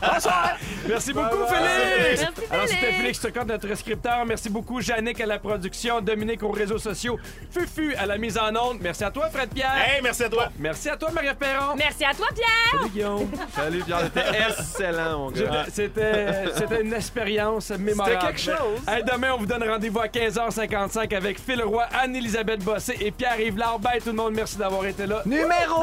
[0.00, 0.50] Bonsoir.
[0.88, 2.20] Merci beaucoup, Félix!
[2.22, 4.24] Merci, alors, c'était Félix Turcotte, notre scripteur.
[4.24, 7.18] Merci beaucoup, Yannick à la production, Dominique aux réseaux sociaux,
[7.50, 8.78] Fufu à la mise en onde.
[8.80, 9.74] Merci à toi, Fred Pierre.
[9.76, 10.44] Hey, merci à toi.
[10.48, 11.76] Oh, merci à toi, marie Perron.
[11.76, 12.48] Merci à toi, Pierre.
[12.72, 13.30] Salut, Guillaume.
[13.54, 14.00] Salut, Pierre.
[14.04, 15.66] C'était excellent, mon gars.
[15.72, 18.14] C'était une expérience mémorable.
[18.14, 18.80] C'était quelque chose.
[18.88, 23.58] Hey, demain, on vous donne rendez-vous à 15h55 avec Phil Roy, Anne-Elisabeth Bossé et Pierre-Yves
[23.58, 23.98] Larbert.
[24.02, 25.22] Tout le monde, merci d'avoir été là.
[25.26, 25.82] Numéro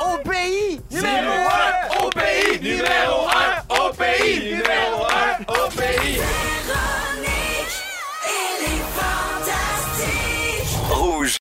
[0.00, 0.80] 1 au pays.
[0.90, 1.32] Numéro
[2.00, 2.60] 1 au pays.
[2.60, 4.54] Numéro 1 au pays.
[4.54, 6.20] Numéro 1 au pays filles.
[6.66, 7.76] Véronique,
[8.24, 10.70] elle est fantastique.
[10.90, 11.36] Rouge.